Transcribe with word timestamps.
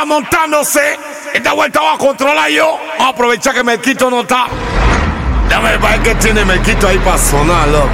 va 0.00 0.04
montándose. 0.04 0.98
Esta 1.32 1.52
vuelta 1.52 1.80
va 1.80 1.94
a 1.94 1.98
controlar 1.98 2.48
yo. 2.50 2.78
Vamos 2.98 3.06
a 3.06 3.08
aprovechar 3.08 3.54
que 3.54 3.62
Melquito 3.62 4.10
no 4.10 4.20
está. 4.20 4.46
Déjame 5.48 5.76
ver 5.76 6.00
qué 6.02 6.14
tiene 6.16 6.44
Melquito 6.44 6.88
ahí 6.88 6.98
para 6.98 7.18
sonar, 7.18 7.68
loco. 7.68 7.88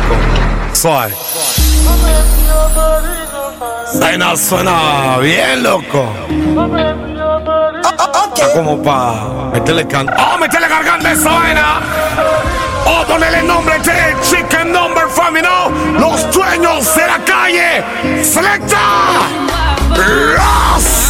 Vaina 3.94 4.36
suena 4.36 5.18
bien, 5.18 5.62
loco. 5.62 6.12
Está 8.34 8.52
como 8.52 8.82
para 8.82 9.50
meterle 9.52 9.86
can... 9.86 10.08
¡Oh, 10.18 10.38
meterle 10.38 10.68
garganta 10.68 11.12
esa 11.12 11.30
vaina! 11.30 11.80
¡Oh, 12.84 13.02
ponele 13.06 13.40
el 13.40 13.46
nombre 13.46 13.78
de 13.78 14.16
Chicken 14.22 14.70
Number 14.70 15.08
Family, 15.08 15.42
¿no? 15.42 15.70
Los 15.98 16.30
dueños 16.32 16.94
de 16.94 17.06
la 17.06 17.18
calle. 17.24 17.84
¡Selecta! 18.22 18.78
¡Ross! 19.96 21.05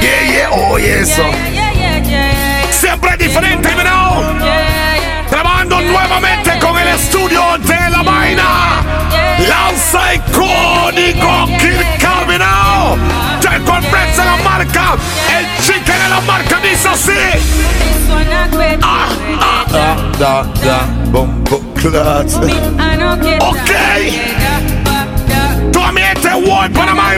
Yeah, 0.00 0.32
yeah, 0.32 0.50
oye 0.50 1.00
eso. 1.00 1.24
Siempre 2.70 3.16
diferente, 3.16 3.68
¿no? 3.84 4.22
Trabajando 5.28 5.80
nuevamente 5.80 6.58
con 6.58 6.78
el 6.78 6.88
estudio 6.88 7.58
de 7.58 7.90
la 7.90 8.02
vaina. 8.02 8.82
Lanza 9.48 10.14
icónico 10.14 11.46
Kirk. 11.58 12.00
Del 13.50 13.64
conference 13.64 14.20
de 14.20 14.24
la 14.24 14.36
marca. 14.36 14.96
El 15.36 15.46
chicken 15.64 15.98
de 16.02 16.08
la 16.08 16.20
marca 16.20 16.58
dice 16.62 16.88
así. 16.88 17.12
Ah, 18.82 19.08
ah, 19.40 19.64
ah, 19.68 19.96
da, 20.18 20.42
da, 20.64 20.86
bombo, 21.06 21.60
clutch. 21.74 22.34
Ok. 23.40 23.70
Tú 25.72 25.82
a 25.82 25.92
mí 25.92 26.00
este 26.00 26.34
World 26.34 26.72
Panamá, 26.76 27.12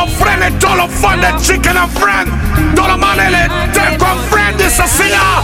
¿no? 0.00 0.06
Todos 0.06 0.08
los 0.08 0.18
friends, 0.18 0.58
todos 0.58 0.76
los 0.76 0.90
fans 0.90 1.22
de 1.22 1.42
Chicken 1.42 1.76
and 1.76 1.92
Friend. 1.98 2.74
Todos 2.74 2.88
los 2.88 2.98
manes 2.98 3.30
de 3.32 3.98
con 3.98 4.18
Friend 4.30 4.56
dice 4.56 4.82
así. 4.82 5.04
ah. 5.16 5.42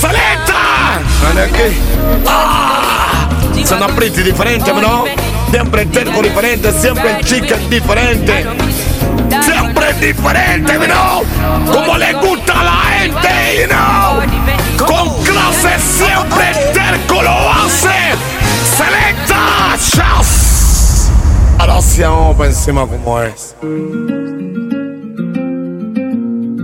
¡Saleta! 0.00 1.00
Ah, 2.26 3.28
Suena 3.64 3.86
pretty 3.88 4.22
diferente, 4.22 4.72
¿no? 4.72 5.04
Siempre 5.50 5.82
el 5.82 5.90
terco 5.90 6.22
diferente, 6.22 6.72
siempre 6.72 7.16
el 7.18 7.24
chicken 7.24 7.68
diferente. 7.70 8.46
Siempre 9.42 9.90
es 9.90 10.00
diferente, 10.00 10.78
¿no? 10.88 11.22
Como 11.72 11.98
le 11.98 12.12
gusta 12.14 12.60
a 12.60 12.64
la 12.64 12.80
gente, 12.98 13.60
you 13.62 13.68
know. 13.68 14.86
Con 14.86 15.24
clase 15.24 15.78
siempre 15.78 16.50
el 16.50 16.72
terco 16.72 17.22
lo 17.22 17.50
hace. 17.52 18.14
Selecta, 18.76 19.76
chas. 19.76 20.49
Ahora 21.60 21.82
sí 21.82 22.00
vamos 22.00 22.36
por 22.36 22.46
encima 22.46 22.86
como 22.86 23.20
es. 23.20 23.54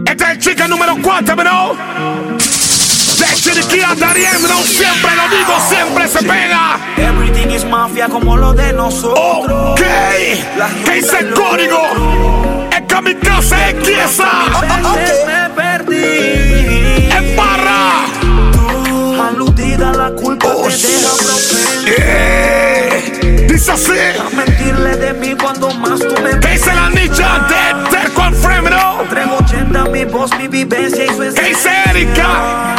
Este 0.06 0.24
es 0.24 0.30
el 0.30 0.38
chicken 0.38 0.70
número 0.70 0.96
4, 1.02 1.36
¿no? 1.36 1.74
De 1.74 3.34
Chiriquí 3.34 3.82
a 3.82 3.94
Darien, 3.94 4.40
¿no? 4.40 4.56
Siempre 4.62 5.10
lo 5.14 5.28
digo, 5.36 5.52
siempre 5.68 6.08
se 6.08 6.20
pega. 6.20 6.78
Everything 6.96 7.50
is 7.54 7.66
mafia 7.66 8.08
como 8.08 8.38
lo 8.38 8.54
de 8.54 8.72
nosotros. 8.72 9.72
Ok, 9.72 9.82
¿qué 10.86 10.92
dice 10.94 11.18
el 11.18 11.34
código? 11.34 11.82
Es 12.72 12.80
kamikaze, 12.88 13.68
es 13.68 13.74
quiesa. 13.86 14.30
Me 15.26 15.50
perdí. 15.54 17.10
En 17.10 17.36
barra. 17.36 18.06
Aludida 19.28 19.92
la 19.92 20.10
culpa 20.12 20.46
Oh, 20.48 20.62
te 20.62 20.70
deja 20.70 21.10
propenso 21.18 21.84
Yeah. 21.84 22.95
Dice 23.56 23.72
así. 23.72 23.92
a 24.20 24.36
mentirle 24.36 24.96
de 24.96 25.14
mí 25.14 25.34
cuando 25.34 25.70
más 25.76 25.98
tú 25.98 26.14
me 26.22 26.38
¿Qué 26.40 26.48
dice 26.48 26.74
la 26.74 26.90
nicha 26.90 27.38
de 27.48 27.88
Terco 27.88 28.20
and 28.20 28.36
Frame, 28.36 28.68
no? 28.68 29.00
Entrego 29.00 29.36
80 29.38 29.84
mi 29.86 30.04
voz, 30.04 30.30
mi 30.36 30.46
vivencia 30.46 31.06
y 31.06 31.08
su 31.08 31.20
¿Qué 31.20 31.28
esencia. 31.28 31.48
dice 31.48 31.70
Erika? 31.88 32.76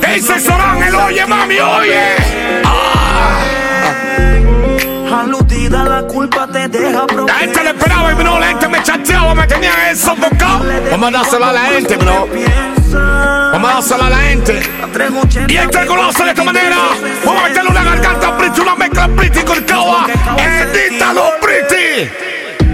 ¿Qué 0.00 0.14
dice 0.14 0.38
Során? 0.38 0.80
El 0.80 0.94
oye, 0.94 1.26
mami, 1.26 1.58
oye. 1.58 2.04
Aludida 5.12 5.82
la 5.82 6.02
culpa 6.06 6.46
te 6.46 6.68
deja 6.68 7.04
La 7.26 7.34
gente 7.34 7.64
le 7.64 7.70
esperaba 7.70 8.12
y 8.12 8.22
no, 8.22 8.38
la 8.38 8.46
gente 8.46 8.68
me 8.68 8.80
chateaba, 8.80 9.34
me 9.34 9.46
tenían 9.48 9.74
eso 9.90 10.14
sofocado. 10.14 10.66
Vamos 10.92 11.08
a 11.08 11.10
dárselo 11.18 11.46
a 11.46 11.52
la 11.52 11.64
gente, 11.64 11.96
bro. 11.96 12.28
Vamos 12.94 13.70
a 13.70 13.74
dárselo 13.74 14.04
a 14.04 14.10
la 14.10 14.16
gente. 14.18 14.62
Entrego 14.82 15.20
80 15.20 15.52
Y 15.52 15.56
este 15.56 15.86
conoce 15.86 16.24
de 16.24 16.30
esta 16.30 16.44
manera. 16.44 16.76
Vamos 17.24 17.42
a 17.44 17.48
meterle 17.48 17.70
una 17.70 17.84
garganta 17.84 18.36
pretty, 18.36 18.60
una 18.60 18.74
mezcla 18.76 19.08
pretty 19.08 19.40
con 19.42 19.62
cava. 19.64 20.06
Edítalo 20.38 21.30
pretty. 21.40 22.10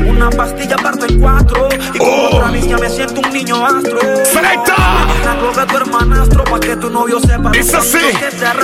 Una 0.07 0.31
pastilla 0.31 0.77
parto 0.77 1.07
en 1.07 1.21
cuatro 1.21 1.69
Y 1.95 1.99
como 1.99 2.11
Oh. 2.11 2.37
otra 2.37 2.57
ya 2.57 2.79
me 2.79 2.89
siento 2.89 3.21
un 3.21 3.33
niño 3.33 3.67
astro 3.67 3.99
Selecta. 4.25 4.75
La 5.25 5.35
droga 5.35 5.67
tu 5.67 5.77
hermanastro 5.77 6.45
Pa' 6.45 6.59
que 6.59 6.77
tu 6.77 6.91
novio 6.91 7.21
sepa 7.21 7.51
Dice 7.51 7.77
así, 7.77 7.99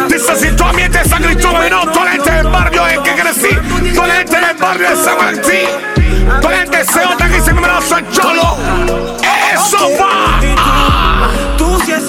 dice 0.08 0.32
así, 0.32 0.50
tu 0.56 0.64
ambiente 0.64 1.00
es 1.02 1.08
San 1.08 1.22
Cristóbal, 1.22 1.70
no, 1.70 1.84
la 1.84 2.10
gente 2.12 2.30
del 2.30 2.48
barrio 2.48 2.88
en 2.88 3.02
que 3.02 3.14
crecí, 3.14 3.48
la 3.94 4.14
gente 4.14 4.40
del 4.40 4.56
barrio 4.56 4.90
de 4.90 4.96
San 4.96 5.16
Martín, 5.18 5.68
la 6.42 6.50
gente 6.50 6.78
de 6.78 6.84
Ceota 6.84 7.28
que 7.28 7.40
se 7.40 7.52
me 7.52 7.60
el 7.60 8.10
cholo, 8.10 8.56
eso 9.54 9.90
va, 10.00 10.40
Tú 10.40 10.46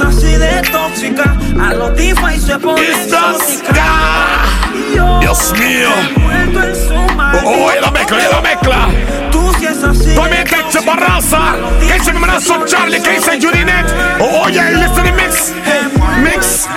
así 0.02 0.35
de 0.38 0.62
tóxica 0.72 1.35
A 1.62 1.74
los 1.74 1.96
DeFi 1.96 2.40
se 2.40 2.58
pone 2.59 2.81
estás 2.90 3.35
exótica. 3.35 3.72
acá. 3.72 4.44
Y 4.74 4.96
yo. 4.96 5.19
Dios 5.19 5.53
mío, 5.59 5.90
envuelto 6.16 6.63
en 6.63 6.75
su 6.75 7.16
magia. 7.16 7.41
oh, 7.46 7.66
oye 7.66 7.81
la 7.81 7.91
mezcla, 7.91 8.18
oye 8.18 8.28
la 8.31 8.41
mezcla, 8.41 8.90
Tú 9.31 9.53
si 9.59 9.66
es 9.66 9.84
así 9.84 10.16
tu 10.16 10.22
ambiente 10.22 10.56
es 10.56 10.74
Chaparraza, 10.74 11.56
que 11.80 11.94
dice 11.94 12.13
mi 12.13 12.19
brazo 12.19 12.66
Charlie, 12.66 13.02
que 13.02 13.12
dice 13.12 13.40
Jurinet, 13.41 13.85
oh, 14.19 14.44
oye, 14.46 14.62
listen 14.75 15.16
mix, 15.16 15.53
mix, 16.24 16.68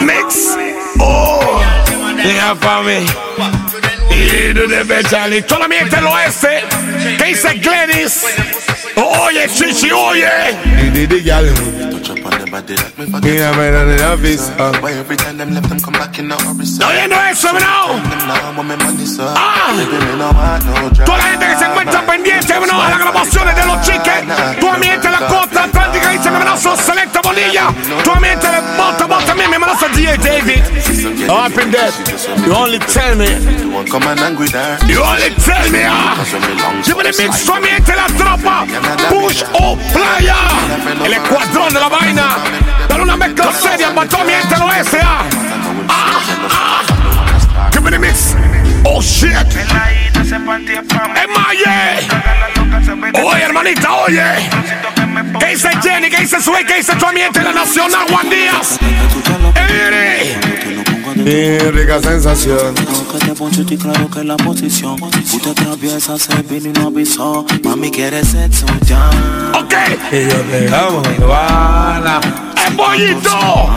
mix, 0.00 0.56
oh, 1.00 1.60
yeah, 2.22 2.54
for 2.54 2.82
me. 2.84 3.04
Y 4.10 4.52
de 4.52 4.84
de 4.84 5.04
Charlie, 5.04 5.44
solamente 5.46 5.96
el 5.96 6.06
oeste, 6.06 6.62
que 7.18 7.24
dice 7.24 7.54
Glenis. 7.54 8.24
Oye, 8.96 9.48
chichi, 9.48 9.90
oye. 9.90 10.28
Mira, 13.22 13.52
mira, 13.52 13.84
de 13.84 13.98
la 13.98 14.14
vista. 14.16 14.70
¿Está 16.74 16.88
oyendo 16.88 17.16
eso, 17.30 17.48
bro? 17.52 18.00
Ah. 19.36 19.70
Toda 21.04 21.18
la 21.18 21.24
gente 21.24 21.46
que 21.46 21.56
se 21.58 21.64
encuentra 21.64 22.06
pendiente, 22.06 22.58
bro, 22.58 22.80
a 22.80 22.88
las 22.90 22.98
grabaciones 22.98 23.56
de 23.56 23.64
los 23.66 23.80
chiques. 23.82 24.24
Tu 24.60 24.68
ambiente 24.68 25.08
de 25.08 25.12
la 25.20 25.26
costa 25.26 25.64
atlántica 25.64 26.10
dice 26.10 26.30
mi 26.30 26.38
brazo 26.38 26.76
selecta 26.76 27.20
bolilla. 27.22 27.66
Tu 28.04 28.10
ambiente 28.10 28.46
de 28.46 28.60
bota, 28.76 29.06
bota 29.06 29.24
también, 29.26 29.50
mi 29.50 29.56
brazo 29.58 29.88
DJ 29.88 30.16
David. 30.18 30.62
Oh, 31.28 31.38
I've 31.46 31.54
been 31.56 31.70
dead. 31.70 31.92
You 32.46 32.52
only 32.54 32.78
tell 32.78 33.16
me. 33.16 33.26
You 34.88 35.02
only 35.02 35.30
tell 35.44 35.70
me, 35.70 35.82
ah. 35.84 36.16
Give 36.84 36.96
me 36.96 37.02
the 37.04 37.12
mix, 37.22 37.44
tu 37.44 37.52
ambiente 37.52 37.94
la 37.94 38.06
tropa. 38.06 38.66
Push 39.08 39.42
o 39.54 39.76
playa. 39.92 40.36
El 41.04 41.12
escuadrón 41.12 41.72
de 41.74 41.80
la 41.80 41.88
vaina. 41.88 42.36
Dale 42.88 43.02
una 43.02 43.16
mezcla 43.16 43.52
seria 43.52 43.94
para 43.94 44.08
tu 44.08 44.16
ambiente 44.16 44.56
lo 44.58 44.72
ese, 44.72 45.00
ah. 45.02 45.22
Ah. 45.88 47.70
Give 47.70 47.82
me 47.82 47.90
the 47.90 47.98
mix. 47.98 48.36
Oh 48.84 49.00
shit. 49.00 49.32
Maye. 51.34 52.06
Oye, 53.22 53.42
hermanita, 53.42 53.92
oye. 53.94 54.50
¿Qué 55.38 55.46
dice 55.46 55.70
Jenny? 55.82 56.10
¿Qué 56.10 56.20
dice 56.22 56.40
Sway? 56.40 56.64
¿Qué 56.64 56.76
dice 56.76 56.94
tu 56.96 57.06
ambiente 57.06 57.42
la 57.42 57.52
Nacional 57.52 58.06
Juan 58.08 58.28
Díaz? 58.30 58.78
Ere. 59.68 60.83
Y 61.16 61.58
rica 61.70 62.00
sensación. 62.00 62.74
Que 62.74 63.18
te 63.26 63.34
poncho 63.34 63.64
y 63.68 63.76
claro 63.76 64.10
que 64.10 64.24
la 64.24 64.36
posición 64.36 64.96
Tú 64.96 65.38
te 65.38 65.50
atraviesas, 65.50 66.22
se 66.22 66.42
vino 66.42 66.70
y 66.70 66.72
no 66.72 66.88
avisó 66.88 67.46
Mami 67.62 67.90
quiere 67.90 68.24
sexo 68.24 68.66
ya 68.84 69.08
Ok. 69.56 69.72
Y 70.10 70.24
yo 70.24 70.40
te 70.40 70.74
amo, 70.74 71.02
bala. 71.26 72.20
¡El 72.66 72.74
pollito! 72.74 73.70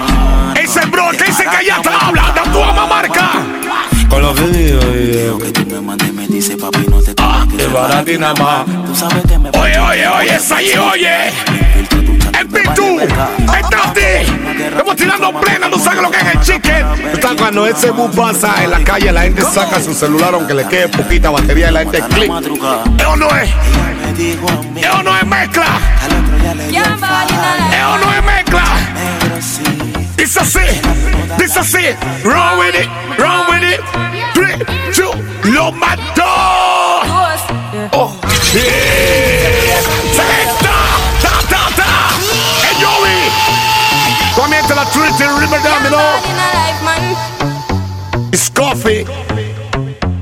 Ese 0.59 0.85
bro, 0.87 1.11
¿qué 1.11 1.25
dice 1.25 1.43
que 1.43 1.65
ya 1.67 1.81
te 1.81 1.89
habla? 1.89 2.33
Da 2.35 2.51
tu 2.51 2.63
ama 2.63 2.87
marca. 2.87 3.31
Con 4.09 4.21
los 4.21 4.35
vídeos 4.35 4.83
y 4.85 5.27
Lo 5.27 5.37
que 5.37 5.51
tú 5.51 5.65
me 5.67 5.81
mandes 5.81 6.11
me 6.13 6.27
dice 6.27 6.57
papi 6.57 6.87
no 6.89 7.01
te 7.01 7.13
toques 7.13 7.67
que 8.05 8.17
nada 8.17 8.33
más. 8.35 8.65
Tú 8.85 8.95
sabes 8.95 9.23
que 9.27 9.37
me 9.37 9.49
Oye, 9.49 9.79
oye, 9.79 10.07
oye, 10.07 10.35
es 10.35 10.51
ahí, 10.51 10.71
oye. 10.77 11.31
El 12.39 12.47
Pitu, 12.47 12.99
el 12.99 13.09
Tati. 13.09 14.01
Estamos 14.69 14.95
tirando 14.95 15.39
plena, 15.39 15.69
tú 15.71 15.79
sabes 15.79 16.01
lo 16.01 16.11
que 16.11 16.17
es 16.17 16.25
el 16.25 16.41
chicken. 16.41 16.85
Sabes 17.21 17.41
cuando 17.41 17.65
ese 17.65 17.89
bus 17.91 18.15
pasa 18.15 18.63
en 18.63 18.71
la 18.71 18.83
calle, 18.83 19.11
la 19.11 19.21
gente 19.21 19.41
saca 19.41 19.81
su 19.81 19.93
celular 19.93 20.33
aunque 20.33 20.53
le 20.53 20.67
quede 20.67 20.87
poquita 20.89 21.31
batería 21.31 21.69
y 21.69 21.73
la 21.73 21.79
gente 21.79 22.01
clic. 22.09 22.31
Eso 22.31 23.15
no 23.15 23.27
es, 23.35 23.49
eso 24.75 25.03
no 25.03 25.17
es 25.17 25.25
mezcla. 25.25 25.65
Eso 26.69 27.97
no 27.97 28.13
es 28.13 28.23
mezcla. 28.23 28.63
Dice 30.15 30.39
así, 30.39 30.59
dice 31.39 31.59
así. 31.59 31.85
Run 32.23 32.59
with 32.59 32.75
it, 32.75 32.89
run 33.17 33.47
with 33.49 33.63
it. 33.63 34.06
Oliver 45.47 45.63
down, 45.63 45.83
you 45.83 45.91
know. 45.91 46.19
It's 48.33 48.49
coffee. 48.49 49.05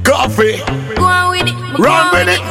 Coffee. 0.03 0.57
Go 0.95 1.03
on 1.03 1.31
with 1.31 1.47
it. 1.47 1.55
Go 1.77 1.83
Run 1.83 2.07
on 2.07 2.13
with 2.13 2.29
it. 2.29 2.41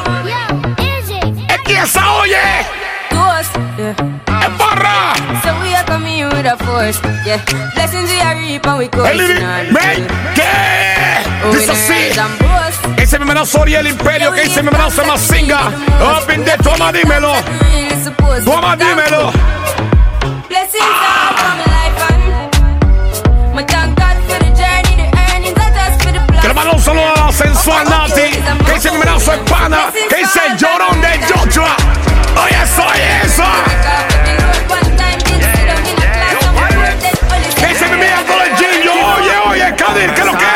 Es 1.50 1.60
que 1.62 1.76
esa 1.78 2.12
oye. 2.20 2.66
Ghost, 3.10 3.54
yeah. 3.78 3.94
Es 4.44 4.58
barra. 4.58 5.14
So 5.42 5.50
we 5.62 5.74
are 5.74 5.84
coming 5.84 6.26
with 6.26 6.46
a 6.46 6.56
force, 6.64 7.00
yeah. 7.24 7.38
Blessings 7.74 8.10
we 8.10 8.20
are 8.20 8.36
reap 8.36 8.66
and 8.66 8.78
we 8.78 8.84
El 8.86 8.90
coursing 8.90 9.18
Lili. 9.18 9.44
on. 9.44 9.74
Ven. 9.74 10.06
¿Qué? 10.34 10.50
Dice 11.52 11.70
así. 11.72 12.18
and 12.18 12.38
boast. 12.40 12.98
Ese 12.98 13.18
mi 13.18 13.22
hermano 13.22 13.46
Soria 13.46 13.80
el 13.80 13.86
imperio. 13.86 14.32
Que 14.32 14.42
dice 14.42 14.62
mi 14.62 14.68
hermano 14.68 14.90
Samasinga. 14.90 15.68
Up 16.00 16.28
in 16.30 16.44
there. 16.44 16.58
Toma, 16.58 16.90
dímelo. 16.92 17.34
Really 17.72 18.02
supposed 18.02 18.44
to 18.44 18.50
Toma, 18.50 18.76
be 18.76 18.84
thankful. 18.84 19.06
dímelo. 19.06 19.32
Blessings 20.48 20.84
sensual 27.34 27.84
Nati. 27.88 28.30
Que 28.64 28.90
mi 28.90 29.00
hermano 29.00 29.20
soy 29.20 29.38
pana. 29.50 29.90
Que 30.08 30.16
dice 30.16 30.40
el 30.46 30.56
llorón 30.56 31.00
de 31.00 31.20
Joshua. 31.26 31.76
Oye, 32.42 32.66
soy 32.76 33.00
eso. 33.24 33.44
Que 37.56 37.66
dice 37.66 37.86
mi 37.86 37.94
amiga 37.94 38.22
con 38.26 38.40
el 38.40 38.56
Gillo. 38.56 38.92
Oye, 39.16 39.38
oye, 39.50 39.74
Kadir, 39.76 40.14
¿qué 40.14 40.20
es 40.20 40.26
lo 40.26 40.38
que 40.38 40.44
es? 40.44 40.54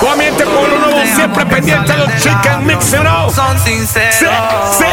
Tu 0.00 0.08
ambiente 0.08 0.44
pueblo 0.44 0.78
nuevo 0.78 1.02
siempre 1.14 1.46
pendiente 1.46 1.92
de 1.92 1.98
los 1.98 2.16
chicken 2.16 2.66
mix, 2.66 2.92
¿no? 2.92 3.30
Son 3.30 3.58
sinceros. 3.60 4.14
Sí, 4.16 4.26
sí. 4.78 4.84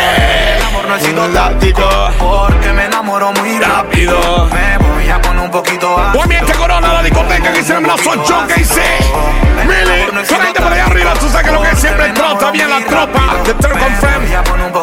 El 0.58 0.64
amor 0.64 0.86
no 0.88 0.94
ha 0.94 1.00
sido 1.00 1.28
táctico 1.30 1.84
porque 2.20 2.72
me 2.74 2.86
enamoro 2.86 3.32
muy 3.34 3.60
rápido. 3.60 4.48
Me 4.54 4.89
voy 5.10 5.18
a 5.18 5.22
poner 5.22 5.44
un 5.44 5.52
poquito 5.52 5.98
ambiente 6.22 6.54
corona 6.54 6.94
la 6.94 7.02
discoteca 7.02 7.52
que 7.52 7.64
mi 7.64 7.70
hermano 7.70 7.98
soy 7.98 8.20
yo. 8.28 8.48
Que 8.48 8.54
dice. 8.56 9.49
Really, 9.70 10.06
con 10.08 10.16
la 10.16 10.26
gente 10.26 10.62
por 10.62 10.74
allá 10.74 10.86
arriba, 10.86 11.14
tú 11.14 11.30
sabes 11.30 11.48
que 11.48 11.52
lo 11.52 11.62
que 11.62 11.76
siempre 11.76 12.10
trota 12.10 12.52
bien 12.52 12.70
la 12.70 12.84
tropa. 12.86 13.22
The 13.44 13.54
third 13.54 13.78
confirm. 13.80 14.26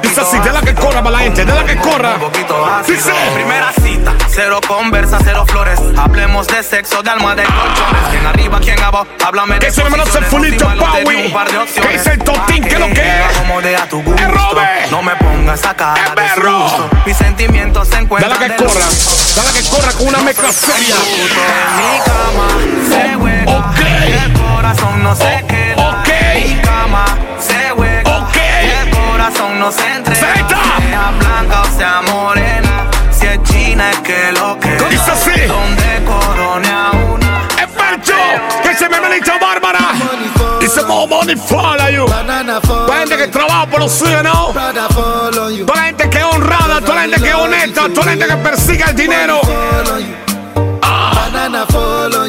Dice 0.02 0.20
así, 0.20 0.38
de 0.38 0.52
la 0.52 0.60
que 0.60 0.74
corra 0.74 1.02
para 1.02 1.10
la 1.10 1.18
gente, 1.18 1.44
de 1.44 1.52
la 1.52 1.64
que 1.64 1.76
corra. 1.76 2.14
Un 2.14 2.20
poquito 2.20 2.64
ácido. 2.64 2.96
Dice. 2.96 3.12
Primera 3.34 3.72
cita, 3.82 4.14
cero 4.28 4.60
conversa, 4.66 5.18
cero 5.24 5.44
flores. 5.46 5.80
Hablemos 5.96 6.46
de 6.46 6.62
sexo, 6.62 7.02
de 7.02 7.10
alma, 7.10 7.34
de 7.34 7.42
colchones. 7.42 8.02
Quién 8.10 8.26
arriba, 8.26 8.60
quién 8.60 8.82
abajo, 8.82 9.06
háblame 9.24 9.54
de 9.58 9.66
Que 9.66 9.72
se 9.72 9.82
me 9.82 9.90
conoce 9.90 10.22
fulito 10.22 10.68
de 10.68 10.80
opciones. 10.80 11.32
Que 11.74 11.88
dice 11.88 12.10
el 12.12 12.18
Totín, 12.18 12.62
¿qué 12.62 12.74
es 12.74 12.80
lo 12.80 12.86
que 12.86 13.02
es? 13.02 13.36
¡Es 14.16 14.28
Robert! 14.28 14.90
No 14.90 15.02
me 15.02 15.16
pongas 15.16 15.64
a 15.64 15.74
cara 15.74 16.00
¡Es 16.00 16.10
de 16.10 16.14
perro! 16.14 16.68
susto. 16.68 16.90
Mis 17.04 17.16
sentimientos 17.16 17.88
se 17.88 17.96
De 17.96 18.02
encuentran 18.02 18.32
la 18.32 18.38
que 18.38 18.48
de 18.48 18.56
corra, 18.56 18.86
de 18.86 19.42
la 19.42 19.52
que 19.52 19.68
corra 19.68 19.92
con 19.92 20.08
una 20.08 20.18
mezcla 20.18 20.52
seria. 20.52 20.94
En 20.94 21.76
mi 21.76 21.98
cama 22.04 22.48
se 22.88 23.14
juega. 23.14 23.58
Ok. 23.58 24.35
Corazón 24.66 25.00
no 25.04 25.14
se 25.14 25.44
queda. 25.46 25.90
ok. 25.90 26.08
En 26.08 26.56
mi 26.56 26.60
cama 26.60 27.04
se 27.38 27.70
juega. 27.70 28.18
Ok. 28.18 28.36
El 28.82 28.90
corazón 28.90 29.60
no 29.60 29.70
se 29.70 29.92
entrega. 29.94 30.34
Zeta. 30.34 30.58
Sea 30.80 31.12
blanca 31.20 31.62
o 31.62 31.78
sea 31.78 32.02
morena. 32.02 32.90
Si 33.12 33.26
es 33.26 33.40
china 33.44 33.90
es 33.92 33.98
que 34.00 34.32
lo 34.32 34.58
que. 34.58 34.76
Dice 34.90 35.08
así. 35.12 35.40
Donde 35.46 36.02
una. 36.52 36.90
Es 37.62 37.68
Percho, 37.68 38.16
que 38.64 38.74
se 38.74 38.88
me 38.88 39.00
melita 39.00 39.38
Bárbara. 39.38 39.92
Dice 40.58 40.82
more 40.82 41.06
money 41.06 41.36
follow 41.36 41.88
you. 41.88 42.06
Toda 42.66 42.98
gente 42.98 43.16
que 43.19 43.28
trabaja 43.28 43.66
por 43.66 43.78
los 43.78 43.92
suyos, 43.92 44.24
¿no? 44.24 44.46
Toda 44.46 44.72
la 44.72 45.82
gente 45.84 46.10
que 46.10 46.19
es 46.19 46.24
honrada, 46.24 46.80
toda 46.80 46.94
la 46.96 47.00
gente 47.02 47.20
que 47.20 47.28
es 47.28 47.34
honesta, 47.36 47.88
toda 47.90 48.06
la 48.06 48.10
gente 48.10 48.26
que 48.26 48.36
persigue 48.38 48.82
el 48.82 48.96
dinero. 48.96 49.40
You. 49.44 50.26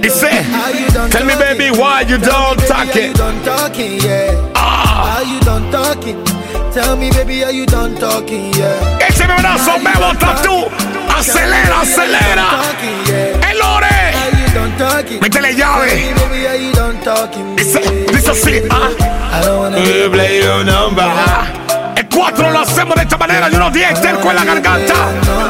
Dice, 0.00 0.24
Are 0.24 0.74
you 0.74 0.88
done 0.90 1.10
tell 1.10 1.24
me 1.24 1.32
talking? 1.34 1.58
baby 1.58 1.70
why 1.78 2.00
you 2.02 2.18
don't 2.18 2.56
Baby, 2.56 2.68
talk 2.68 2.88
Are 2.94 3.00
you 3.00 3.10
it. 3.10 3.16
done 3.16 3.42
talking? 3.44 4.00
Yeah. 4.00 4.52
Ah, 4.54 5.18
Are 5.18 5.24
you 5.24 5.40
done 5.40 5.70
talking? 5.70 6.22
Tell 6.72 6.96
me, 6.96 7.10
baby, 7.10 7.42
are 7.44 7.52
you 7.52 7.64
done 7.66 7.94
talking? 7.96 8.52
Yeah. 8.54 8.98
ese 9.08 9.24
mi 9.26 9.34
brazo 9.40 9.78
me 9.78 9.92
bota 9.96 10.36
tú. 10.42 10.68
Acelera, 11.08 11.80
acelera. 11.80 12.46
Talking, 12.60 13.06
yeah. 13.08 13.48
El 13.50 13.58
Lore. 13.58 13.88
Are 13.88 14.36
you 14.36 14.46
done 14.52 14.76
talking? 14.76 15.20
Métele 15.20 15.56
Tell 15.56 15.58
llave. 15.58 15.94
me, 15.96 16.12
baby, 16.14 16.46
are 16.46 16.56
you 16.56 16.72
done 16.74 16.98
talking? 17.02 17.56
Dice, 17.56 17.80
Yeah. 17.80 18.12
dice 18.12 18.28
así. 18.30 18.62
Ah. 18.70 18.90
I 19.32 19.40
don't 19.44 19.58
wanna 19.58 19.76
be 19.80 20.08
play 20.10 20.42
your 20.42 20.64
number. 20.64 21.65
4 22.16 22.50
lo 22.50 22.60
hacemos 22.60 22.94
de 22.96 23.02
esta 23.02 23.18
manera. 23.18 23.48
Y 23.50 23.54
unos 23.54 23.72
10 23.72 24.00
terco 24.00 24.30
en 24.30 24.36
la 24.36 24.44
garganta. 24.44 24.94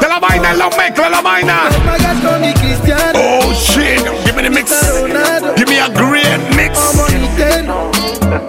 De 0.00 0.08
la 0.08 0.18
vaina, 0.18 0.50
en 0.50 0.58
la 0.58 0.68
mezcla, 0.68 1.08
la 1.08 1.20
vaina. 1.20 1.60
Oh 3.14 3.52
shit. 3.52 4.04
Give 4.24 4.34
me 4.34 4.42
the 4.42 4.50
mix. 4.50 4.72
Give 5.56 5.68
me 5.68 5.78
a 5.80 5.88
great 5.88 6.40
mix. 6.56 6.78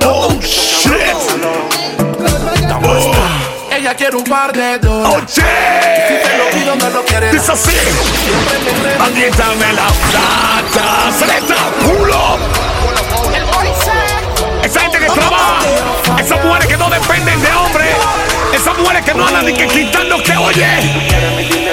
Oh 0.03 0.33
shit. 0.41 1.15
Oh, 2.83 3.11
Ella 3.71 3.93
quiere 3.95 4.15
un 4.17 4.23
par 4.23 4.51
de 4.51 4.79
dólares. 4.79 5.15
oh 5.15 5.25
shit. 5.27 5.45
Y 6.55 6.65
no 6.65 6.75
me 6.75 6.89
lo 6.89 7.05
quiere 7.05 7.31
Dice 7.31 7.51
así. 7.51 7.77
Aguítame 8.99 9.73
la 9.73 9.87
plata. 10.09 11.11
Seleta, 11.19 11.55
culo. 11.85 12.37
Que 19.07 19.13
no 19.13 19.25
andan 19.25 19.45
ni 19.45 19.53
que 19.53 19.67
quitando 19.67 20.21
que 20.21 20.35
oye. 20.35 20.67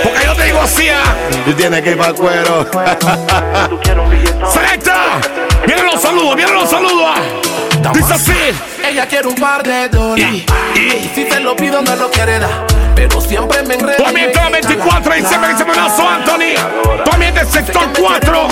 Porque 0.05 0.25
yo 0.25 0.35
te 0.37 0.45
digo 0.45 0.61
así. 0.61 0.89
ah. 0.89 1.03
Tú 1.45 1.53
tienes 1.55 1.83
que 1.83 1.91
ir 1.91 1.99
para 1.99 2.13
cuero. 2.13 2.65
Selecta. 4.53 5.21
Vienen 5.67 5.87
los 5.87 6.01
saludos, 6.01 6.37
vienen 6.37 6.55
los 6.55 6.71
saludos. 6.71 7.07
ah. 7.09 7.91
Dice 7.93 8.15
así. 8.15 8.33
Ella 8.89 9.07
quiere 9.09 9.27
un 9.29 9.35
par 9.35 9.63
de 9.65 9.89
dólares. 9.89 10.45
Y, 10.77 10.79
y, 10.79 10.83
Y 10.83 11.11
si 11.15 11.25
te 11.25 11.41
lo 11.41 11.57
pido, 11.57 11.83
me 11.83 11.97
lo 11.97 12.09
quiere 12.11 12.39
dar. 12.39 12.67
Pero 12.95 13.21
siempre 13.21 13.63
me 13.65 13.75
enreda. 13.75 13.97
Tú 13.97 14.07
ambiente 14.07 14.37
la 14.39 14.51
24 14.51 15.17
y 15.17 15.23
se 15.25 15.39
me 15.39 15.49
dice 15.49 15.65
Menazo 15.65 16.09
Anthony. 16.09 16.55
Tú 17.05 17.11
ambiente 17.13 17.45
sector 17.47 17.83
4. 17.99 18.49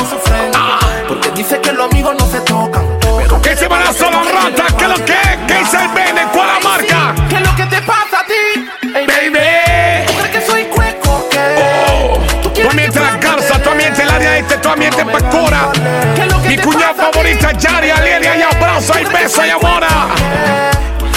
Ah, 0.55 0.79
Porque 1.07 1.31
dice 1.31 1.61
que 1.61 1.73
los 1.73 1.89
amigos 1.91 2.17
no 2.19 2.27
se 2.27 2.41
tocan. 2.41 2.85
Pero 3.01 3.41
que 3.41 3.57
se 3.57 3.69
Menazo 3.69 4.11
la 4.11 4.23
rata. 4.25 4.67
¿Qué 4.77 4.85
es 4.85 4.91
lo 4.91 5.05
que 5.05 5.13
es? 5.13 5.39
¿Qué 5.47 5.55
dice 5.61 5.77
el 5.81 5.89
Bene? 5.91 6.23
¿Cuál 6.33 6.49
la 6.49 6.69
marca? 6.69 7.15
¿Qué 7.29 7.37
es 7.37 7.41
lo 7.43 7.55
que 7.57 7.65
te 7.67 7.81
pasa 7.83 8.21
a 8.21 8.27
ti? 8.27 8.62
Baby. 8.93 10.05
¿Tú 10.07 10.13
crees 10.15 10.31
que 10.31 10.41
soy 10.43 10.65
cueco? 10.65 11.29
Oh. 11.57 12.19
¿Tú 12.43 12.53
Tú 12.53 13.01
la 13.01 13.17
Garza. 13.17 13.59
Tú 13.63 13.71
ambiente 13.71 14.03
el 14.03 14.11
área 14.11 14.39
este. 14.39 14.59
Tú 14.59 14.69
ambiente 14.69 15.05
Pacora. 15.05 15.71
¿Qué 16.15 16.23
es 16.23 16.33
lo 16.33 16.43
que 16.43 16.49
Mi 16.49 16.59
cuñada 16.59 16.95
favorita, 16.95 17.53
Yari, 17.53 17.91
Alelia 17.91 18.37
y 18.37 18.43
abrazo 18.43 18.93
y 19.01 19.05
beso 19.05 19.47
y 19.47 19.51
amora. 19.51 19.89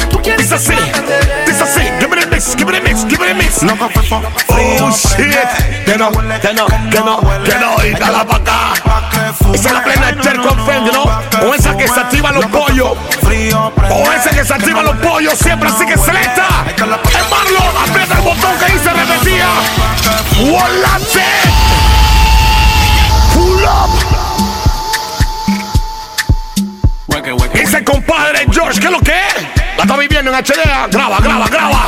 ¿Tú 0.09 0.21
quieres 0.21 0.41
Dice 0.41 0.55
así. 0.55 0.77
Dice 1.45 1.63
así. 1.63 1.81
Give 1.99 2.07
me 2.07 2.21
the 2.21 2.27
mix. 2.27 2.55
Give 2.55 2.65
me 2.65 2.79
the 2.79 2.81
mix. 2.81 3.05
Oh 3.57 4.91
shit. 4.91 5.85
Que 5.85 5.97
no, 5.97 6.11
que 6.11 6.53
no, 6.53 6.65
que 6.65 6.99
no, 6.99 7.43
que 7.43 7.55
no. 7.55 7.85
Y 7.85 7.93
dala 7.93 8.25
pa' 8.25 8.35
acá. 8.35 8.73
Esa 9.53 9.67
es 9.67 9.73
la 9.73 9.83
plena 9.83 10.11
de 10.11 10.21
Cher 10.21 10.41
con 10.41 10.65
Fendi, 10.65 10.91
¿no? 10.91 11.03
O 11.47 11.53
esa 11.53 11.75
que 11.77 11.87
se 11.87 11.99
activa 11.99 12.31
los 12.31 12.45
pollos. 12.47 12.97
O 13.89 14.11
esa 14.11 14.29
que 14.31 14.43
se 14.43 14.53
activa 14.53 14.83
los 14.83 14.97
pollos 14.97 15.37
siempre, 15.37 15.69
así 15.69 15.85
que 15.85 15.97
selecta. 15.97 16.47
El 16.77 16.89
Marlon, 16.89 17.89
aprieta 17.89 18.15
el 18.15 18.21
botón 18.21 18.57
que 18.59 18.73
dice 18.73 18.89
repetía. 18.89 19.47
Volante. 20.37 21.23
Pull 23.33 23.63
up. 23.63 24.25
El 27.75 27.83
compadre 27.83 28.45
George, 28.49 28.79
¿qué 28.79 28.85
es 28.85 28.91
lo 28.91 29.01
que 29.01 29.11
es? 29.11 29.64
La 29.77 29.83
está 29.83 29.97
viviendo 29.97 30.31
en 30.31 30.37
HD. 30.37 30.61
Graba, 30.91 31.19
graba, 31.19 31.47
graba. 31.47 31.87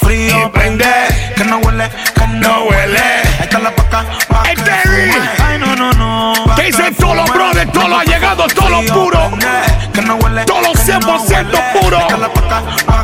Frío, 0.00 0.46
Y 0.46 0.48
prende. 0.50 0.84
que 1.36 1.44
no 1.44 1.58
huele, 1.58 1.88
que 2.14 2.26
No 2.26 2.64
huele. 2.64 2.98
Ahí 2.98 3.42
está 3.42 3.58
la 3.58 3.74
paca. 3.74 4.04
Terry. 4.64 5.10
Ay, 5.46 5.58
no, 5.58 5.76
no, 5.76 5.92
no. 5.92 6.54
Que 6.56 6.62
dice 6.64 6.90
todos 6.98 7.16
los 7.16 7.30
brothers, 7.30 7.72
todos 7.72 7.88
los 7.88 8.00
allegados, 8.00 8.54
todos 8.54 8.70
los 8.70 8.84
puros. 8.90 9.22
Que 9.92 10.02
no 10.02 10.16
huele. 10.16 10.44
Todos 10.44 10.62
los 10.62 10.88
100% 10.88 11.80
puros. 11.80 12.02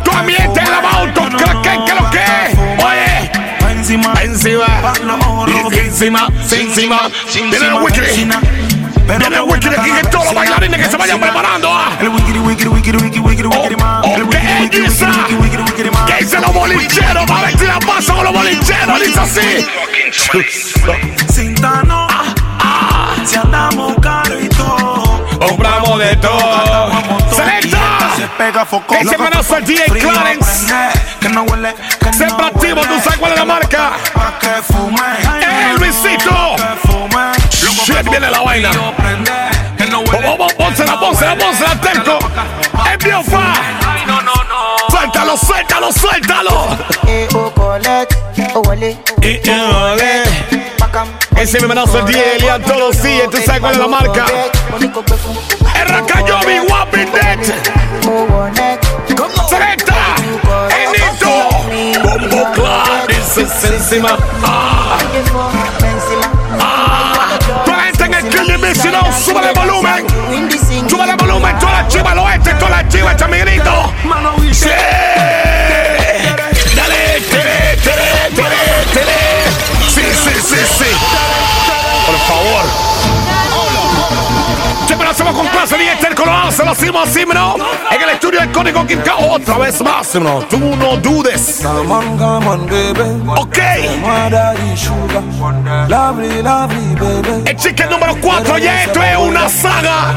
Tu 0.02 0.10
ambiente 0.10 0.60
en 0.60 0.70
la 0.70 0.90
auto, 0.90 1.28
¿qué 1.36 1.46
lo 1.46 1.62
que, 1.62 1.94
lo 1.94 2.10
que? 2.10 2.84
Oye. 2.84 3.30
Encima, 3.70 4.14
Encima, 4.22 4.72
encima, 5.82 6.28
encima, 6.50 7.10
preparando. 11.18 11.68
ah. 11.70 11.96
El 12.00 12.08
wikiri, 12.08 12.38
wikiri, 12.38 12.68
wikiri, 12.68 12.98
wikiri, 12.98 13.22
wikiri, 13.22 13.48
wikiri, 13.48 13.76
ma. 13.76 14.00
Oh, 14.02 14.14
El 14.16 14.22
oh, 14.22 14.26
wikiri, 14.26 14.70
¿qué 14.70 14.80
wikiri, 14.80 15.10
wikiri, 15.10 15.36
wikiri, 15.36 15.62
wikiri, 15.62 15.90
ma. 15.90 16.06
¿Qué 16.06 16.24
dicen 16.24 16.42
los 16.42 16.52
bolicheros? 16.52 17.30
Va 17.30 17.38
a 17.38 17.42
ver 17.42 17.58
si 17.58 17.66
la 17.66 17.78
pasa 17.80 18.14
con 18.14 18.24
los 18.24 18.32
bolicheros, 18.32 19.00
dice 19.00 19.20
así. 19.20 19.66
Cintano, 21.32 22.06
si 23.24 23.36
andamos 23.36 23.94
caro 24.00 24.40
y 24.40 24.48
todo. 24.48 25.24
Compramos 25.38 25.98
de 25.98 26.16
todo. 26.16 26.90
¡Selecta! 27.34 28.10
Se 28.16 28.26
pega 28.38 28.64
foco. 28.64 28.94
Ese 28.94 29.18
manazo 29.18 29.56
al 29.56 29.64
10 29.64 29.90
huele. 31.42 31.74
Siempre 32.12 32.46
activo, 32.46 32.80
tú 32.82 33.00
sabes 33.02 33.18
cuál 33.18 33.32
es 33.32 33.38
la 33.38 33.44
marca. 33.44 33.92
Que. 34.40 34.48
¡Eh, 34.48 35.74
Luisito! 35.78 36.56
Shit, 38.04 38.10
viene 38.10 38.30
la 38.30 38.40
vaina. 38.40 38.70
Pónsela, 40.56 40.98
pónsela, 40.98 41.36
pónsela, 41.36 41.80
terco. 41.80 42.18
Es 42.92 43.04
biofa. 43.04 43.54
Suéltalo, 44.90 45.36
suéltalo, 45.36 45.92
suéltalo. 45.92 46.68
Ese 51.36 51.60
me 51.60 51.66
mandazo 51.66 51.98
el 51.98 52.06
día, 52.06 52.32
Elian, 52.36 52.62
todos 52.62 52.78
los 52.78 53.02
días. 53.02 53.28
Tú 53.30 53.38
sabes 53.44 53.60
cuál 53.60 53.72
es 53.72 53.78
la 53.78 53.88
marca. 53.88 54.26
Errakayobi, 55.74 56.60
Wapping 56.68 57.12
Dead. 57.12 57.38
Selecta. 59.48 59.94
Enito. 60.70 62.02
Bombo 62.02 62.52
Clan. 62.52 63.06
Dice 63.08 63.74
encima. 63.74 64.16
Ah. 64.42 64.83
Si 68.84 68.90
no, 68.90 69.12
súbele 69.12 69.48
el 69.48 69.54
volumen. 69.54 70.06
Súbele 70.88 71.12
el 71.12 71.16
volumen. 71.16 71.58
Toda 71.58 71.72
la 71.72 71.88
chiva 71.88 72.10
al 72.10 72.18
oeste, 72.18 72.54
toda 72.54 72.70
la 72.70 72.88
chiva, 72.88 73.12
echa 73.12 73.26
mi 73.28 73.38
grito. 73.38 73.92
Sí. 74.52 74.68
Dale, 76.76 77.20
tere, 77.30 77.76
tere, 77.82 78.30
tere, 78.34 78.84
tere. 78.92 79.18
Sí, 79.88 80.02
sí, 80.02 80.30
sí, 80.40 80.56
sí. 80.78 80.90
Por 82.06 82.18
favor. 82.28 82.64
Lo 85.04 85.10
hacemos 85.10 85.34
con 85.34 85.46
este 86.54 86.64
lo 86.64 86.70
hace, 86.70 86.86
lo 86.86 87.00
hacemos 87.00 87.08
así, 87.08 87.24
¿no? 87.26 87.56
En 87.90 88.02
el 88.02 88.10
estudio 88.10 88.40
del 88.40 88.52
Código 88.52 88.86
Quinca, 88.86 89.16
otra 89.16 89.58
vez 89.58 89.80
más, 89.82 90.14
¿no? 90.14 90.40
Tú 90.42 90.58
no 90.58 90.96
dudes. 90.98 91.60
Come 91.62 91.92
on, 91.92 92.16
come 92.16 92.46
on, 92.46 92.66
baby. 92.66 93.00
Ok. 93.36 93.58
Daddy 94.30 94.76
sugar. 94.76 95.22
Lovely, 95.88 96.42
lovely, 96.42 96.94
baby. 96.94 97.42
El 97.50 97.56
chicken 97.56 97.90
número 97.90 98.16
4 98.20 98.58
ya 98.58 98.84
esto 98.84 99.02
es 99.02 99.16
una 99.16 99.48
saga. 99.48 100.14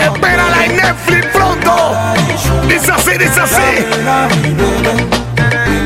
Espérala 0.00 0.64
en 0.64 0.76
Netflix 0.76 1.26
pronto. 1.26 1.96
Dice 2.68 2.92
así, 2.92 3.18
dice 3.18 3.40
así. 3.40 3.84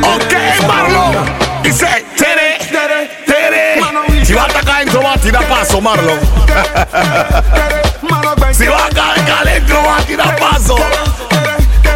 Ok, 0.03 0.67
Marlon. 0.69 1.15
Dice, 1.63 1.87
tere, 2.19 2.59
tere. 3.27 3.81
Si 4.25 4.35
va 4.35 4.43
a 4.43 4.45
atacar 4.45 4.77
adentro, 4.77 5.03
va 5.03 5.15
a 5.15 5.19
tirar 5.19 5.45
paso, 5.45 5.81
Marlon. 5.81 6.19
Si 8.53 8.67
va 8.67 8.85
a 8.85 8.89
caer 8.91 9.22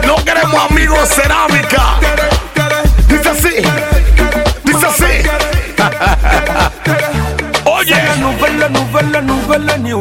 No 0.05 0.17
queremos 0.25 0.71
amigos 0.71 1.09
cerámica. 1.09 2.01
Dice 3.09 3.29
así. 3.29 3.63
Dice 4.65 4.87
así. 4.87 5.05
Oye. 7.71 7.95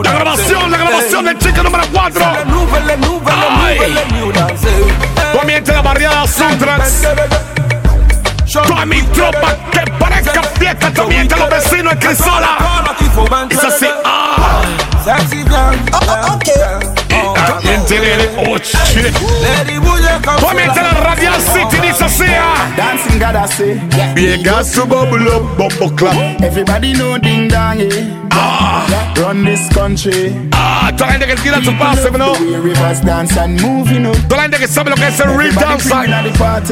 La 0.03 0.13
grabación, 0.13 0.71
la 0.71 0.77
grabación 0.77 1.25
del 1.25 1.37
chico 1.37 1.61
número 1.61 1.83
4. 1.91 2.45
Nouvelle, 2.45 2.97
nouvelle, 2.97 3.45
Ay. 3.59 3.75
nouvelle, 3.75 4.05
new 4.13 4.31
dance. 4.31 4.67
Comienza 5.39 5.73
la 5.73 5.81
barriada 5.83 6.25
Suntrax. 6.27 7.03
Toda 8.51 8.85
mi 8.85 9.01
tropa 9.03 9.55
que 9.71 9.91
parezca 9.99 10.41
fiesta. 10.41 10.91
Comienza 10.91 11.37
los 11.37 11.49
vecinos 11.51 11.93
en 11.93 11.99
Crisola. 11.99 12.57
Es 13.49 13.63
así. 13.63 13.85
También 17.95 18.17
tiene. 18.17 18.49
Oh 18.49 18.57
shit. 18.57 19.19
Lady 19.41 19.79
Bougie, 19.79 20.07
come 20.23 20.41
Comienza 20.41 20.81
la 20.81 20.91
Radial 20.91 21.41
City. 21.41 21.74
Dice 23.25 23.33
así. 23.33 23.33
Dancing 23.33 23.33
God 23.33 23.35
I 23.35 23.45
say 23.47 24.13
Big 24.13 24.47
as 24.47 24.73
to 24.73 24.85
bubble 24.85 25.27
up, 25.29 25.57
bubble 25.57 25.95
clap. 25.95 26.41
Everybody 26.41 26.93
know 26.93 27.17
ding 27.17 27.47
dong 27.47 27.79
yeah 27.79 28.21
Ah. 28.31 29.13
Run 29.17 29.43
this 29.45 29.67
country 29.69 30.35
Ah. 30.51 30.91
La 30.99 31.07
gente 31.07 31.25
que 31.25 31.35
tira 31.35 31.61
su 31.63 31.73
pase, 31.77 32.11
¿no? 32.11 32.33
We 32.33 32.57
rivers 32.57 33.01
dance 33.01 33.37
and 33.37 33.59
move 33.61 33.91
you 33.91 33.99
know 33.99 34.13
la 34.29 34.43
gente 34.43 34.57
que 34.59 34.67
sabe 34.67 34.89
lo 34.89 34.95
que 34.95 35.07
es 35.07 35.19
el 35.19 35.35
real 35.35 35.55
dance. 35.55 35.89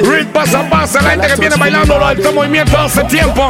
Real 0.02 0.28
pasa 0.28 0.70
pasa. 0.70 1.02
La 1.02 1.12
gente 1.12 1.28
que 1.28 1.36
viene 1.40 1.56
bailando 1.56 2.00
este 2.12 2.32
movimiento 2.32 2.78
hace 2.78 3.04
tiempo. 3.06 3.48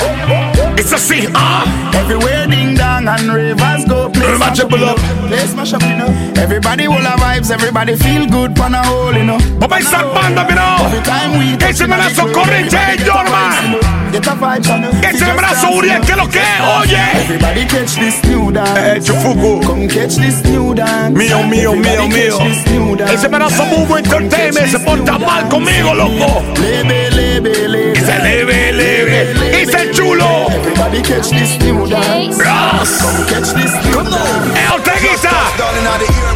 Es 0.77 0.93
así. 0.93 1.27
Ah. 1.33 1.63
Everywhere 1.93 2.47
ding 2.47 2.75
dong 2.75 3.07
and 3.07 3.33
rivers 3.33 3.85
go 3.85 4.09
play 4.09 4.37
Mash 4.37 4.59
it 4.59 4.71
up. 4.73 4.99
Play 5.27 5.47
smash 5.47 5.73
up 5.73 5.81
you 5.83 5.95
know 5.95 6.07
Everybody 6.35 6.87
will 6.87 7.05
have 7.05 7.19
vibes 7.19 7.49
Everybody 7.49 7.95
feel 7.95 8.27
good 8.27 8.55
pan 8.55 8.75
a 8.75 8.83
hole 8.83 9.13
you 9.13 9.23
know 9.23 9.37
a 9.37 9.79
estar 9.79 10.13
banda, 10.13 10.41
Every 10.41 11.01
time 11.03 11.39
we 11.39 11.57
Que 11.57 11.73
se 11.73 11.87
me 11.87 11.97
la 11.97 12.09
socorre, 12.09 12.67
Jay 12.97 13.03
Jorman. 13.05 13.79
Get 14.11 14.27
a 14.27 14.31
vibe 14.37 14.67
you 14.67 14.77
know 14.79 14.91
Que 15.01 15.33
brazo, 15.33 15.71
Uriel, 15.71 16.01
que 16.01 16.15
lo 16.15 16.27
que 16.29 16.39
oye. 16.39 16.99
Everybody 17.23 17.65
catch 17.65 17.95
this 17.95 18.23
new 18.25 18.51
dance 18.51 18.77
Eh, 18.77 18.99
Chufuku. 18.99 19.61
Come 19.65 19.87
catch 19.87 20.15
this 20.17 20.43
new 20.45 20.75
dance 20.75 21.17
Mío, 21.17 21.41
mío, 21.43 21.73
mío, 21.73 22.07
mío. 22.07 22.37
catch 22.37 22.47
this 22.47 22.71
new 22.71 22.95
dance. 22.95 23.13
Ese 23.13 23.27
brazo 23.29 23.65
Mubo 23.65 23.97
Entertainment 23.97 24.67
se 24.69 24.79
porta 24.79 25.17
mal 25.17 25.49
conmigo, 25.49 25.93
loco. 25.95 26.43
Lebe, 26.61 27.09
lebe, 27.09 27.67
lebe 27.67 27.93
Dice 27.93 28.19
leve, 28.19 28.71
leve. 28.73 29.33
Dice 29.65 29.91
chulo. 29.91 30.47
Everybody 30.51 31.01
catch 31.01 31.29
this 31.31 31.57
new 31.63 31.87
dance 31.87 32.37
Ras. 32.37 33.01
Come 33.01 33.25
catch 33.25 33.53
this 33.55 33.73
new 33.85 34.03
dance 34.03 34.59
Eh, 34.59 34.69
Orteguita. 34.71 36.32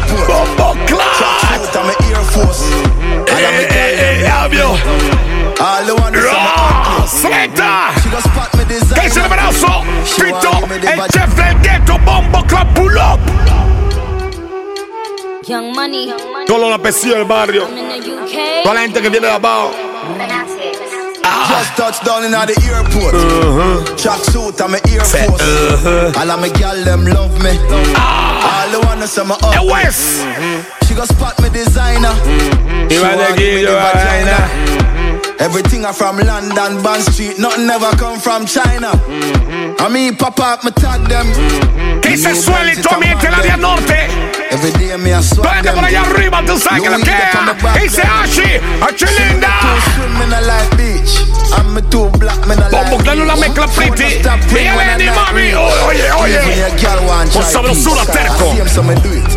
Fito, 10.80 11.04
el 11.04 11.10
chef 11.10 11.34
del 11.34 11.60
ghetto. 11.60 11.98
Bombo 12.04 12.44
Clan 12.46 12.66
pull 12.74 12.96
up. 12.98 13.18
Young 15.46 15.74
money, 15.74 16.12
Todo 16.46 16.68
la 16.68 16.78
pesía 16.78 17.14
del 17.14 17.24
barrio. 17.24 17.66
I'm 17.66 17.78
in 17.78 17.88
the 17.88 18.12
UK. 18.12 18.62
Toda 18.62 18.74
la 18.74 18.80
gente 18.82 19.00
que 19.00 19.08
viene 19.08 19.26
de 19.26 19.32
abajo. 19.32 19.72
Ah. 21.24 21.46
Just 21.48 21.76
touched 21.76 22.04
down 22.04 22.24
in 22.24 22.30
the 22.32 22.38
airport. 22.68 23.14
Uh-huh. 23.14 23.96
Track 23.96 24.24
suit, 24.24 24.60
I'm 24.60 24.74
Air 24.74 25.04
Force. 25.04 25.42
Uh-huh. 25.42 26.20
All 26.20 26.30
of 26.30 26.40
my 26.40 26.48
gal 26.50 26.76
them 26.84 27.06
love 27.06 27.32
me. 27.42 27.58
Ah. 27.96 28.64
All 28.64 28.80
the 28.80 28.86
one 28.86 29.06
say 29.06 29.24
me 29.24 29.34
El 29.54 29.64
up. 29.64 29.72
West. 29.72 30.20
Mm-hmm. 30.20 30.86
She 30.86 30.94
go 30.94 31.04
spot 31.04 31.40
me 31.40 31.48
designer. 31.48 32.12
Y 32.90 32.96
va 33.00 33.16
de 33.16 33.24
aquí, 33.24 33.62
yo 33.62 33.72
vaina. 33.72 34.48
Everything 35.40 35.84
I 35.84 35.92
from 35.92 36.18
London, 36.18 36.82
Bond 36.82 37.02
Street, 37.04 37.38
nothing 37.38 37.70
ever 37.70 37.96
come 37.96 38.18
from 38.20 38.44
China. 38.44 38.92
Mm-hmm. 38.92 39.67
I 39.80 39.88
mean, 39.88 40.16
pop 40.16 40.38
up, 40.40 40.64
me 40.64 40.70
tag 40.72 41.06
them. 41.08 41.26
Que 42.00 42.16
se 42.16 42.34
suele 42.34 42.72
y 42.72 42.76
tu 42.82 42.88
ambiente 42.92 43.26
el 43.28 43.34
área 43.34 43.56
norte. 43.56 44.08
Every 44.50 44.72
day 44.72 44.96
me 44.98 45.12
a 45.14 45.20
Toda 45.20 45.22
swag 45.22 45.44
la 45.46 45.52
gente 45.54 45.68
them. 45.68 45.74
por 45.76 45.84
allá 45.84 46.00
arriba, 46.02 46.42
tú 46.46 46.58
sabes 46.58 46.82
que 46.82 46.90
lo 46.90 46.98
que 46.98 47.10
es. 47.10 47.82
Dice 47.82 48.02
Ashi, 48.02 48.60
Achilinda. 48.82 49.48
Too 49.60 49.80
swim 49.94 50.22
in 50.22 50.32
a 50.32 50.40
light 50.40 50.76
beach. 50.76 51.20
I'm 51.56 51.74
me 51.74 51.82
too 51.82 52.10
black, 52.18 52.38
me 52.46 52.56
not 52.56 52.70
Bombo 52.70 52.96
like 52.96 53.04
Clan 53.04 53.20
una 53.20 53.34
beach. 53.34 53.40
mezcla 53.48 53.66
pretty. 53.68 54.02
Phone 54.02 54.20
stop 54.20 54.40
ring 54.52 54.64
Mira, 54.64 54.76
when 54.76 54.88
I 54.88 54.96
Lenny, 54.96 55.06
knock 55.06 55.28
mami. 55.28 55.42
me. 55.42 55.54
Oye, 55.54 56.06
Even 56.06 56.18
oye. 56.18 56.56
your 56.58 56.70
girl 56.80 57.00
want 57.06 57.32
Con 57.32 57.42
try 57.42 57.52
sabrosura, 57.52 58.02
peace. 58.04 58.12
terco. 58.18 58.44
I 58.44 58.52
see 58.54 58.60
'em, 58.60 58.68
so 58.68 58.82
me 58.82 58.94
do 58.96 59.10
it. 59.12 59.28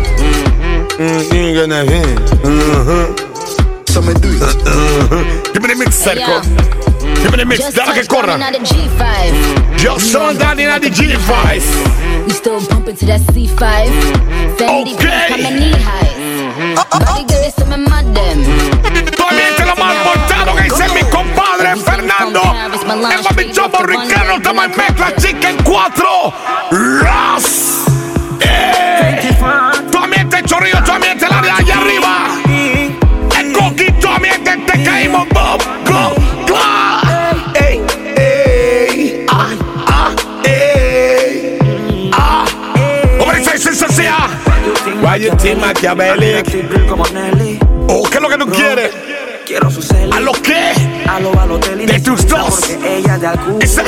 So 3.88 4.00
me 4.02 4.14
do 4.14 4.28
it. 4.28 5.52
Give 5.52 5.62
me 5.62 5.68
the 5.68 5.74
mix, 5.78 5.96
Cerco. 6.02 6.40
Give 7.22 7.30
me 7.30 7.38
the 7.38 7.44
mix, 7.46 7.60
Just 7.60 7.76
dale 7.76 7.92
que 7.94 8.02
touched 8.02 8.10
down 8.10 8.24
corra. 8.24 8.34
in 8.34 8.52
the 8.52 8.58
G5. 8.68 9.82
Yo 9.82 9.98
soy 9.98 10.34
Danny 10.36 10.64
Daddy 10.64 10.90
G5. 10.90 12.26
We 12.26 12.32
still 12.32 12.60
pumping 12.66 12.96
to 12.96 13.06
that 13.06 13.20
C5. 13.32 13.90
Fendi 14.58 14.94
Okay. 14.94 15.28
coming 15.28 15.56
knee 15.56 15.72
high. 15.72 16.10
Body 16.74 17.24
good, 17.24 17.46
it's 17.46 17.56
some 17.56 17.70
mud 17.70 18.14
them. 18.14 18.42
Tu 19.16 19.22
ambiente 19.22 19.64
lo 19.64 19.76
más 19.76 19.94
portado 20.04 20.54
que 20.56 20.62
dice 20.64 20.88
mi 20.94 21.02
compadre 21.10 21.76
Fernando. 21.76 22.42
El 22.42 23.22
mami 23.22 23.52
chopo 23.52 23.82
Ricardo, 23.84 24.34
estamos 24.36 24.64
en 24.64 24.76
mezcla 24.76 25.14
chicken 25.16 25.56
4. 25.62 26.32
Ras. 27.02 27.84
Eh. 28.40 29.36
Tu 29.90 29.98
ambiente 29.98 30.42
chorrillo, 30.44 30.82
tu 30.84 30.92
ambiente 30.92 31.26
la 31.28 31.40
Como 46.88 47.06
Nelly. 47.08 47.58
Oh, 47.88 48.02
¿qué 48.10 48.16
es 48.16 48.22
lo 48.22 48.28
que 48.28 48.38
tú 48.38 48.46
quieres? 48.46 48.90
Quiero 49.46 49.70
su 49.70 49.80
cel. 49.80 50.12
¿A 50.12 50.18
lo 50.18 50.32
qué? 50.32 50.72
A 51.08 51.20
lo 51.20 51.30
Balotelli 51.32 51.86
De 51.86 52.00
tus 52.00 52.26
dos. 52.26 52.70
Ella 52.84 53.18
de 53.18 53.26
Alcudia. 53.28 53.58
Ese. 53.64 53.82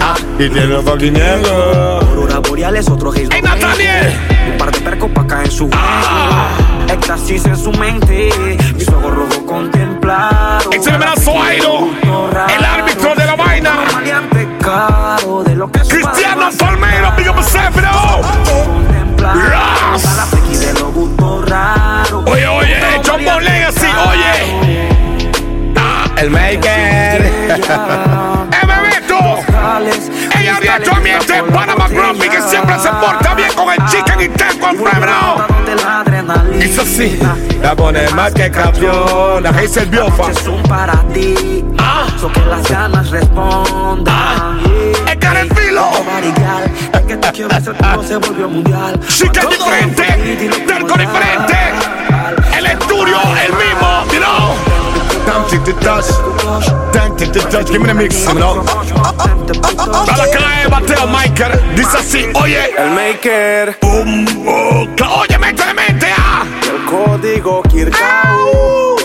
Ah, 0.00 0.14
y 0.38 0.48
tiene 0.48 0.80
fucking 0.82 1.14
negro. 1.14 2.00
Aurora 2.00 2.38
Boreales, 2.38 2.88
otro 2.88 3.10
gays. 3.10 3.28
¡Ey, 3.30 3.42
Natalie! 3.42 4.16
Un 4.52 4.58
par 4.58 4.70
de 4.70 4.80
percos 4.80 5.10
pa' 5.10 5.22
acá 5.22 5.42
en 5.42 5.50
su 5.50 5.68
Ah. 5.72 6.48
Éxtasis 6.88 7.44
en 7.46 7.56
su 7.56 7.72
mente. 7.72 8.30
Mis 8.76 8.88
ojos 8.88 9.14
rojos 9.14 9.38
contemplan 9.46 10.60
templado. 10.60 10.70
Ese 10.72 10.90
brazo 10.96 11.42
Airo, 11.42 11.90
el 12.56 12.64
árbitro 12.64 13.14
de 13.16 13.24
la 13.24 13.34
vaina. 13.34 13.72
Cristiano 15.88 16.50
Palmeiro, 16.58 17.12
Ella 30.38 30.58
directamente 30.60 31.42
Panama 31.52 31.88
Grumpy 31.88 32.28
que 32.28 32.40
siempre 32.42 32.78
se 32.78 32.88
porta 32.88 33.34
bien 33.34 33.52
con 33.54 33.72
el 33.72 33.78
chicken 33.86 34.20
y 34.20 34.28
te 34.28 34.58
con 34.58 34.76
bro. 34.76 35.46
Eso 36.60 36.84
sí, 36.84 37.18
La 37.62 37.74
pone 37.74 38.08
más 38.10 38.32
que 38.32 38.50
campeona. 38.50 39.50
Ese 39.60 39.82
el 39.82 39.90
biofa. 39.90 40.30
Es 40.30 40.46
un 40.46 40.62
para 40.62 41.02
ti. 41.14 41.64
Ah. 41.78 42.06
So 42.20 42.30
que 42.32 42.40
las 42.40 42.68
ganas 42.68 43.10
respondan. 43.10 44.60
El 45.08 45.18
carefilo. 45.18 45.90
El 46.92 47.06
que 47.06 47.16
te 47.16 47.32
quiero 47.32 47.54
hacer 47.54 47.76
todo 47.76 48.02
se 48.02 48.16
volvió 48.16 48.48
mundial. 48.48 49.00
Chicken 49.08 49.48
diferente. 49.48 50.64
Terco 50.66 50.94
diferente. 50.96 51.56
El 52.56 52.66
estudio, 52.66 53.18
el 53.44 53.52
mismo, 53.52 54.04
know. 55.26 55.46
Tempted 55.48 55.64
to 55.64 55.72
touch. 55.80 56.06
Tempted 56.92 57.32
to 57.32 57.40
touch. 57.50 57.70
Give 57.70 57.80
me 57.80 57.88
the 57.88 57.94
mix, 57.94 58.26
you 58.26 58.34
know. 58.34 58.62
Para 60.06 60.26
caer, 60.30 60.70
bateo, 60.70 61.06
Michael. 61.06 61.74
Dice 61.74 61.98
así, 61.98 62.26
oye. 62.34 62.74
El 62.78 62.90
maker. 62.90 63.76
Bumbo. 63.80 64.86
Oye, 65.20 65.38
métele 65.38 65.74
mente, 65.74 66.06
ah. 66.16 66.44
El 66.62 66.84
código 66.84 67.62
Kirkau. 67.62 68.96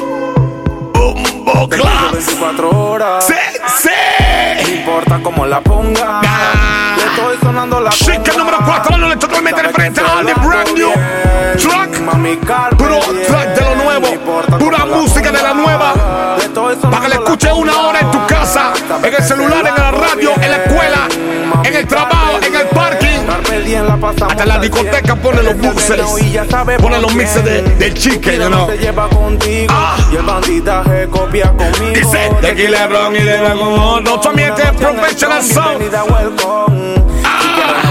Class. 1.70 2.12
24 2.13 2.70
horas. 2.70 3.25
Sí, 3.25 3.34
sí. 3.82 4.40
Cómo 5.24 5.46
la 5.46 5.62
ponga. 5.62 6.22
Le 6.98 7.04
estoy 7.04 7.38
sonando 7.42 7.80
la 7.80 7.92
Chica 7.92 8.34
número 8.38 8.58
4, 8.66 8.98
no 8.98 9.10
le 9.10 9.16
totalmente 9.18 9.62
diferente 9.62 10.01
al 10.01 10.25
de 10.25 10.34
brand 10.34 10.70
new 10.74 10.92
track. 11.58 12.75
Puro 12.78 13.00
track 13.28 13.56
de 13.56 13.62
lo 13.62 13.75
nuevo. 13.84 14.08
Pura 14.58 14.86
música 14.86 15.32
de 15.32 15.42
la 15.42 15.54
nueva. 15.54 15.94
Para 16.90 17.01
que 17.01 17.10
le 17.10 17.16
escuche 17.16 17.54
una 17.54 17.82
hora 17.82 18.00
en 18.00 18.12
tu 18.12 18.25
casa, 18.25 18.74
en 19.04 19.13
el 19.13 19.24
celular, 19.24 19.66
en 19.68 19.75
la 19.75 19.92
radio, 19.92 20.34
en 20.42 20.51
la 20.51 20.58
escuela, 20.58 21.08
en 21.63 21.75
el 21.75 21.88
trabajo. 21.88 22.21
Hasta 23.74 24.44
en 24.44 24.50
la 24.50 24.60
discoteca 24.60 25.16
pone 25.16 25.44
los 25.44 25.58
buses. 25.58 26.01
Pone 26.82 27.00
los 27.00 27.16
mixes 27.16 27.44
de, 27.46 27.62
de 27.62 27.94
chicken, 27.94 28.42
you 28.42 28.48
know. 28.48 28.68
Ah. 29.70 29.98
Y 30.12 30.16
el 30.18 30.24
bandidaje 30.24 31.08
copia 31.08 31.54
conmigo. 31.54 31.94
Dice, 31.96 32.30
de 32.42 32.48
aquí 32.50 32.68
le 32.68 32.88
ron 32.88 33.16
y 33.16 33.20
le 33.20 33.38
dan 33.38 33.58
con 33.58 33.80
otro. 33.80 34.20
También 34.20 34.54
te 34.56 34.63
professional 34.74 35.42
sound. 35.42 35.90
Nos 35.90 36.01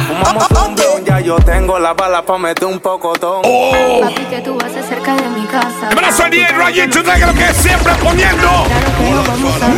fumamos 0.07 0.51
un 0.67 0.75
blunt, 0.75 1.07
Ya 1.07 1.21
yo 1.21 1.37
tengo 1.37 1.79
la 1.79 1.95
bala 1.95 2.23
pa' 2.27 2.37
meter 2.37 2.67
un 2.67 2.79
pocotón. 2.79 3.41
Oh. 3.45 4.01
Papi, 4.03 4.25
que 4.25 4.41
tú 4.41 4.59
haces 4.63 4.85
cerca 4.87 5.15
de 5.15 5.29
mi 5.31 5.47
casa. 5.47 5.89
El 5.89 5.97
brazo 5.97 6.25
de 6.25 6.31
Diego 6.31 6.59
Rayito 6.59 7.03
de 7.03 7.19
lo 7.27 7.33
que 7.33 7.55
siempre 7.55 7.95
poniendo. 8.03 8.67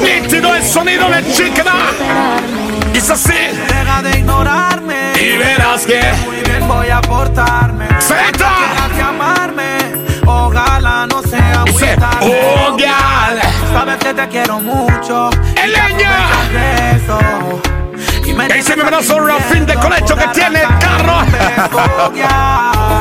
Nítido 0.03 0.53
el 0.57 0.65
sonido 0.65 1.09
de 1.09 1.33
chicken. 1.33 1.67
Y 2.93 2.99
es 2.99 3.09
así. 3.09 3.33
Deja 3.69 4.03
de 4.03 4.19
ignorarme. 4.19 5.02
Y 5.23 5.37
verás 5.37 5.87
que 5.87 6.03
Muy 6.25 6.37
bien 6.43 6.67
voy 6.67 6.89
a 6.89 7.01
portarme. 7.01 7.87
Zeta. 8.01 8.51
Dejas 8.61 8.97
de 8.97 9.03
amarme. 9.03 9.79
Ojalá 10.27 11.07
no 11.07 11.23
sea 11.23 11.65
muy 11.71 11.83
tarde. 11.97 12.43
oh, 12.67 12.77
gal. 12.77 13.41
Sabes 13.73 13.97
que 13.99 14.15
te 14.15 14.29
quiero 14.29 14.59
mucho. 14.59 15.31
El 15.63 15.73
me 18.35 18.47
Ese 18.59 18.77
mi 18.77 18.83
brazo 18.83 19.21
Rafín 19.21 19.67
de 19.67 19.75
colecho 19.75 20.17
que 20.17 20.27
tiene 20.29 20.63
el 20.63 20.79
carro. 20.79 21.21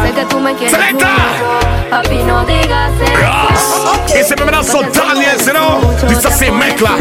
Sé 0.03 0.12
que 0.13 0.25
tú 0.25 0.39
me 0.39 0.53
quieres 0.55 0.71
Selecta. 0.77 1.07
mucho. 1.07 1.89
Papi, 1.89 2.17
no 2.23 2.45
digas 2.45 2.91
eso. 3.01 4.15
Ese 4.15 4.36
mi 4.36 4.43
brazo 4.43 4.81
Daniel, 4.93 5.38
¿no? 5.53 6.07
Dice 6.07 6.27
así, 6.27 6.51
mezcla. 6.51 6.91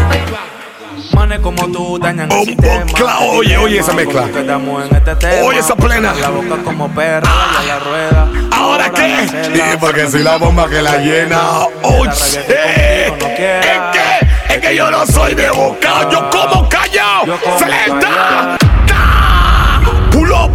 Manes 1.14 1.40
como 1.40 1.66
tú 1.70 1.98
dañan 1.98 2.30
el 2.30 2.38
Oh, 2.38 2.44
sistema. 2.44 2.84
cla- 2.92 3.18
oye, 3.32 3.56
oye 3.58 3.78
esa 3.80 3.92
mezcla. 3.92 4.24
Este. 4.26 5.42
Oye 5.42 5.58
esa 5.58 5.74
plena. 5.76 6.14
La 6.14 6.28
boca 6.30 6.56
como 6.64 6.88
perra 6.88 7.28
y 7.62 7.66
la 7.66 7.78
rueda. 7.80 8.28
¿Ahora 8.52 8.90
qué? 8.90 9.26
Sí, 9.28 9.60
porque 9.80 10.08
soy 10.08 10.22
la 10.22 10.36
bomba 10.36 10.68
que 10.68 10.80
la 10.82 10.98
llena. 10.98 11.40
Oh, 11.82 12.04
shit. 12.06 12.38
Es 12.48 13.12
que, 13.36 13.60
es 14.54 14.60
que 14.60 14.76
yo 14.76 14.90
no 14.90 15.04
soy 15.06 15.34
de 15.34 15.50
boca, 15.50 16.08
yo 16.10 16.30
como 16.30 16.68
callado. 16.68 17.38
Selecta. 17.58 18.56
Ta. 18.86 19.80
Pull 20.12 20.30
up. 20.32 20.50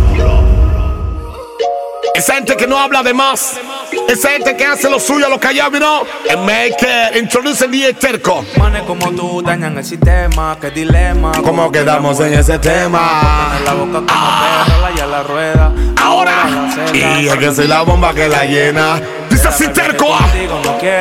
Esa 2.14 2.36
gente 2.36 2.56
que 2.56 2.66
no 2.66 2.80
habla 2.80 3.04
de 3.04 3.14
más. 3.14 3.60
Esa 4.08 4.30
gente 4.30 4.56
que 4.56 4.66
hace 4.66 4.90
lo 4.90 5.00
suyo 5.00 5.28
lo 5.30 5.40
callado, 5.40 5.72
you 5.72 5.80
know. 5.80 6.04
And 6.30 6.46
make 6.46 6.76
it. 6.82 7.16
Introduce 7.22 7.66
el 7.66 7.72
DJ 7.72 7.94
Terco. 7.94 8.44
Manes 8.58 8.84
como 8.84 9.12
tú 9.12 9.42
dañan 9.42 9.78
el 9.78 9.84
sistema. 9.84 10.58
Qué 10.60 10.72
dilema. 10.72 11.32
¿Cómo 11.44 11.72
quedamos 11.72 12.20
en 12.20 12.34
ese 12.34 12.60
tema? 12.60 13.54
En 13.58 13.66
la 13.66 13.74
boca 13.74 13.92
como 13.94 14.06
perra 14.06 14.92
y 14.96 15.00
a 15.00 15.06
la 15.06 15.24
rueda. 15.24 15.72
Ahora. 16.02 16.46
Y 16.94 17.28
es 17.28 17.36
que 17.36 17.54
soy 17.54 17.68
la 17.68 17.82
bomba 17.82 18.14
que 18.14 18.28
la 18.28 18.46
llena. 18.46 19.02
Dice 19.30 19.48
así 19.48 19.68
Terco. 19.70 20.08
ah. 20.14 20.28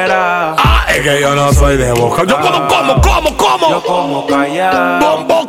No. 0.08 0.54
Ah, 0.58 0.86
es 0.88 1.00
que 1.02 1.20
yo 1.20 1.34
no 1.34 1.52
soy 1.52 1.76
de 1.76 1.92
boca. 1.92 2.24
Yo 2.24 2.40
como, 2.40 2.66
como, 2.68 3.00
como, 3.36 3.70
Yo 3.70 3.82
como. 3.82 3.82
como 3.82 4.26
callado. 4.26 4.98
Bombo 5.26 5.46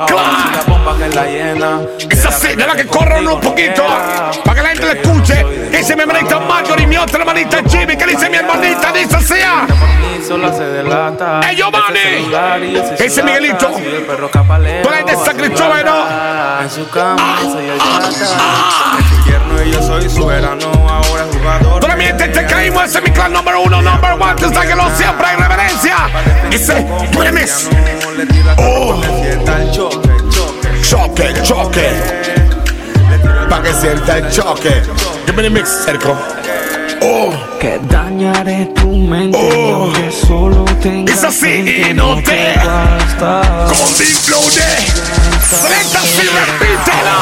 Sí 0.96 1.02
la 1.02 1.10
que 1.10 1.16
la 1.16 1.26
llena. 1.26 1.80
Es 2.10 2.26
así, 2.26 2.48
déjala 2.56 2.76
que 2.76 2.86
corra 2.88 3.20
un 3.20 3.40
poquito 3.40 3.84
para 4.44 4.56
que 4.56 4.62
la 4.62 4.70
gente 4.70 4.94
le 4.94 5.02
escuche. 5.02 5.46
Que 5.72 5.78
dice 5.78 5.96
mi 5.96 6.02
hermanita 6.04 6.40
Marjorie, 6.40 6.88
mi 6.88 6.98
otra 6.98 7.20
hermanita 7.20 7.58
Jimmy, 7.68 7.98
que 7.98 8.06
dice 8.06 8.30
mi 8.30 8.38
hermanita, 8.38 8.92
dice 8.92 9.16
así. 9.16 9.36
ah. 9.46 9.66
Sola 10.26 10.54
se 10.54 10.64
delata. 10.64 11.42
¡Ey, 11.50 11.58
Giovanni! 11.58 12.00
Ese 12.00 12.66
y 12.66 12.76
ese 12.76 13.06
Ese. 13.06 13.24
Miguelito. 13.24 13.68
Tú 13.68 14.90
eres 14.90 15.06
de 15.06 15.26
San 15.26 15.38
Cristóbal, 15.38 15.86
¿no? 15.86 16.62
En 16.62 16.70
su 16.70 16.90
cama, 16.90 17.40
yo 17.44 17.52
soy 17.52 17.66
el 17.70 17.78
chata. 17.78 18.08
En 18.08 19.08
su 19.08 19.16
invierno 19.16 19.64
y 19.64 19.72
yo 19.72 19.82
soy 19.82 20.10
su 20.10 20.26
verano. 20.26 20.72
Ahora 20.90 21.26
jugador. 21.32 21.82
Solamente 21.82 22.28
te 22.30 22.46
caímos, 22.46 22.84
ese 22.86 22.98
es 23.00 23.04
mi 23.04 23.12
clan 23.12 23.34
número 23.34 23.62
uno, 23.62 23.82
number 23.82 24.14
one, 24.14 24.36
tú 24.36 24.50
sabes 24.54 24.70
que 24.70 24.76
lo 24.76 24.90
siempre 24.96 25.28
hay 25.28 25.36
reverencia. 25.36 25.96
Remis. 27.20 27.70
Le 28.18 28.26
tira 28.26 28.56
Oh. 28.58 29.02
Choque, 30.96 31.34
choque. 31.44 31.90
Pa' 33.50 33.62
que 33.62 33.74
sienta 33.74 34.18
el 34.18 34.30
choque. 34.32 34.82
Give 35.26 35.36
me 35.36 35.44
the 35.44 35.50
mix, 35.50 35.70
Cerco. 35.86 36.16
Oh, 37.02 37.34
Que 37.60 37.80
dañaré 37.90 38.68
tu 38.76 38.88
mente. 38.96 39.38
Oh. 39.38 39.92
Que 39.94 40.12
solo 40.12 40.64
tengas 40.82 41.18
Es 41.18 41.24
así 41.24 41.86
y 41.90 41.94
no 41.94 42.16
te- 42.24 42.54
con 43.68 43.98
Big 44.00 44.16
Flow 44.26 44.42
de 44.42 44.62
y 46.24 46.28
repítela. 46.28 47.18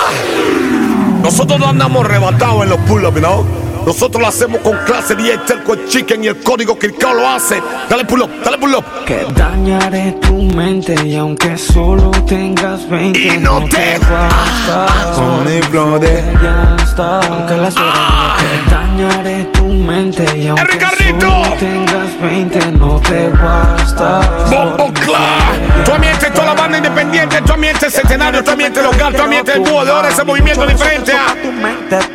Nosotros 1.22 1.60
no 1.60 1.70
andamos 1.70 2.06
arrebatados 2.06 2.64
en 2.64 2.70
los 2.70 2.80
pull-ups, 2.82 3.22
¿no? 3.22 3.63
Nosotros 3.86 4.22
lo 4.22 4.28
hacemos 4.28 4.62
con 4.62 4.78
clase 4.86 5.14
10, 5.16 5.46
Terco 5.46 5.74
el 5.74 5.86
Chicken 5.88 6.24
y 6.24 6.28
el 6.28 6.38
código 6.42 6.78
Kirkao 6.80 7.14
lo 7.14 7.28
hace. 7.28 7.62
Dale 7.90 8.06
pull-up, 8.06 8.30
dale 8.44 8.58
pull-up. 8.58 8.86
Que 9.06 9.26
dañaré 9.36 10.14
tu 10.22 10.34
mente 10.42 10.96
y 11.06 11.16
aunque 11.16 11.58
solo 11.58 12.10
tengas 12.26 12.90
20 12.90 13.20
Y 13.20 13.38
no 13.40 13.64
te- 13.66 14.00
basta. 14.00 15.14
Con 15.16 15.44
mi 15.46 15.62
flow 15.64 16.00
de- 16.00 16.24
Ya 16.42 16.76
está. 16.82 17.20
Aunque 17.28 17.58
la 17.58 17.72
suerte 17.72 18.00
que 18.40 18.72
dañaré 18.72 19.44
tu 19.54 19.66
mente 19.66 20.26
y 20.38 20.48
aunque 20.48 20.80
solo 21.20 21.54
tengas 21.60 22.22
20 22.22 22.72
no 22.72 23.00
te 23.02 23.28
basta. 23.30 24.22
Bombo 24.50 24.94
Clark. 24.94 25.84
Tu 25.84 25.92
ambiente, 25.92 26.32
toda 26.32 26.46
la 26.48 26.54
banda 26.54 26.78
independiente, 26.78 27.42
tu 27.42 27.52
ambiente 27.54 27.90
centenario, 27.92 28.44
tu 28.44 28.52
ambiente 28.52 28.82
local, 28.82 29.14
tu 29.14 29.22
ambiente 29.24 29.54
el 29.54 29.64
dúo 29.64 29.84
de 29.84 29.92
ahora, 29.92 30.08
ese 30.10 30.24
movimiento 30.24 30.66
diferente. 30.66 31.12
ah. 31.14 31.36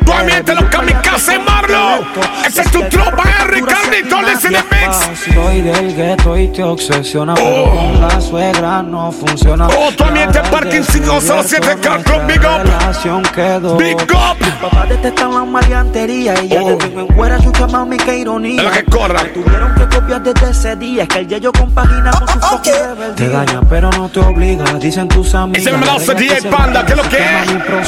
Tu 0.03 0.11
ambiente 0.13 0.55
los 0.55 0.63
kamikaze, 0.65 1.37
Marlo. 1.61 2.05
Esa 2.47 2.61
es 2.61 2.71
tu 2.71 2.81
tropa, 2.83 3.23
eh, 3.23 3.43
Ricardito, 3.47 4.21
listen 4.21 4.53
the 4.53 4.63
mix. 4.75 5.33
Soy 5.33 5.61
del 5.61 5.95
gueto 5.95 6.37
y 6.37 6.47
te 6.49 6.63
obsesiona, 6.63 7.33
pero 7.33 7.63
Oh. 7.65 7.75
con 7.75 8.01
la 8.01 8.21
suegra 8.21 8.81
no 8.81 9.11
funciona. 9.11 9.67
Oh, 9.67 9.91
tu 9.91 10.03
ambiente, 10.05 10.39
Parking 10.51 10.81
507, 10.83 11.75
Car 11.81 12.01
Club, 12.03 12.25
big 12.27 12.39
up. 12.39 12.63
Relación 12.63 13.21
quedó. 13.23 13.75
Big 13.77 13.95
up. 13.95 14.37
Papá 14.61 14.85
detestan 14.87 15.33
la 15.33 15.43
maleantería 15.43 16.41
y 16.43 16.47
ya 16.47 16.61
Oh. 16.61 16.77
te 16.77 16.87
tengo 16.87 17.01
en 17.01 17.15
fuera 17.15 17.39
chucha 17.41 17.67
mami 17.67 17.97
qué 17.97 18.17
ironía. 18.19 18.63
La 18.63 18.71
que 18.71 18.83
corra. 18.85 19.23
Me 19.23 19.29
tuvieron 19.29 19.75
que 19.75 19.95
copiar 19.95 20.21
desde 20.23 20.49
ese 20.51 20.75
día, 20.77 21.03
es 21.03 21.09
que 21.09 21.19
el 21.19 21.27
yeyo 21.27 21.51
compagina 21.51 22.11
con 22.11 22.27
su 22.27 22.39
fucking 22.39 22.73
rebeldía. 22.73 23.15
Te 23.15 23.29
daña 23.29 23.61
pero 23.69 23.89
no 23.91 24.07
te 24.09 24.19
obliga, 24.21 24.63
dicen 24.79 25.07
tus 25.07 25.35
amigas. 25.35 25.67
Ese 25.67 25.77
me 25.77 25.85
lo 25.85 25.91
hace 25.91 26.11
Ella 26.13 26.35
DJ 26.35 26.49
Panda, 26.49 26.85
¿qué 26.85 26.91
es 26.93 26.97
lo 26.97 27.03
que 27.09 27.17
es? 27.17 27.23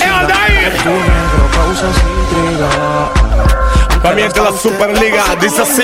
¡Eh, 0.01 0.05
anda 0.05 0.36
ahí! 0.43 0.71
Tu 0.84 0.89
negro 0.89 1.89
intriga. 2.31 3.61
Tu 4.02 4.08
ambiente, 4.08 4.42
la 4.42 4.52
Superliga, 4.52 5.24
dice 5.40 5.62
así. 5.62 5.84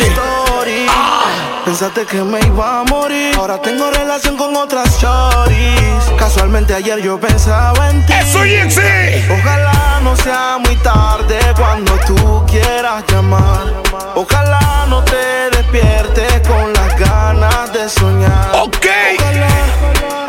Ah, 0.89 1.61
Pensaste 1.65 2.05
que 2.05 2.17
me 2.23 2.39
iba 2.39 2.79
a 2.79 2.83
morir. 2.85 3.35
Ahora 3.37 3.61
tengo 3.61 3.91
relación 3.91 4.35
con 4.37 4.55
otras 4.55 4.89
shorties. 4.99 6.17
Casualmente 6.17 6.73
ayer 6.73 6.99
yo 7.01 7.19
pensaba 7.19 7.89
en 7.91 8.03
ti. 8.05 8.13
¡Eso, 8.13 8.43
Yixi! 8.43 9.25
Ojalá 9.29 9.99
no 10.01 10.15
sea 10.15 10.57
muy 10.57 10.75
tarde 10.77 11.37
cuando 11.55 11.93
tú 12.07 12.43
quieras 12.47 13.03
llamar. 13.07 13.73
Ojalá 14.15 14.85
no 14.89 15.03
te 15.03 15.51
despiertes 15.51 16.47
con 16.47 16.73
las 16.73 16.97
ganas 16.97 17.71
de 17.71 17.87
soñar. 17.87 18.49
Ok. 18.53 18.87
Ojalá, 19.19 19.47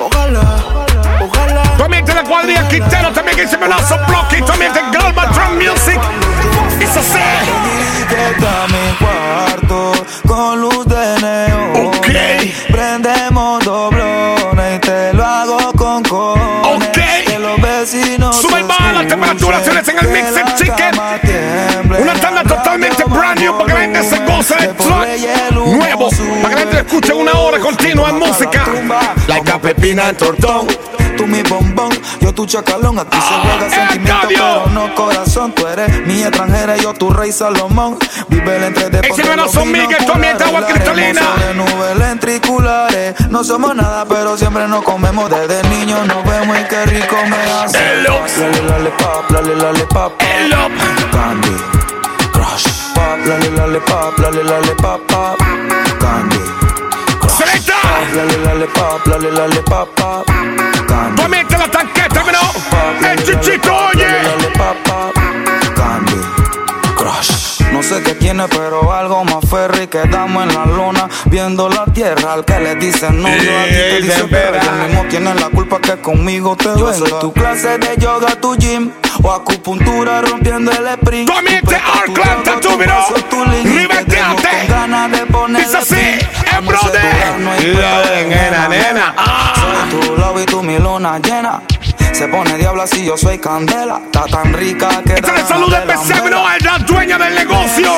ojalá, 0.05 1.23
ojalá. 1.23 1.63
También 1.79 2.05
te 2.05 2.13
la 2.13 2.25
cuadrilla 2.25 2.69
Quintero, 2.69 3.13
también 3.13 3.37
que 3.37 3.49
se 3.49 3.57
me 3.57 3.67
da 3.67 3.77
bloque, 4.09 4.43
también 4.43 4.73
te 4.75 4.81
Galvatron 4.93 5.57
Music. 5.57 5.99
Llega 8.09 8.65
a 8.65 8.67
mi 8.69 8.97
cuarto 8.99 9.93
con 10.27 10.61
luz 10.61 10.87
de 10.87 11.21
neón. 11.21 11.87
Ok. 11.87 12.09
Prendemos 12.73 13.63
doblones 13.63 14.77
y 14.77 14.79
te 14.79 15.13
lo 15.13 15.25
hago 15.25 15.73
con 15.75 16.03
cojones. 16.03 16.89
Ok. 16.89 16.99
Que 17.27 17.39
los 17.39 17.61
vecinos 17.61 18.37
Sube 18.37 18.61
y 18.61 18.63
baja 18.63 18.93
la 18.93 19.07
temperatura, 19.07 19.63
señores, 19.63 19.89
en 19.89 19.99
el 19.99 20.09
mix 20.09 20.35
de 20.35 20.45
chicken. 20.57 20.95
Una 22.01 22.15
tanda 22.15 22.43
totalmente 22.43 23.05
brand 23.05 23.39
new 23.39 23.59
para 23.59 23.67
que 23.67 23.75
la 23.75 23.81
gente 23.81 24.03
se 24.05 24.25
goce 24.25 24.55
de 24.57 24.69
track 24.69 25.53
nuevo. 25.53 26.09
Para 26.43 26.55
que 26.55 26.65
la 26.65 26.71
gente 26.71 26.79
escuche 26.79 27.13
una 27.13 27.33
hora 27.33 27.59
continua 27.59 28.09
en 28.09 28.19
música. 28.19 28.65
Like 29.27 29.51
a 29.51 29.59
pepina 29.59 30.09
en 30.09 30.17
tortón. 30.17 30.67
Tú 31.17 31.27
mi 31.27 31.43
bombón, 31.43 31.91
yo 32.21 32.33
tu 32.33 32.47
chacalón. 32.47 32.99
Aquí 32.99 33.19
se 33.21 33.35
juega 33.35 33.71
sentimiento, 33.71 34.29
pero 34.29 34.67
no 34.69 34.95
corazón. 34.95 35.53
Tú 35.53 35.67
eres 35.67 36.07
mi 36.07 36.23
extranjera, 36.23 36.77
yo 36.77 36.95
tu 36.95 37.11
rey 37.11 37.33
Salomón. 37.33 37.99
Vive 38.29 38.57
el 38.57 38.65
entre 38.65 38.91
de 38.91 39.01
Ese 39.09 39.37
no 39.37 39.49
son 39.49 39.71
Miguel, 39.71 39.99
mientes 40.19 40.47
agua 40.47 40.67
cristalina. 40.67 41.23
De 41.37 41.55
nubes 41.55 41.99
ventriculares. 41.99 43.15
No 43.31 43.45
somos 43.45 43.75
nada, 43.75 44.05
pero 44.09 44.37
siempre 44.37 44.67
nos 44.69 44.83
comemos. 44.85 45.31
Desde 45.31 45.63
niños 45.69 46.07
nos 46.07 46.25
vemos 46.25 46.59
y 46.59 46.65
qué 46.65 46.85
rico 46.87 47.17
me 47.29 47.53
hace. 47.53 47.79
Lale, 47.79 49.55
lale. 49.57 49.87
Hello. 50.21 50.69
Candy, 51.13 51.57
crush. 52.33 52.67
Pop, 52.95 53.19
lale, 53.27 53.51
lale, 53.51 53.81
pop, 53.81 54.19
lale. 54.19 54.43
Candy, 56.01 56.39
crush. 57.21 57.69
Lale, 58.15 58.39
lale, 58.45 58.67
pop, 58.69 59.07
lale, 59.07 59.31
lale, 59.33 59.63
pop, 59.63 59.89
pop. 59.97 60.78
Candy, 60.99 61.23
Tú 61.23 61.29
mientes 61.29 61.59
la 61.59 61.69
tanqueta, 61.69 62.25
¿no? 62.25 62.53
pop, 62.71 62.97
El 62.97 63.03
lale, 63.03 63.23
chichito, 63.25 63.73
lale, 63.73 63.95
oye. 63.95 64.88
Sé 67.89 68.03
qué 68.03 68.15
tiene, 68.15 68.47
pero 68.49 68.93
algo 68.93 69.25
más 69.25 69.49
ferry 69.49 69.87
que 69.87 70.01
damos 70.09 70.43
en 70.43 70.55
la 70.55 70.67
luna. 70.67 71.09
Viendo 71.27 71.69
la 71.69 71.87
tierra, 71.87 72.35
al 72.35 72.45
que 72.45 72.61
le 72.61 72.75
dicen 72.77 73.23
no, 73.23 73.29
yo 73.29 73.59
a 73.59 73.65
ti 73.65 73.71
te 73.71 74.03
dicen 74.03 74.29
pero 74.31 74.57
el 74.57 74.89
mismo 74.89 75.05
tiene 75.09 75.35
la 75.35 75.49
culpa 75.49 75.81
que 75.81 75.97
conmigo 75.97 76.55
te 76.57 76.65
Yo 76.77 76.93
soy 76.93 77.11
tu 77.21 77.33
clase 77.33 77.79
de 77.79 77.97
yoga, 77.97 78.29
tu 78.41 78.55
gym. 78.57 78.91
O 79.23 79.33
acupuntura 79.33 80.21
rompiendo 80.21 80.71
el 80.71 80.87
sprint. 80.87 81.29
Tú 81.29 81.43
mientes, 81.43 81.79
Arclan, 82.03 82.43
Tattoo, 82.45 82.77
¿no? 82.77 83.55
Ribeteate. 83.65 84.49
Dice 85.57 85.77
así, 85.79 86.19
el 86.57 86.65
brother. 86.65 87.39
Nena, 88.29 88.69
nena. 88.69 89.15
Soy 89.57 90.01
tu 90.01 90.17
love 90.17 90.43
y 90.43 90.47
tu 90.47 90.63
mi 90.63 90.79
luna 90.79 91.19
llena. 91.19 91.63
Se 92.13 92.27
pone 92.29 92.57
diabla 92.59 92.87
si 92.87 93.05
yo 93.05 93.17
soy 93.17 93.39
candela. 93.39 94.01
Está 94.05 94.25
tan 94.27 94.53
rica 94.53 95.03
que 95.07 95.15
Esta 95.15 95.33
le 95.33 95.47
saluda 95.47 95.79
especial, 95.79 96.31
¿no? 96.31 96.53
Es 96.53 96.65
la 96.65 96.79
dueña 96.79 97.19
del 97.19 97.35
negocio. 97.35 97.93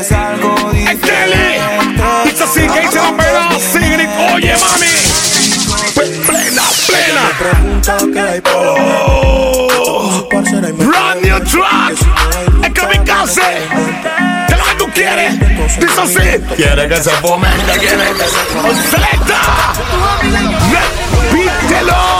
es 0.00 0.12
algo 0.12 0.54
Esteli. 0.72 1.60
Dice 2.24 2.44
así 2.44 2.60
que 2.60 2.80
dice 2.80 2.96
la 2.96 3.10
verdad. 3.12 3.50
Sigrid, 3.72 4.08
oye, 4.34 4.54
mami. 4.56 5.20
Plena, 6.26 6.62
plena. 6.86 7.22
Pregunta 7.38 7.98
que 8.12 8.20
hay 8.20 8.42
Oh. 8.54 10.28
Brand 10.30 11.22
new 11.22 11.40
track. 11.44 11.96
Es 12.64 12.70
que 12.72 12.86
me 12.86 13.04
case. 13.04 13.40
Que 14.48 14.56
lo 14.56 14.64
que 14.64 14.74
tú 14.78 14.90
quieres. 14.92 15.38
Dice 15.78 16.00
así. 16.00 16.54
Quiere 16.56 16.88
que 16.88 16.96
se 16.96 17.10
fomente, 17.10 17.78
quiere 17.78 18.12
que 18.12 18.24
se 18.24 18.90
¡Selecta! 18.90 19.72
¡Repítelo! 21.30 22.19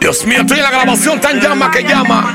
Dios 0.00 0.24
mío, 0.24 0.38
estoy 0.40 0.58
en 0.58 0.64
la 0.64 0.70
grabación 0.70 1.20
tan 1.20 1.38
llama 1.40 1.70
que 1.70 1.82
llama. 1.82 2.34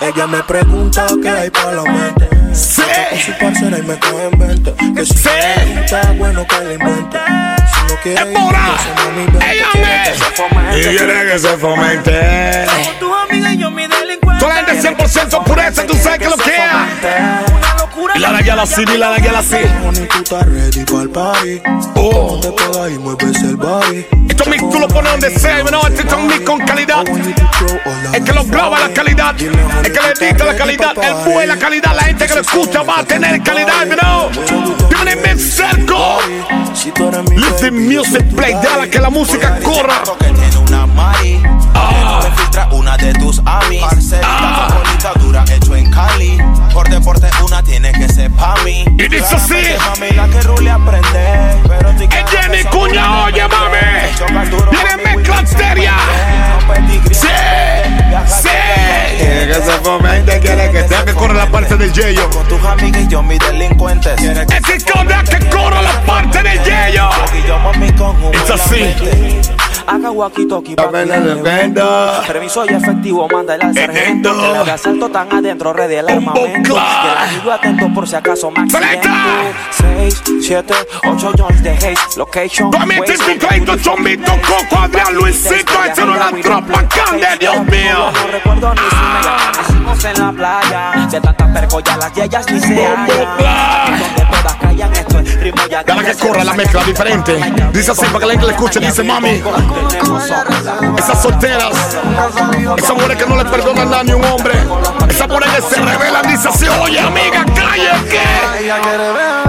Ella 0.00 0.26
me 0.26 0.42
pregunta 0.44 1.06
qué 1.22 1.28
hay 1.28 1.50
para 1.50 1.72
la 1.72 1.82
mente. 1.82 2.28
Sí. 2.54 2.82
Con 3.10 3.18
su 3.18 3.32
parcera 3.38 3.78
y 3.78 3.82
me 3.82 3.98
coge 3.98 4.28
en 4.32 4.38
mente. 4.38 4.74
Que 4.94 5.04
si 5.04 5.12
Sí. 5.14 5.28
está 5.76 6.12
bueno 6.12 6.46
que 6.46 6.60
le 6.64 6.74
invente. 6.74 7.18
Si 7.18 7.92
no 7.92 8.00
quiere 8.02 8.20
¡Es 8.22 8.26
ir, 8.28 8.34
pura! 8.34 8.60
que. 9.38 9.52
¡Ella 9.52 9.66
Quiere 9.72 10.04
que 10.04 10.14
se 10.16 10.24
fomente. 10.34 10.80
Y 10.80 10.96
quiere 10.96 11.32
que 11.32 11.38
se 11.38 11.56
fomente. 11.58 12.66
Tu 13.00 13.14
amiga 13.14 13.52
y 13.52 13.58
yo 13.58 13.70
mi 13.70 13.86
delincuente. 13.86 14.40
Toda 14.44 14.62
la 14.62 14.68
gente 14.68 14.88
100% 14.88 15.44
pureza, 15.44 15.86
tú 15.86 15.94
sabes 15.96 16.18
que 16.20 16.28
lo 16.28 16.36
que 16.36 16.50
es. 16.56 17.83
Locura. 17.94 18.14
Y 18.16 18.20
la 18.20 18.42
guía 18.42 18.54
así, 18.60 18.82
y 18.82 18.98
la 18.98 19.16
guía 19.18 19.38
así. 19.38 19.56
Honey, 19.86 20.08
tú 20.08 20.18
estás 20.18 20.46
ready 20.46 20.84
pa'l 20.84 21.10
party. 21.10 21.62
Oh. 21.94 22.40
Te 22.40 22.50
pegas 22.50 22.90
y 22.90 22.98
mueves 22.98 23.42
el 23.42 23.56
body. 23.56 24.06
Esto 24.28 24.50
mix 24.50 24.68
tú 24.68 24.80
lo 24.80 24.88
pones 24.88 25.12
donde 25.12 25.38
sea, 25.38 25.62
no, 25.64 25.86
este 25.86 26.06
es 26.06 26.12
un 26.12 26.26
mix 26.26 26.40
con 26.40 26.58
calidad. 26.58 27.04
El 28.12 28.24
que 28.24 28.32
lo 28.32 28.44
graba 28.44 28.80
la 28.80 28.88
calidad, 28.92 29.34
el 29.40 29.92
que 29.92 30.00
le 30.00 30.26
edita 30.26 30.44
la 30.44 30.56
calidad, 30.56 30.92
el 31.00 31.14
fue 31.24 31.46
la 31.46 31.56
calidad, 31.56 31.94
la 31.94 32.02
gente 32.02 32.26
que 32.26 32.34
lo 32.34 32.40
escucha 32.40 32.82
va 32.82 33.00
a 33.00 33.04
tener 33.04 33.42
calidad, 33.42 33.86
know. 33.86 34.30
Tiene 34.88 35.16
mi 35.16 35.40
cerco. 35.40 36.18
Let 37.30 37.60
the 37.60 37.70
music 37.70 38.24
play, 38.34 38.54
déjala 38.54 38.88
que 38.88 38.98
la 38.98 39.10
música 39.10 39.58
corra. 39.62 40.02
que 40.18 40.24
tiene 40.26 40.58
una 40.58 40.86
mari. 40.86 41.42
Ah. 41.74 42.20
Una 42.72 42.96
de 42.96 43.12
tus 43.14 43.40
amis. 43.44 43.80
Parcerita 43.80 44.68
favorita 44.68 45.12
dura 45.20 45.44
hecho 45.48 45.76
en 45.76 45.90
Cali. 45.90 46.38
Por 46.74 46.88
deporte 46.88 47.30
una 47.46 47.62
tiene 47.62 47.92
que 47.92 48.08
ser 48.08 48.32
pa' 48.32 48.56
mí. 48.64 48.84
Y 48.98 49.06
dice 49.06 49.36
así. 49.36 49.54
Mami, 49.78 50.10
la 50.10 50.26
que 50.26 50.42
rule 50.42 50.70
aprende. 50.72 51.60
Pero 51.68 51.78
claro 51.78 52.08
que 52.08 52.24
Jenny 52.36 52.64
Cuña, 52.64 53.26
oye 53.26 53.46
mami. 53.46 53.76
Tiene 54.70 55.16
mezcla 55.16 55.46
seria. 55.46 55.94
Sí, 57.12 57.28
sí. 58.26 58.48
Quiere 59.18 59.46
que 59.46 59.54
se 59.54 59.72
fomente, 59.84 60.40
quiere 60.40 60.70
que 60.72 60.82
se 60.82 60.88
Deja 60.88 61.04
que 61.04 61.14
corra 61.14 61.34
la 61.34 61.46
parte 61.46 61.76
del 61.76 61.92
yello. 61.92 62.28
Con 62.30 62.48
tus 62.48 62.64
amigas 62.64 63.02
y 63.02 63.06
yo 63.06 63.22
mis 63.22 63.38
delincuentes. 63.38 64.20
Es 64.20 64.62
que 64.62 64.92
corra 64.92 65.22
que 65.22 65.48
corra 65.50 65.80
la 65.80 66.00
parte 66.02 66.42
del 66.42 66.58
yello. 66.64 67.08
y 67.38 67.46
yo 67.46 67.56
mami 67.60 67.92
con 67.92 68.20
un 68.20 68.34
Es 68.34 68.50
así. 68.50 68.96
Haga 69.86 70.10
walkie 70.10 70.46
talkie 70.46 70.74
pa' 70.74 70.90
que 70.90 71.04
le 71.04 71.34
vendo. 71.42 71.84
Permiso 72.26 72.64
y 72.64 72.68
efectivo, 72.74 73.28
manda 73.28 73.54
el 73.54 73.74
sargento. 73.74 74.32
Que 74.32 74.58
haga 74.58 74.74
asalto 74.74 75.08
tan 75.10 75.30
adentro, 75.32 75.72
red 75.72 75.90
el 75.90 76.08
armamento. 76.08 76.74
Que 76.74 77.10
el 77.10 77.18
amigo 77.28 77.52
atento 77.52 77.94
por 77.94 78.08
si 78.08 78.16
acaso 78.16 78.50
me 78.50 78.60
accidento 78.62 79.08
6, 79.70 80.22
7, 80.40 80.74
8 81.06 81.32
jones 81.36 81.62
de 81.62 81.70
haze. 81.70 82.18
Location, 82.18 82.70
También 82.70 83.04
te 83.04 83.12
waste, 83.12 83.38
Claito, 83.38 83.76
Chomito, 83.76 84.32
Coco, 84.42 84.82
Adrián, 84.82 85.14
Luisito, 85.14 85.84
esa 85.84 86.04
no 86.04 86.16
la 86.16 86.30
tropa 86.30 86.88
cande, 86.88 87.26
Dios 87.38 87.66
mío. 87.66 88.10
No 88.12 88.26
recuerdo 88.32 88.74
ni 88.74 88.80
si 88.80 88.96
me 88.96 89.18
amanecimos 89.28 90.04
en 90.04 90.18
la 90.20 90.32
playa 90.32 91.08
De 91.10 91.20
tantas 91.20 91.48
percollas 91.48 91.98
las 91.98 92.12
yeyas 92.14 92.50
ni 92.50 92.60
se 92.60 92.86
hallan. 92.86 93.06
Donde 93.98 94.26
todas 94.30 94.54
callan 94.74 94.92
esto 94.92 95.18
es 95.20 95.40
ritmo 95.40 95.62
ya 95.68 95.82
Dale 95.82 96.04
que 96.04 96.14
corra 96.14 96.44
la 96.44 96.54
mezcla 96.54 96.84
diferente. 96.84 97.38
Dice 97.72 97.92
así 97.92 98.04
para 98.06 98.18
que 98.18 98.26
la 98.26 98.32
gente 98.32 98.46
le 98.46 98.52
escuche. 98.52 98.80
Dice 98.80 99.02
mami, 99.02 99.42
esas 100.98 101.22
solteras, 101.22 101.98
esas 102.76 102.94
mujeres 102.94 103.16
que 103.16 103.26
no 103.26 103.36
le 103.36 103.44
perdonan 103.44 103.90
nada 103.90 104.04
ni 104.04 104.12
un 104.12 104.24
hombre, 104.24 104.54
esas 105.08 105.28
mujeres 105.28 105.50
que 105.54 105.74
se 105.74 105.80
rebelan. 105.80 106.28
Dice 106.28 106.48
así, 106.48 106.66
oye 106.68 107.00
amiga, 107.00 107.44
calle 107.54 107.90
que. 108.08 109.43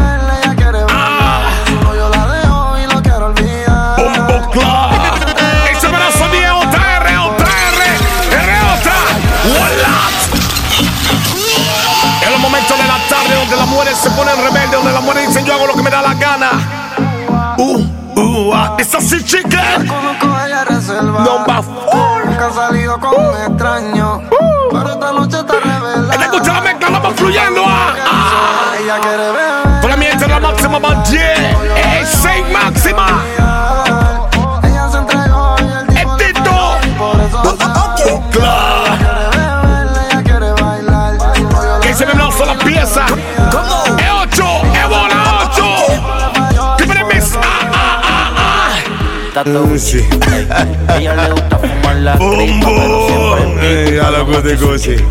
Mujeres 15.06 15.28
dicen 15.30 15.46
yo 15.46 15.54
hago 15.54 15.68
lo 15.68 15.74
que 15.76 15.84
me 15.84 15.90
da 15.90 16.02
la 16.02 16.14
gana. 16.16 16.50
Uh, 17.58 17.80
uh. 18.16 18.76
Es 18.78 18.94
así, 18.94 19.24
chica. 19.24 19.76
Conozco 19.88 20.28
a 20.28 20.64
reserva. 20.66 21.20
Number 21.24 21.64
four. 21.64 22.26
Nunca 22.26 22.48
ha 22.48 22.54
salido 22.54 23.00
con 23.00 23.14
un 23.14 23.42
extraño. 23.48 24.22
Pero 24.72 24.90
esta 24.90 25.12
noche 25.14 25.38
está 25.38 25.54
revelada. 25.54 26.14
Esta 26.14 26.26
escucha 26.26 26.54
la 26.54 26.62
mezcla, 26.62 26.90
vamos 26.90 27.14
fluyendo. 27.16 27.64
Ah, 27.66 27.94
ah. 28.06 28.74
Ella 28.82 29.00
quiere 29.00 29.18
beber. 29.18 29.82
Solamente 29.82 30.28
la 30.28 30.40
máxima 30.40 30.80
más 30.80 31.12
10. 31.12 31.22
Es 32.02 32.10
6 32.22 32.46
máxima. 32.52 33.55
Tatu. 49.46 49.80
Sí. 49.80 50.04
Ella 50.98 51.16
le 51.16 51.32
gusta 51.32 51.58
fumar 51.58 51.96
la 51.98 52.16
Boom, 52.16 52.60
boom. 52.62 53.60
Ey, 53.62 53.98
a 54.00 54.12
lo 54.12 54.26
que. 54.26 55.06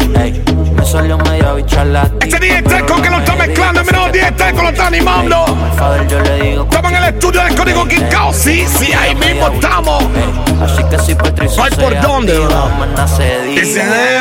Me 0.75 0.85
salió 0.85 1.17
medio 1.19 1.55
bicha 1.55 1.85
la 1.85 2.11
Este 2.21 2.39
día 2.41 2.63
con 2.87 3.01
que 3.01 3.11
lo 3.11 3.19
está 3.19 3.37
mezclando, 3.37 3.85
menos 3.85 4.13
10 4.13 4.33
con 4.53 4.65
lo 4.65 4.69
está 4.71 4.87
animando. 4.89 5.45
Father, 5.77 6.07
yo 6.09 6.21
le 6.21 6.43
digo 6.43 6.65
Estamos 6.65 6.93
en 6.93 6.99
el 6.99 7.15
estudio 7.15 7.45
del 7.45 7.55
Código 7.55 7.89
Quincao, 7.89 8.33
sí, 8.33 8.67
sí, 8.67 8.93
ahí 8.93 9.15
mismo 9.15 9.49
estamos. 9.49 10.05
Así 10.63 10.83
que 10.85 10.99
si 10.99 11.15
Patricio 11.15 11.57
No 11.59 11.65
hay 11.65 11.71
por 11.71 12.01
dónde. 12.01 12.39
Dice, 13.55 13.83
eh, 13.83 14.21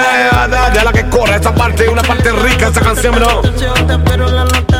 ya 0.73 0.83
la 0.83 0.91
que 0.91 1.07
corre, 1.09 1.35
esta 1.35 1.53
parte, 1.53 1.89
una 1.89 2.01
parte 2.01 2.31
rica 2.31 2.65
de 2.65 2.71
esa 2.71 2.81
canción, 2.81 3.19
¿no? 3.19 4.72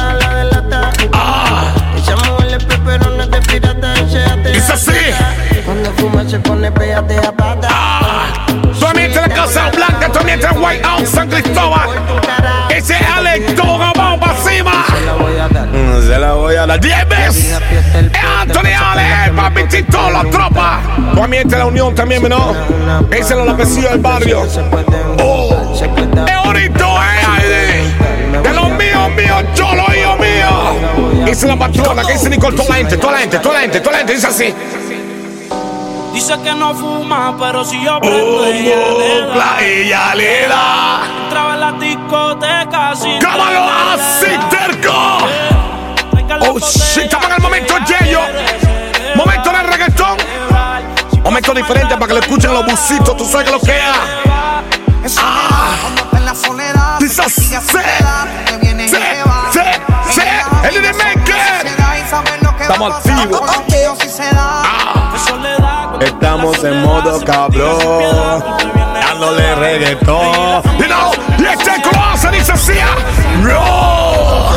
Dice 4.76 4.92
así. 4.92 5.62
Cuando 5.66 5.92
fuma 5.94 6.28
se 6.28 6.40
pone 6.40 6.72
pégate 6.72 7.18
a 7.18 7.32
pata. 7.32 7.70
Tú 8.80 8.88
mientras 8.96 9.28
la 9.28 9.34
Casa 9.34 9.72
Blanca, 9.72 10.10
tú 10.12 10.20
mientras 10.26 10.56
White 10.58 10.84
House, 10.84 11.10
San 11.10 11.30
Cristóbal. 11.30 11.90
Ese 12.70 12.96
Alex 12.96 13.56
Toga, 13.56 13.92
vamos 13.96 14.20
para 14.20 14.40
encima. 14.40 14.86
No 15.74 16.02
se 16.02 16.20
la 16.20 16.34
voy 16.34 16.56
a 16.56 16.66
dar. 16.66 16.80
10 16.80 17.08
veces. 17.08 17.46
Es 17.46 18.24
Anthony 18.42 18.74
Ale, 18.74 19.26
el 19.26 19.32
papi 19.32 19.64
Tito, 19.64 20.10
la 20.10 20.24
tropa. 20.30 20.82
Tú 21.14 21.28
mientras 21.28 21.60
la 21.60 21.66
Unión 21.66 21.96
también, 21.96 22.28
¿no? 22.28 22.54
Ese 23.12 23.40
es 23.40 23.46
la 23.46 23.56
pesilla 23.56 23.92
del 23.92 24.00
barrio. 24.00 24.44
Oh, 25.20 25.74
es 25.76 26.44
bonito, 26.44 26.98
eh. 27.02 27.94
De 28.44 28.54
los 28.54 28.70
míos, 28.72 29.10
míos, 29.16 29.44
cholo, 29.54 29.84
hijo 29.84 29.93
gente, 31.26 32.98
toda 32.98 33.14
la 33.14 33.20
gente, 33.20 33.38
toda 33.38 33.54
la 33.54 33.60
gente, 33.60 33.80
toda 33.80 33.92
la 33.92 33.98
gente, 34.00 34.14
dice 34.14 34.28
así. 34.28 34.54
Dice 36.14 36.40
que 36.44 36.54
no 36.54 36.76
fuma, 36.76 37.36
pero 37.40 37.66
si 37.66 37.84
yo 37.84 38.00
prendo 38.00 38.46
ella 38.46 38.76
le 38.98 39.22
da. 39.22 39.36
La 39.36 39.62
ella 39.62 40.16
le 40.16 40.48
da. 40.48 41.02
Entraba 41.24 41.54
en 41.56 41.60
la 41.60 41.72
discoteca 41.72 42.96
sin 42.96 43.20
¡Cámalo 43.20 43.66
así, 43.94 44.28
terco! 44.50 44.94
Oh 46.40 46.60
shit, 46.60 47.04
estamos 47.04 47.28
en 47.28 47.34
el 47.34 47.42
momento 47.42 47.76
yello. 47.80 48.20
Momento 49.16 49.50
de 49.50 49.64
reggaetón. 49.64 50.18
Momento 51.24 51.54
diferente 51.54 51.96
para 51.96 52.08
que 52.08 52.14
lo 52.14 52.20
escuchen 52.20 52.54
los 52.54 52.66
busitos. 52.66 53.18
Tú 53.18 53.26
sabes 53.26 53.46
que 53.46 53.52
lo 53.52 53.60
que 53.60 53.78
es. 55.06 55.18
Ah. 55.20 55.74
Dice 57.00 57.22
así. 57.22 57.42
Sí, 57.42 57.58
sí, 58.88 58.98
Estamos 62.60 62.94
activos. 62.96 63.42
Estamos 66.00 66.64
en 66.64 66.82
modo 66.82 67.24
cabrón. 67.24 68.44
Dándole 68.94 69.56
reggaetón. 69.56 70.64
You 70.78 70.86
know, 70.86 71.12
y 71.38 71.46
este 71.46 71.82
coloso 71.82 72.32
dice 72.32 72.52
así. 72.54 72.74
No. 73.44 74.54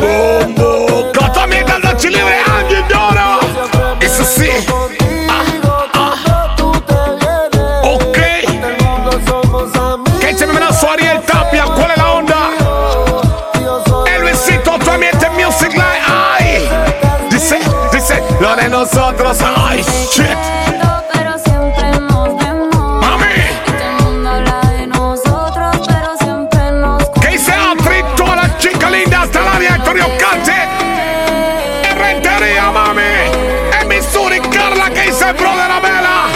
Bombo. 0.00 1.12
Cota 1.12 1.46
mierda 1.46 1.78
de 1.78 1.96
Chile 1.96 2.22
lo 18.40 18.56
de 18.56 18.68
nosotros. 18.68 19.38
Ay, 19.56 19.82
shit. 20.10 20.26
Pero 21.12 21.38
siempre 21.38 22.00
nos 22.00 22.36
vemos. 22.36 23.00
Mami. 23.00 23.26
Todo 23.66 23.88
el 23.88 24.04
mundo 24.04 24.30
habla 24.30 24.60
de 24.70 24.86
nosotros, 24.86 25.76
pero 25.86 26.16
siempre 26.18 26.70
nos 26.72 27.02
¿Qué 27.20 27.28
dice 27.28 27.52
Atri? 27.52 28.02
Toda 28.16 28.36
la 28.36 28.58
chica 28.58 28.90
linda 28.90 29.22
hasta 29.22 29.40
el 29.40 29.48
área 29.48 29.74
Antonio 29.74 30.06
Cante. 30.18 30.54
En 31.90 31.98
Rentería, 31.98 32.70
mami. 32.70 33.02
En 33.80 33.88
Missouri, 33.88 34.40
Carla, 34.40 34.90
que 34.90 35.02
dice 35.02 35.32
Brother 35.32 35.70
Amela. 35.70 36.28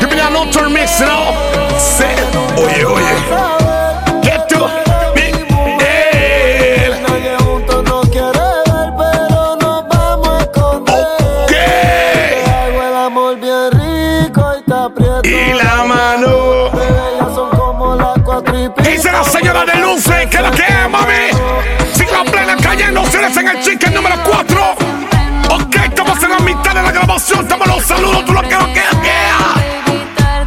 Give 0.00 0.14
me 0.14 0.20
an 0.20 0.36
altar 0.36 0.68
mix, 0.68 1.00
¿no? 1.00 1.32
Sí. 1.78 2.04
Oye, 2.56 2.84
oye. 2.84 3.59
Y 15.30 15.52
la 15.52 15.84
mano. 15.84 16.70
Son 17.32 17.50
como 17.50 18.42
pico. 18.42 18.74
Dice 18.82 19.12
la 19.12 19.22
señora 19.22 19.64
de 19.64 19.76
luces, 19.76 20.26
que 20.26 20.38
lo 20.40 20.50
que 20.50 20.62
es, 20.62 20.90
mami. 20.90 21.30
Sigue 21.94 22.10
la 22.10 22.24
plena 22.24 22.56
cayendo, 22.56 23.02
ustedes 23.02 23.36
en 23.36 23.46
el 23.46 23.60
chicken 23.60 23.94
número 23.94 24.16
4. 24.24 24.74
Ok, 25.50 25.76
estamos 25.84 26.20
en 26.24 26.30
la 26.30 26.38
mitad 26.40 26.74
de 26.74 26.82
la 26.82 26.90
grabación, 26.90 27.42
estamos 27.42 27.68
los 27.68 27.84
saludos, 27.84 28.24
tú 28.24 28.32
lo 28.32 28.42
que 28.42 28.54
lo 28.56 28.66
que 28.66 28.72
que 28.72 28.82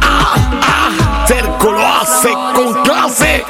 Ah, 0.02 0.34
ah, 0.62 1.24
Cerco 1.28 1.72
lo 1.72 1.86
hace 1.86 2.34
con 2.54 2.82
clase. 2.82 3.44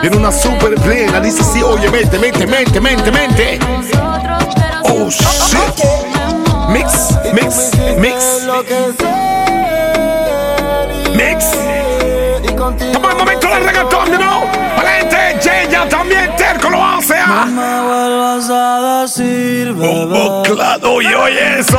Tiene 0.00 0.16
una 0.16 0.32
super 0.32 0.74
plena, 0.80 1.20
dice 1.20 1.44
sí, 1.44 1.62
oye, 1.62 1.88
mente, 1.90 2.18
mente, 2.18 2.44
mente, 2.44 2.80
mente, 2.80 3.12
mente. 3.12 3.58
Oh 4.82 5.08
shit. 5.08 5.84
Mix, 6.70 7.16
mix, 7.32 7.70
mix, 7.98 8.46
me 17.58 17.80
vuelvas 17.88 18.50
a 18.50 19.00
decir, 19.02 19.74
Oh, 19.80 20.42
claro, 20.44 20.92
oye, 20.94 21.14
oye 21.14 21.58
eso. 21.60 21.78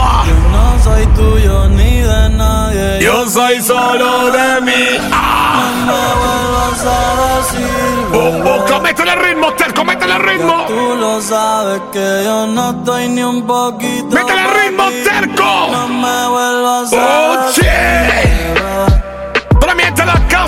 No 0.51 0.83
soy 0.83 1.05
tuyo 1.07 1.67
ni 1.69 2.01
de 2.01 2.29
nadie. 2.29 2.99
Yo 3.01 3.27
soy 3.29 3.61
solo 3.61 4.31
de 4.31 4.61
mí. 4.61 4.83
Ah. 5.11 5.71
me 5.87 6.01
vuelvas 6.21 6.85
a 6.85 7.37
decir, 7.37 7.67
Oh, 8.13 8.75
oh, 8.75 8.79
métele 8.81 9.13
el 9.13 9.19
ritmo, 9.19 9.53
Terco, 9.53 9.83
métele 9.85 10.15
el 10.15 10.21
ritmo. 10.23 10.65
Tú 10.67 10.95
lo 10.95 11.21
sabes 11.21 11.81
que 11.91 12.21
yo 12.23 12.47
no 12.47 12.71
estoy 12.71 13.07
ni 13.09 13.23
un 13.23 13.45
poquito. 13.45 14.07
Métele 14.15 14.41
el 14.41 14.51
ritmo, 14.61 14.83
Terco. 15.03 15.67
No 15.71 15.87
me 15.87 16.27
vuelvas 16.27 16.93
a 16.93 16.97
Oh, 16.97 17.45
decir. 17.47 17.63
shit. 17.63 18.98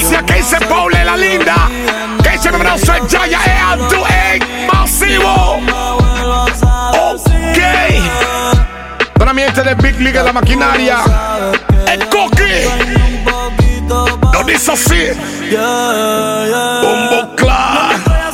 Para 0.09 0.25
que 0.25 0.33
dice 0.35 0.57
Paule 0.67 1.05
la 1.05 1.17
linda. 1.17 1.69
Que 2.23 2.29
dice 2.31 2.51
mi 2.51 2.57
brazo 2.57 2.93
es 2.93 3.07
Yaya, 3.07 3.39
es 3.45 3.61
Antu, 3.61 4.03
es 4.05 4.41
masivo. 4.73 5.59
Ok. 6.93 7.59
Para 9.17 9.31
es 9.31 9.57
el 9.57 9.75
Big 9.75 9.99
League 9.99 10.17
de 10.17 10.23
la 10.23 10.33
maquinaria. 10.33 10.97
El 11.87 12.07
Coqui. 12.09 12.65
Lo 14.33 14.43
dice 14.43 14.71
así. 14.71 15.09
Bombo 16.81 17.35
Clark. 17.35 18.03
Para 18.03 18.31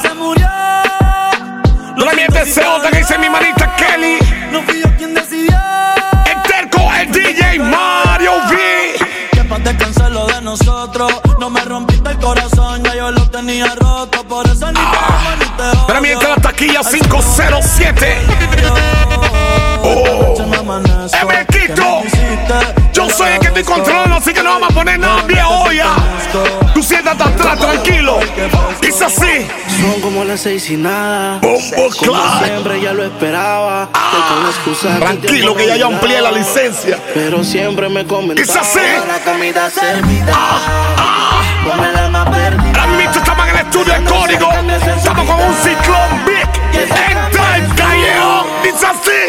este 2.21 2.41
es 2.41 2.53
Seota 2.53 2.89
que 2.89 2.99
dice 2.99 3.17
mi 3.17 3.29
manita 3.29 3.75
Kelly. 3.75 4.17
No 4.51 4.61
fui 4.61 4.81
yo 4.81 4.87
quien 4.97 5.13
decidió. 5.13 5.57
El 6.25 6.41
Terco, 6.43 6.89
el 6.93 7.11
DJ 7.11 7.59
Mario 7.59 8.37
V. 8.49 8.57
Que 9.31 9.43
pa' 9.43 9.59
descansar 9.59 10.11
lo 10.11 10.25
de 10.27 10.41
nosotros. 10.41 11.11
Para 16.57 16.89
mí 16.89 16.99
está 16.99 17.17
la 17.17 17.17
taquilla 17.17 17.17
507. 17.19 18.17
Oh. 19.83 20.35
Emequito. 21.21 22.01
Yo 22.93 23.09
soy 23.09 23.33
el 23.33 23.39
que 23.39 23.47
estoy 23.47 23.63
controlando, 23.63 24.15
así 24.15 24.33
que 24.33 24.41
no 24.41 24.51
vamos 24.51 24.71
a 24.71 24.73
poner 24.73 24.99
nada 24.99 25.21
viejo 25.23 25.71
ya. 25.71 25.95
Tú 26.73 26.81
siéntate 26.81 27.23
atrás, 27.23 27.59
tranquilo. 27.59 28.19
Dice 28.81 29.05
así. 29.05 29.47
Son 29.81 30.01
como 30.01 30.23
las 30.23 30.41
seis 30.41 30.69
y 30.71 30.77
nada. 30.77 31.39
Bombo 31.39 31.89
Clark. 31.99 32.45
siempre 32.45 32.81
ya 32.81 32.93
lo 32.93 33.03
esperaba. 33.03 33.89
Excusas. 34.49 34.99
Tranquilo 34.99 35.55
que 35.55 35.67
ya 35.67 35.77
yo 35.77 35.87
amplié 35.87 36.21
la 36.21 36.31
licencia. 36.31 36.97
Pero 37.13 37.43
siempre 37.43 37.87
me 37.89 38.05
comentaba. 38.05 38.41
Dice 38.47 38.59
así. 38.59 38.79
La 39.07 39.19
comida 39.31 39.69
servida. 39.69 40.33
Ah, 40.33 41.41
Con 41.69 41.85
el 41.85 41.95
alma 41.95 42.25
perdida. 42.25 42.66
to 43.71 43.83
the 43.83 44.03
código. 44.05 44.49
Estamos 44.97 45.25
con 45.25 45.39
un 45.39 45.53
ciclón 45.55 46.25
big. 46.25 46.47
En 46.73 46.87
time, 47.31 47.75
callejón, 47.75 48.45
dice 48.63 48.85
así. 48.85 49.21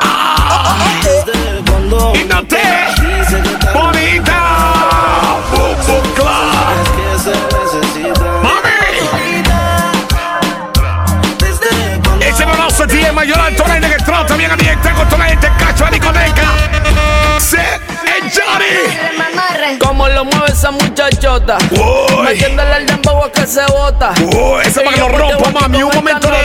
Ah, 0.00 0.76
Es 13.06 13.12
mayor 13.12 13.38
alto 13.38 13.64
que 13.64 14.04
trata 14.04 14.36
bien 14.36 14.50
a 14.50 14.56
mi 14.56 14.64
con 14.64 15.08
toda 15.08 15.18
la 15.18 15.24
gente 15.30 15.50
cacho 15.58 15.86
a 15.86 15.90
discoteca. 15.90 16.48
Se. 17.38 17.58
En 17.58 18.30
Johnny. 18.30 19.25
Como 19.80 20.08
lo 20.08 20.24
mueve 20.24 20.52
esa 20.52 20.70
muchachota. 20.70 21.58
Metiéndole 22.24 22.72
al 22.74 22.86
dembow 22.86 23.24
a 23.24 23.32
que 23.32 23.46
se 23.46 23.64
bota. 23.66 24.12
Uy, 24.20 24.62
ese 24.64 24.80
para 24.80 24.94
que 24.94 25.00
lo 25.00 25.08
rompa, 25.08 25.50
mami. 25.60 25.82
Un 25.82 25.94
momento 25.94 26.28
de 26.28 26.36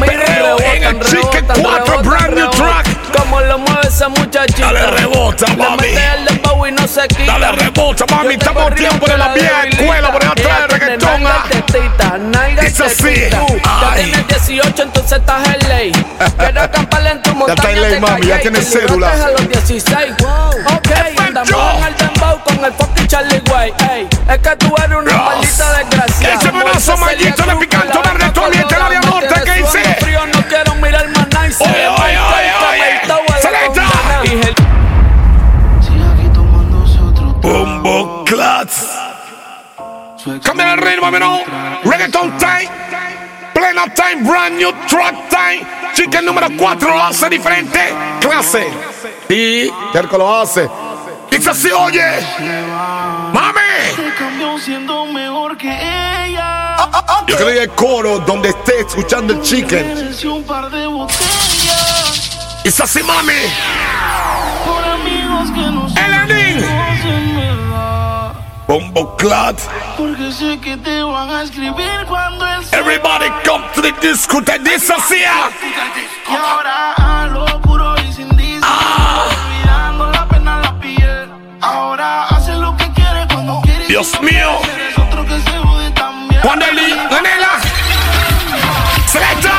perreo 0.00 0.58
en 0.60 0.82
el 0.84 1.00
Chicken 1.00 1.46
4 1.62 1.98
brand 2.02 2.34
new 2.34 2.50
track. 2.50 2.86
Como 3.16 3.40
lo 3.40 3.58
mueve 3.58 3.88
esa 3.88 4.08
muchachita. 4.08 4.72
Dale 4.72 4.86
rebota, 4.92 5.46
mami. 5.56 5.82
Le 5.82 5.94
mete 5.94 6.14
el 6.18 6.24
dembow 6.24 6.66
y 6.66 6.72
no 6.72 6.86
se 6.88 7.06
quita. 7.08 7.32
Dale 7.38 7.52
rebota, 7.52 8.04
mami. 8.10 8.34
Estamos 8.34 8.72
a 8.72 8.74
tiempo 8.74 9.06
de 9.06 9.18
la 9.18 9.28
vieja 9.34 9.64
escuela 9.64 10.12
por 10.12 10.22
allá 10.22 10.32
atrás 10.32 10.60
de 10.60 10.66
reggaetón. 10.78 11.26
ah. 11.26 11.44
Dice 12.60 12.84
así. 12.84 13.14
Ya 13.30 13.94
tienes 13.94 14.28
18, 14.28 14.82
entonces 14.82 15.18
estás 15.18 15.48
en 15.48 15.68
ley. 15.68 15.92
Quiero 16.38 16.62
acamparle 16.62 17.10
en 17.10 17.22
tu 17.22 17.34
montaña. 17.34 17.54
está 17.54 17.70
en 17.72 17.82
ley, 17.82 18.00
mami, 18.00 18.26
ya 18.26 18.40
tienes 18.40 18.70
cédula. 18.72 19.12
a 19.12 19.30
los 19.30 19.48
16. 19.48 20.12
Ok, 20.22 20.90
Ey, 23.62 24.08
es 24.28 24.38
que 24.38 24.56
tú 24.56 24.74
eres 24.76 24.98
una 24.98 25.16
maldita 25.16 25.78
desgracia. 25.78 26.34
Ese 26.34 26.50
brazo 26.50 26.96
maldito 26.96 27.42
de 27.44 27.56
picante 27.56 27.98
verde, 27.98 28.30
tú 28.34 28.44
ambiente 28.44 28.74
el 28.74 28.82
área 28.82 29.00
norte, 29.00 29.34
¿qué? 29.44 29.64
Frío, 30.00 30.26
no 30.26 30.42
quiero 30.48 30.74
mirar 30.76 31.08
más 31.10 31.26
nice. 31.26 31.62
Oye, 31.62 31.88
oye, 31.88 32.18
oye, 32.18 32.52
oye. 32.70 33.40
Selecta. 33.40 33.82
Bombo 37.40 38.24
Clats. 38.24 38.86
Cambia 40.42 40.72
el 40.74 40.78
ritmo. 40.78 41.10
Reggaeton 41.84 42.38
time. 42.38 42.68
Plena 43.52 43.84
time, 43.94 44.22
brand 44.28 44.56
new 44.56 44.72
track 44.88 45.28
time. 45.28 45.66
Chicken 45.94 46.24
número 46.24 46.48
4 46.56 46.88
lo 46.88 47.02
hace 47.02 47.28
diferente. 47.28 47.94
Clase. 48.20 48.66
Y 49.28 49.70
Terco 49.92 50.18
lo 50.18 50.40
hace. 50.40 50.68
Dice 51.30 51.50
así, 51.50 51.70
oye. 51.72 52.20
Siendo 54.64 55.06
mejor 55.06 55.56
que 55.56 55.68
ella. 55.68 56.76
Yo 57.26 57.36
quería 57.36 57.64
el 57.64 57.70
coro 57.70 58.20
donde 58.20 58.50
esté 58.50 58.80
escuchando 58.80 59.32
el 59.34 59.42
chicken. 59.42 60.14
Un 60.24 60.44
par 60.44 60.70
de 60.70 60.86
botellas 60.86 62.60
Dice 62.62 62.82
así, 62.84 63.02
mami. 63.02 63.32
por 64.64 64.84
amigos 64.84 65.50
que 65.50 65.60
no. 65.70 65.88
Bombo 68.68 69.16
Clat. 69.16 69.58
Porque 69.96 70.30
sé 70.32 70.58
que 70.60 70.76
te 70.76 71.02
van 71.02 71.28
a 71.28 71.42
escribir 71.42 72.06
cuando 72.08 72.46
el 72.46 72.62
Everybody 72.72 73.28
come 73.44 73.64
to 73.74 73.82
the 73.82 73.92
disco. 74.00 74.40
Te 74.42 74.58
dice 74.60 74.92
así. 74.94 75.22
ah. 75.28 75.50
Y 76.30 76.34
ahora 76.36 76.92
a 76.92 77.26
lo 77.26 77.60
puro 77.60 77.91
Dios 83.92 84.18
mío. 84.22 84.58
Eli, 86.70 86.94
Ganela. 87.10 87.60
Selecta. 89.04 89.52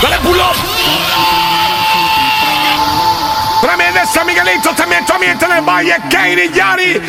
Dale 0.00 0.18
pull 0.22 0.38
up. 0.38 0.56
Tremenda 3.60 4.04
esa 4.04 4.24
Miguelito, 4.24 4.70
también, 4.70 5.04
también 5.04 5.38
en 5.38 5.52
el 5.52 5.60
Valle, 5.62 5.96
Katie, 6.10 6.50
Yari. 6.50 7.02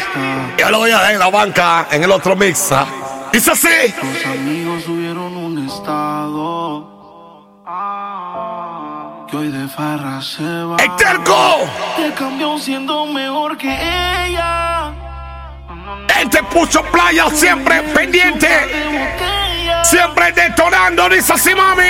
Yo 0.57 0.69
lo 0.69 0.79
voy 0.79 0.91
a 0.91 0.97
dejar 0.97 1.13
en 1.13 1.19
la 1.19 1.29
banca, 1.29 1.87
en 1.89 2.03
el 2.03 2.11
otro 2.11 2.35
mix. 2.35 2.73
¿ah? 2.73 2.85
Dice 3.31 3.51
así. 3.51 3.95
Los 4.03 4.25
amigos 4.25 4.83
subieron 4.83 5.37
un 5.37 5.65
estado. 5.65 6.91
Que 9.29 9.37
hoy 9.37 9.47
de 9.47 9.65
farra 9.69 10.21
se 10.21 10.43
va. 10.43 10.75
¡El 10.75 10.93
terco! 10.97 11.69
Te 11.95 12.11
cambió 12.15 12.59
siendo 12.59 13.05
mejor 13.05 13.57
que 13.57 13.69
ella. 13.69 14.74
Él 16.19 16.29
te 16.29 16.43
puso 16.43 16.83
playa 16.83 17.29
siempre 17.33 17.81
pendiente. 17.93 18.49
Siempre 19.83 20.31
detonando, 20.31 21.09
dice 21.09 21.33
así, 21.33 21.53
mami. 21.53 21.83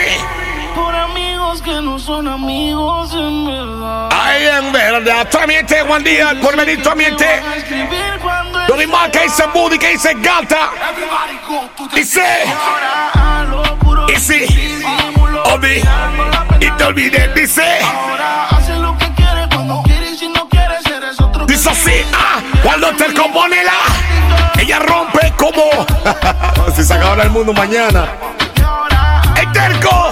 Por 0.76 0.94
amigos 0.94 1.62
que 1.62 1.82
no 1.82 1.98
son 1.98 2.28
amigos 2.28 3.13
en 3.13 3.46
verdad. 3.46 4.10
Ay, 4.12 4.46
en 4.48 4.72
verdad, 4.74 5.28
también 5.30 5.65
te 5.65 5.82
Juan 5.82 6.04
Díaz, 6.04 6.36
por 6.41 6.58
venir 6.58 6.84
también 6.84 7.15
te. 7.15 7.41
Escribir 7.56 8.20
cuando 8.22 8.68
Lo 8.68 8.76
mismo 8.76 8.98
que 9.12 9.22
dice 9.22 9.44
Buddy, 9.54 9.78
que 9.78 9.89
dice 9.91 10.13
Gata. 10.15 10.72
Dice. 11.94 12.44
Y 14.10 14.20
sí. 14.20 14.46
Obi. 15.46 15.82
Y 16.60 16.72
te 16.72 16.84
olvides, 16.84 17.34
dice. 17.36 17.80
Ahora 17.82 18.48
hace 18.50 18.76
lo 18.76 18.98
que 18.98 19.10
quiere 19.13 19.48
cuando 19.54 19.82
quiere 19.84 20.10
y 20.10 20.28
no 20.28 20.50
quieres 20.50 20.86
eres 20.86 21.20
otro. 21.22 21.46
Dice 21.46 21.70
así. 21.70 22.06
Ah, 22.13 22.41
cuando 22.62 22.94
te 22.96 23.13
compone 23.13 23.63
la. 23.63 23.95
Ella 24.65 24.80
rompe 24.80 25.32
como. 25.38 25.86
si 26.75 26.84
se 26.84 26.91
acabara 26.95 27.21
el 27.21 27.30
mundo 27.30 27.54
mañana. 27.54 28.08
El 29.39 29.51
terco. 29.51 30.10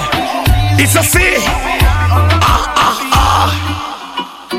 Dice 0.77 0.99
así. 0.99 1.25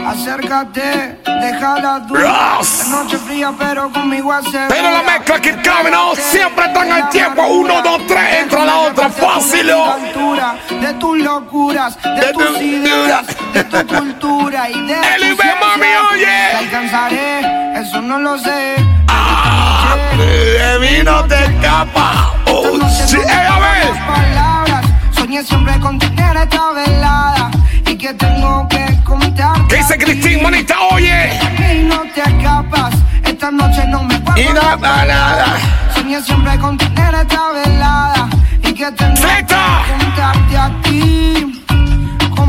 Acércate, 0.05 1.21
deja 1.25 1.81
la 1.81 2.01
duda. 2.01 2.59
Noche 2.89 3.19
fría, 3.19 3.53
pero 3.57 3.89
conmigo 3.93 4.33
hace. 4.33 4.67
Pero 4.69 4.91
la 4.91 5.03
mezcla 5.05 5.41
que 5.41 5.63
cabe, 5.63 5.93
no. 5.93 6.17
Siempre 6.17 6.65
están 6.65 6.91
al 6.91 7.09
tiempo. 7.11 7.47
Uno, 7.47 7.81
dos, 7.81 8.05
tres. 8.09 8.43
Entra 8.43 8.65
la 8.65 8.79
otra. 8.79 9.09
Fácil. 9.11 9.69
de 9.69 10.95
tus 10.95 11.19
locuras, 11.21 11.97
de, 12.03 12.33
tus 12.33 12.61
ideas, 12.61 13.27
de 13.53 13.63
tu 13.63 13.87
cultura 13.87 14.69
y 14.71 14.87
de 14.89 14.95
ve, 15.39 15.55
mami, 15.61 15.87
oye. 16.13 16.27
Te 16.51 16.57
alcanzaré, 16.57 17.81
eso 17.81 18.03
no 18.03 18.19
lo 18.19 18.37
sé. 18.39 18.75
De 20.17 20.79
mí 20.81 21.03
no 21.05 21.25
te 21.25 21.35
escapa. 21.45 22.35
Oh, 22.47 22.79
sí. 23.07 23.17
A 23.17 23.59
ver. 23.59 23.93
Palabras, 24.07 24.87
soñé 25.13 25.43
siempre 25.43 25.79
con 25.81 25.99
tener 25.99 26.37
esta 26.37 26.73
velada 26.73 27.51
y 27.87 27.97
que 27.97 28.15
tengo 28.15 28.67
que 28.69 29.01
contar. 29.05 29.55
¿Qué 29.69 29.77
dice 29.77 29.99
Cristín, 29.99 30.43
manita? 30.43 30.77
Oye. 30.93 31.31
Y 31.73 31.85
no 31.85 32.03
te 32.15 32.23
escapas, 32.23 32.95
esta 33.25 33.51
noche 33.51 33.87
no 33.89 34.03
me 34.03 34.19
puedo 34.21 34.39
Y 34.39 34.53
nada, 34.53 35.05
nada. 35.05 35.47
Soñé 35.95 36.21
siempre 36.23 36.59
con 36.59 36.77
tener 36.77 37.15
esta 37.15 37.51
velada 37.53 38.29
y 38.63 38.73
que 38.73 38.91
tengo 38.93 39.15
que 39.15 39.47
contarte 39.47 40.57
a 40.57 40.83
ti. 40.83 41.64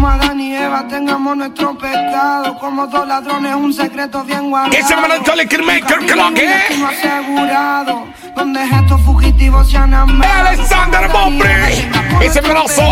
Como 0.06 0.18
Adán 0.18 0.39
y 0.39 0.56
Eva 0.56 0.88
tengamos 0.88 1.36
nuestro 1.36 1.76
pecado, 1.76 2.60
como 2.60 2.86
dos 2.86 3.08
ladrones 3.08 3.56
un 3.56 3.74
secreto 3.74 4.24
bien 4.24 4.52
guardado. 4.52 4.72
¿Qué 4.72 4.84
se 4.84 4.89
llama 4.89 5.08
el 5.08 5.38
Liquormaker? 5.39 6.06
¿Qué 6.06 6.15
lo 6.15 6.32
que 6.32 6.48
asegurado, 6.48 8.06
donde 8.36 8.63
estos 8.65 9.02
fugitivos 9.02 9.68
se 9.68 9.78
han 9.78 9.96
amado. 9.96 10.48
Alexander 10.48 11.10
Mombri. 11.10 11.89
Ese 12.22 12.39
brazo. 12.41 12.84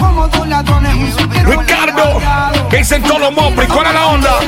Como 0.00 0.26
dos 0.26 0.48
ladrones 0.48 0.94
un 0.96 1.30
Ricardo. 1.46 2.20
¿Qué 2.68 2.78
dicen 2.78 3.04
todos 3.04 3.20
los 3.20 3.32
Mombri? 3.34 3.68
¿Cuál 3.68 3.86
es 3.86 3.94
la 3.94 4.06
onda? 4.08 4.40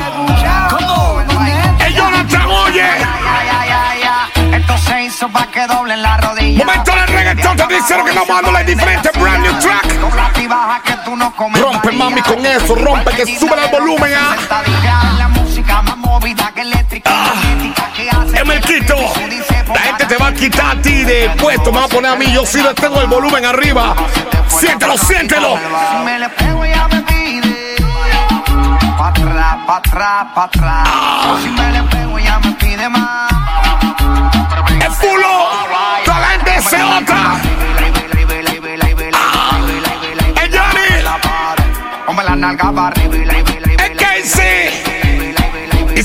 El 1.85 1.93
Jonathan, 1.95 2.45
oye. 2.65 2.89
Esto 4.51 4.77
se 4.79 5.03
hizo 5.03 5.29
pa' 5.29 5.47
que 5.47 5.65
doblen 5.65 6.01
la 6.01 6.10
dicen 7.81 8.05
que 8.05 8.13
nos 8.13 8.27
mando 8.27 8.51
la 8.51 8.63
diferente 8.63 9.09
brand 9.19 9.43
new 9.43 9.59
track. 9.59 9.85
Rompe, 11.59 11.91
mami, 11.91 12.21
con 12.21 12.45
eso. 12.45 12.75
Rompe, 12.75 13.11
que 13.11 13.25
sube 13.37 13.55
el 13.55 13.71
volumen. 13.71 14.13
ah. 14.15 14.35
Hace 18.11 18.37
Es 18.37 18.45
Melquito. 18.45 18.95
La 19.73 19.79
gente 19.79 20.05
te 20.05 20.17
va 20.17 20.27
a 20.27 20.33
quitar 20.33 20.77
a 20.77 20.81
ti 20.81 21.03
de 21.03 21.29
puesto. 21.39 21.71
Me 21.71 21.79
va 21.79 21.85
a 21.85 21.87
poner 21.87 22.11
a 22.11 22.15
mí. 22.15 22.31
Yo 22.31 22.45
sí 22.45 22.61
le 22.61 22.73
tengo 22.73 23.01
el 23.01 23.07
volumen 23.07 23.45
arriba. 23.45 23.95
Siéntelo, 24.47 24.97
siéntelo. 24.97 25.57
Pa' 28.97 29.07
atrás, 29.07 29.57
pa' 29.65 29.77
atrás, 29.77 30.27
pa' 30.35 30.43
atrás 30.43 30.87
Si 31.41 31.49
me 31.49 31.71
le 31.71 31.81
pego 31.83 32.19
ya 32.19 32.39
me 32.39 32.51
pide 32.51 32.87
más 32.87 33.30
nalga 42.41 42.71
para 42.71 42.87
arriba 42.87 43.15
y 43.17 43.25
la- 43.25 43.41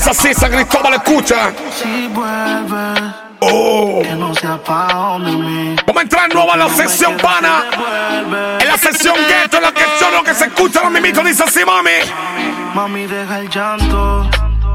así, 0.07 0.33
San 0.33 0.51
Cristóbal 0.51 0.93
escucha. 0.93 1.51
Si 1.75 2.07
vuelves, 2.07 3.13
Oh. 3.39 4.01
que 4.03 4.13
no 4.15 4.33
sea. 4.35 4.57
Vamos 4.65 5.97
a 5.97 6.01
entrar 6.01 6.33
nueva 6.33 6.53
a 6.53 6.57
la 6.57 6.69
sección 6.69 7.17
pana. 7.17 7.63
En 8.59 8.67
la 8.67 8.77
sección 8.77 9.15
ghetto, 9.27 9.57
en 9.57 9.63
la 9.63 9.71
que 9.71 9.83
solo 9.99 10.23
que 10.23 10.33
se 10.33 10.45
escucha 10.45 10.81
los 10.83 10.91
mimitos, 10.91 11.23
dice 11.25 11.43
así, 11.43 11.59
mami. 11.65 11.91
Mami, 12.73 13.05
deja 13.05 13.39
el 13.39 13.49
llanto. 13.49 14.29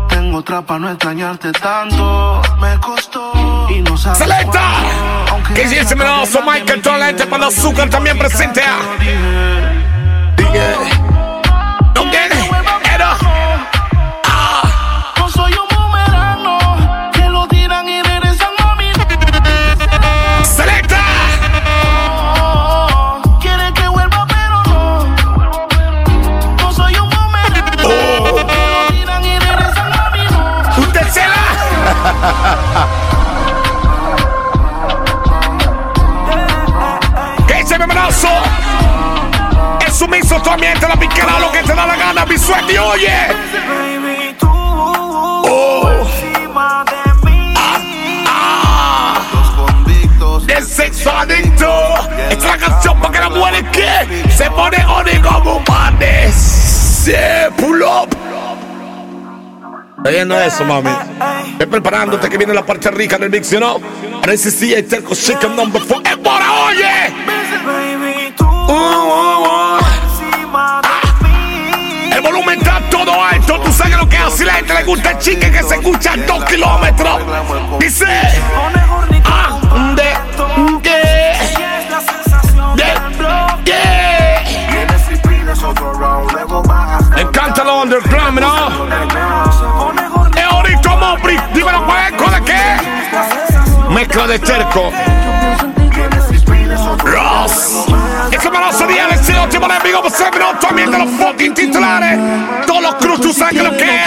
Tengo 0.09 0.39
otra 0.39 0.63
pa' 0.63 0.79
no 0.79 0.89
extrañarte 0.91 1.51
tanto. 1.53 2.43
Me 2.61 2.79
costó 2.79 3.69
y 3.71 3.81
no 3.81 3.97
sabes 3.97 4.19
¡Selecta! 4.19 4.51
cuánto. 4.61 5.33
Aunque 5.33 5.55
Que 5.55 5.69
dice 5.69 5.97
meloso 5.97 6.43
Michael, 6.43 6.83
toda 6.83 6.99
la 6.99 7.07
gente 7.07 7.27
para 7.27 7.47
azúcar 7.47 7.89
también 7.89 8.19
presente. 8.19 8.63
ah. 8.65 8.81
Dije. 10.37 11.12
¿Qué 37.47 37.55
dice 37.55 37.79
mi 37.79 37.85
amenazo? 37.85 38.29
Es 39.87 39.95
sumiso, 39.95 40.43
tú 40.43 40.51
miente, 40.59 40.89
la 40.89 40.97
piquera, 40.97 41.39
lo 41.39 41.53
que 41.53 41.63
te 41.63 41.75
da 41.75 41.87
la 41.87 41.97
gana, 41.97 42.27
mi 42.27 42.37
suerte, 42.37 42.79
oye. 42.79 43.29
Oh. 45.45 45.89
encima 46.01 46.85
de 46.85 47.13
mí. 47.31 47.55
Ah, 47.57 47.79
ah. 48.27 49.21
De 50.47 50.63
sexo 50.63 51.11
adicto. 51.11 51.71
Esta 52.31 52.35
es 52.35 52.45
la 52.45 52.59
canción 52.59 53.01
para 53.01 53.13
que 53.13 53.21
la 53.21 53.31
muere 53.31 53.63
que 53.71 54.31
se 54.31 54.51
pone 54.51 54.85
oni 54.85 55.19
como 55.21 55.59
un 55.59 55.65
pan 55.65 55.99
de. 55.99 56.33
Se 56.33 57.51
pull 57.57 57.83
up. 57.83 58.12
Está 60.03 60.11
viendo 60.11 60.41
eso, 60.41 60.65
mami. 60.65 60.91
Ve 61.59 61.67
preparándote 61.69 62.29
que 62.29 62.37
viene 62.37 62.53
la 62.53 62.67
parte 62.67 62.91
rica 62.91 63.17
del 63.19 63.31
mix, 63.31 63.53
you 63.53 63.59
know. 63.59 63.81
Ahora 64.15 64.37
sí 64.37 64.51
sí, 64.51 64.75
el 64.75 64.85
terco 64.89 65.15
chicken 65.15 65.55
number 65.55 65.81
four. 65.81 66.03
¡Es 66.05 66.17
para 66.17 66.53
oye! 66.65 67.15
Uh, 68.41 68.73
uh, 68.73 69.45
uh. 69.45 69.79
de. 71.23 72.17
El 72.17 72.21
volumen 72.21 72.59
está 72.59 72.81
todo 72.91 73.13
alto. 73.23 73.61
Tú 73.61 73.73
sabes 73.73 73.97
lo 73.97 74.09
que 74.09 74.17
hace 74.17 74.45
la 74.45 74.55
gente 74.55 74.75
le 74.75 74.83
gusta 74.83 75.13
el 75.13 75.19
chique 75.19 75.53
que 75.53 75.63
se 75.63 75.77
escucha 75.77 76.15
a 76.15 76.17
dos 76.17 76.45
kilómetros. 76.47 77.21
Dice. 77.79 78.07
Ah, 79.25 79.57
de. 79.95 80.11
Es 80.83 81.55
sensación 82.05 82.77
De. 82.77 82.85
Me 87.15 87.21
encanta 87.23 87.63
lo 87.63 87.83
underground, 87.83 88.41
¿no? 88.41 88.92
Mezcla 94.03 94.27
de 94.27 94.39
terco. 94.41 94.91
Ross. 97.53 97.87
Ese 98.31 98.51
manoso 98.51 98.87
día 98.87 99.07
el 99.07 99.15
estilo 99.15 99.45
último 99.45 99.67
enemigo, 99.67 100.01
pues 100.01 100.15
siempre 100.15 100.41
no 100.41 100.59
también 100.59 100.91
de 100.91 100.99
los 100.99 101.11
fucking 101.11 101.55
titulares. 101.55 102.19
Todos 102.67 102.83
los 102.83 102.95
cruz, 102.97 103.21
tú 103.21 103.33
sabes 103.33 103.55
que 103.55 103.63
lo 103.63 103.77
que 103.77 103.85
es. 103.85 104.07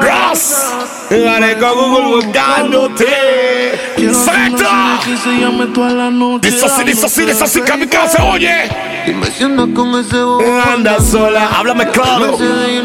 Ross. 0.00 0.64
Vale 1.10 1.58
con 1.58 1.72
Google 1.74 2.16
buscándote. 2.16 3.96
Selecta. 3.96 5.00
se 5.22 5.30
la. 5.38 6.38
Dice 6.40 6.66
así, 6.66 6.84
dice 6.84 7.06
así, 7.06 7.24
dice 7.24 7.44
así, 7.44 7.60
kamikaze, 7.62 8.22
oye. 8.22 8.68
Dime 9.06 9.26
si 9.26 9.44
andas 9.44 9.68
con 9.74 9.94
ese 10.00 10.20
bobo. 10.20 10.42
Anda 10.74 11.00
sola. 11.00 11.48
Háblame 11.56 11.88
claro. 11.90 12.36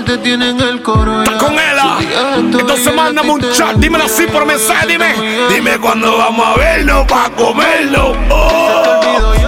Te 0.06 0.34
el 0.34 0.82
coro. 0.84 1.24
Está 1.24 1.38
con 1.38 1.54
ella. 1.54 1.97
Entonces 2.38 2.93
mándame 2.93 3.32
un 3.32 3.41
chat, 3.54 3.76
dímelo 3.78 4.06
así 4.06 4.28
por 4.28 4.45
mensaje, 4.45 4.88
dime. 4.88 5.14
Dime 5.49 5.80
cuándo 5.80 6.18
vamos 6.18 6.45
a 6.45 6.60
vernos 6.60 7.06
para 7.08 7.30
comerlo. 7.32 8.16
Oh. 8.30 9.41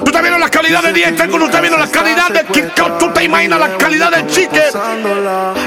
Tú 0.00 0.04
estás 0.06 0.22
viendo 0.22 0.38
la 0.38 0.50
calidad 0.50 0.82
de 0.82 0.92
diente, 0.92 1.28
tú 1.28 1.44
estás 1.44 1.60
viendo 1.60 1.78
la 1.78 1.88
calidad 1.88 2.28
de 2.30 2.44
Kit 2.46 2.74
Kat, 2.74 2.98
tú 2.98 3.10
te 3.10 3.24
imaginas 3.24 3.60
la 3.60 3.76
calidad 3.76 4.10
del 4.10 4.26
chique. 4.26 4.62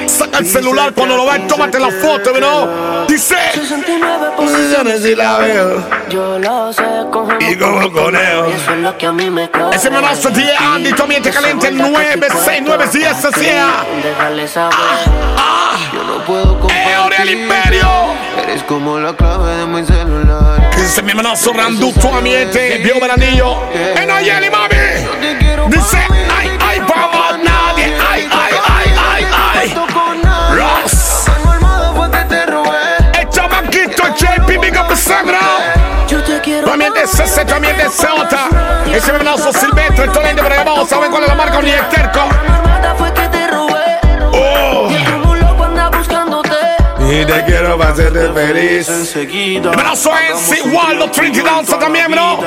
Saca 0.08 0.40
el 0.40 0.46
celular 0.46 0.94
cuando 0.94 1.18
lo 1.18 1.26
ves, 1.26 1.48
tómate 1.48 1.80
la 1.80 1.90
foto, 1.90 2.32
¿no? 2.40 3.06
Dice. 3.08 3.36
69 3.54 4.28
Posiciones 4.36 5.02
si 5.02 5.16
la 5.16 5.38
veo. 5.38 5.84
Yo 6.10 6.40
lo 6.40 6.74
sé, 6.74 6.84
Y 7.40 7.56
como 7.58 7.92
conejo. 7.92 8.46
Eso 8.46 8.74
es 8.74 8.80
lo 8.80 8.98
que 8.98 9.06
a 9.08 9.12
mí 9.12 9.30
me 9.30 9.50
corre. 9.50 9.76
Ese 9.76 9.90
manazo 9.90 10.30
de 10.30 10.56
Andy, 10.56 10.94
tu 10.94 11.04
ambiente 11.04 11.30
caliente, 11.32 11.72
96910 11.72 13.36
sea. 13.36 13.86
Déjale 14.04 14.48
saber. 14.48 14.78
Yo 15.94 16.04
no 16.04 16.24
puedo 16.26 16.58
eh, 16.70 16.96
Oriel 17.06 17.28
compartir. 17.28 17.38
Imperio. 17.38 17.88
Eres 18.44 18.64
como 18.64 19.00
la 19.00 19.14
clave 19.16 19.58
de 19.58 19.66
mi 19.66 19.84
celular. 20.88 20.98
Dice 20.98 21.04
mi 21.04 21.14
manazo 21.14 21.54
Randu, 21.54 21.92
tu 21.94 22.08
ambiente, 22.08 22.80
vio 22.84 23.00
veranillo. 23.00 23.62
En 23.74 24.10
Ayeli, 24.10 24.50
mami. 24.50 24.76
Dice, 25.68 25.98
ay, 26.36 26.50
ay, 26.60 26.80
vamos, 26.80 27.44
nadie. 27.44 27.94
Ay, 28.10 28.28
ay, 28.32 28.54
ay, 28.68 28.94
ay, 28.98 29.28
ay. 29.54 29.76
Ross. 30.56 31.26
El 33.20 33.30
chamaquito, 33.30 34.04
JP, 34.16 34.62
big 34.62 34.78
up 34.78 36.42
quiero. 36.42 36.68
También 36.68 36.94
de 36.94 37.08
CC, 37.08 37.46
también 37.46 37.78
de 37.78 37.90
Ceuta. 37.90 38.50
Ese 38.92 39.12
manazo 39.14 39.52
Silvestre, 39.52 40.06
el 40.06 40.12
torrente 40.12 40.42
por 40.42 40.52
ahí 40.52 40.60
abajo. 40.60 40.86
¿Saben 40.86 41.12
cuál 41.12 41.24
es 41.24 41.30
la 41.30 41.36
marca? 41.36 41.62
Ni 41.62 41.72
el 41.72 41.90
terco. 41.90 42.47
Te 47.28 47.44
quiero 47.46 47.78
para 47.78 47.92
hacerte 47.92 48.32
feliz. 48.34 48.90
Enseguida. 48.90 49.72
Brazo 49.72 50.12
es 50.18 50.66
igual, 50.66 50.98
los 50.98 51.12
Trinity 51.12 51.42
Danza 51.42 51.78
también, 51.78 52.10
bro. 52.12 52.40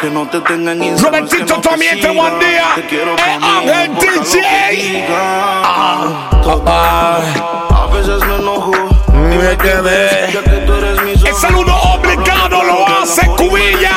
Que 0.00 0.10
no 0.10 0.28
te 0.28 0.40
tengan 0.40 0.78
Robertito, 0.98 1.54
tu 1.56 1.60
te 1.60 2.10
buen 2.10 2.38
día. 2.38 2.64
Te 2.76 2.86
quiero 2.86 3.14
Eh, 3.16 3.38
Ángel 3.42 3.94
DJ. 3.94 5.06
Ah, 5.10 6.30
A 7.70 7.86
veces 7.94 8.24
me 8.26 8.36
enojo. 8.36 8.72
me 9.12 9.56
quedé. 9.58 10.26
El 11.26 11.34
saludo 11.34 11.74
obligado 11.94 12.62
lo 12.62 12.86
hace 12.86 13.26
Cubilla. 13.36 13.92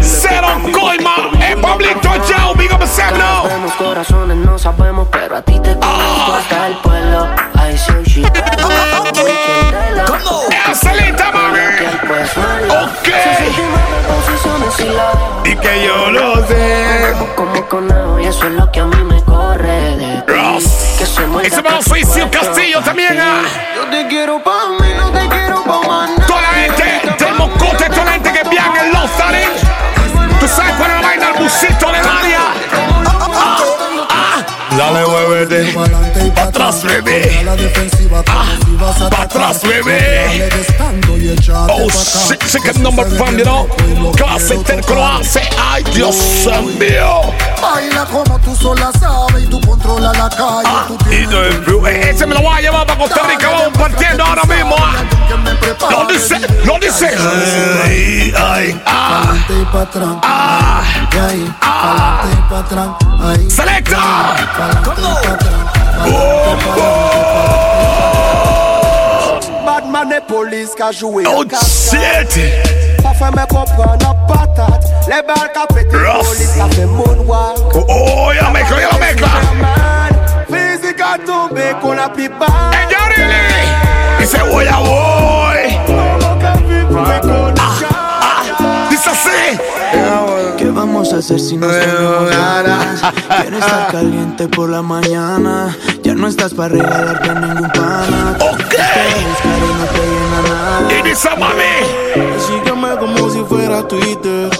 Cero 0.00 0.48
coima. 0.72 1.30
El 1.48 1.60
Pablito 1.60 2.10
Yao, 2.28 2.54
big 2.54 2.72
up. 2.72 2.84
Sabemos 2.86 3.72
corazones, 3.72 4.36
no 4.36 4.58
sabemos, 4.58 5.08
pero 5.10 5.36
a 5.36 5.42
ti 5.42 5.58
te 5.60 5.74
conozco 5.74 6.34
hasta 6.34 6.66
el 6.68 6.76
pueblo. 6.78 7.26
I 7.56 7.76
see 7.76 8.22
you 9.46 10.74
Celita, 10.74 11.30
mami. 11.30 11.60
Ok. 12.68 13.08
y 15.44 15.56
que 15.56 15.84
yo 15.86 16.10
lo 16.10 16.46
sé. 16.46 17.14
como 17.36 17.68
conejo 17.68 18.18
y 18.18 18.26
eso 18.26 18.46
es 18.46 18.52
lo 18.54 18.70
que 18.72 18.80
a 18.80 18.84
mí 18.86 19.04
me 19.04 19.22
corre 19.22 19.96
de 19.96 20.22
ti. 20.22 20.32
Ross. 20.32 20.96
Que 20.98 21.06
se 21.06 21.26
muerda 21.26 21.48
Ese 21.48 21.62
mano 21.62 21.82
Suicio 21.82 22.28
Castillo 22.30 22.80
también, 22.80 23.18
ah. 23.20 23.42
Yo 23.76 23.86
te 23.90 24.08
quiero 24.08 24.42
pa' 24.42 24.70
mí, 24.80 24.88
no 24.96 25.10
te 25.10 25.28
quiero 25.28 25.62
pa' 25.62 25.80
más. 25.86 26.26
Toda 26.26 26.40
la 26.40 26.48
gente 26.48 27.24
del 27.24 27.34
Mocote, 27.34 27.84
toda 27.90 28.04
la 28.04 28.12
gente 28.12 28.32
que 28.32 28.48
viaja 28.48 28.84
en 28.84 28.92
Los 28.92 29.16
Tarín. 29.16 29.50
Tú 30.40 30.48
sabes 30.48 30.74
cuál 30.76 30.90
es 30.90 30.96
la 30.96 31.02
vaina, 31.02 31.28
el 31.28 31.42
busito 31.42 31.92
de 31.92 31.98
área. 31.98 32.40
Ah, 33.06 33.28
ah. 34.10 34.42
Dale, 34.76 35.06
muévete. 35.06 35.74
Atrás, 36.44 36.82
bebé. 36.84 37.42
Ah, 38.26 38.46
atrás, 39.22 39.62
bebé. 39.62 40.50
Oh, 41.68 41.88
shit, 41.88 42.38
chicken 42.46 42.82
number 42.82 43.06
one, 43.18 43.38
you 43.38 43.44
know. 43.44 43.66
Clase 44.12 44.56
terco 44.64 44.94
lo 44.94 45.06
hace. 45.06 45.40
Ay, 45.58 45.82
Dios 45.94 46.14
mío. 46.78 47.22
Baila 47.62 48.04
como 48.06 48.38
tú 48.40 48.54
sola 48.54 48.90
sabes 49.00 49.44
y 49.44 49.46
tú 49.46 49.58
controlas 49.62 50.16
la 50.18 50.28
calle. 50.28 50.66
Ah, 50.66 50.86
y 51.10 51.26
no 51.26 51.42
es 51.44 51.64
blue. 51.64 51.86
Eh, 51.86 52.10
Ese 52.10 52.26
me 52.26 52.34
lo 52.34 52.42
voy 52.42 52.58
a 52.58 52.60
llevar 52.60 52.86
para 52.86 52.98
Costa 52.98 53.22
Rica. 53.26 53.48
Vamos 53.48 53.78
partiendo 53.78 54.24
ahora 54.24 54.44
mismo. 54.44 54.76
ah. 54.78 55.02
Lo 55.90 56.06
dice, 56.06 56.38
lo 56.64 56.78
dice. 56.78 57.08
Ay, 57.84 58.32
ay, 58.36 58.80
ah, 58.86 59.34
ah. 60.22 60.82
Atrás. 62.54 62.88
Ahí, 63.20 63.50
Selecta. 63.50 64.34
Y 66.06 66.10
pa' 66.10 66.54
atrás. 66.54 67.14
Bad 69.66 69.84
man 69.90 70.12
et 70.12 70.20
police 70.26 70.74
ka 70.76 70.90
joué 70.92 71.24
Oh, 71.26 71.42
shit. 71.44 72.40
Ça 73.02 73.12
fait 73.12 73.30
me 73.30 73.46
comprendre 73.46 74.16
patate 74.26 74.84
Les 75.06 75.22
balles 75.22 75.52
ka 75.52 75.66
pété 75.74 75.96
Ross. 75.96 76.26
police 76.28 76.54
ka 76.56 76.66
fait 76.74 76.86
moonwalk 76.86 77.74
Oh, 77.74 77.84
oh, 77.88 78.32
ya 78.32 78.50
mezcla, 78.50 78.80
ya 78.80 78.88
lo 78.92 78.98
mezcla. 78.98 79.28
Man, 79.60 80.12
physique 80.48 81.00
a 81.00 81.18
tombé 81.18 81.66
qu'on 81.80 81.98
a 81.98 82.08
plus 82.08 82.28
bas 82.28 82.46
Ey, 82.72 82.86
Yarili. 82.92 83.42
Dice, 84.18 84.38
voy 84.50 84.66
a 84.66 84.76
voy. 84.78 85.78
Ah, 86.96 87.53
hacer 91.18 91.40
si 91.40 91.56
tenemos 91.56 92.30
ganas? 92.30 93.02
Quiero 93.40 93.58
estar 93.58 93.92
caliente 93.92 94.48
por 94.48 94.70
la 94.70 94.82
mañana. 94.82 95.76
Ya 96.02 96.14
no 96.14 96.26
estás 96.28 96.54
para 96.54 96.74
regalarte 96.74 97.30
a 97.30 97.34
ningún 97.34 97.70
pana. 97.70 98.36
Ok. 98.40 98.68
Te 98.68 99.20
y 99.20 99.24
no 99.74 101.20
te 101.20 101.40
mami. 101.40 102.40
Sígueme 102.46 102.88
como 102.98 103.30
si 103.30 103.40
fuera 103.44 103.86
Twitter. 103.86 104.50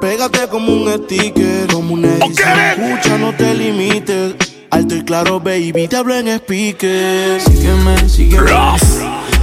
Pégate 0.00 0.48
como 0.48 0.72
un 0.72 0.92
sticker, 0.92 1.66
como 1.72 1.94
una 1.94 2.08
Ok. 2.24 2.30
escucha, 2.30 3.18
no 3.18 3.32
te 3.34 3.54
limites. 3.54 4.34
Alto 4.70 4.94
y 4.94 5.02
claro, 5.04 5.40
baby, 5.40 5.88
te 5.88 5.96
hablo 5.96 6.14
en 6.14 6.38
speakers. 6.38 7.44
Sígueme, 7.44 8.08
sígueme. 8.08 8.50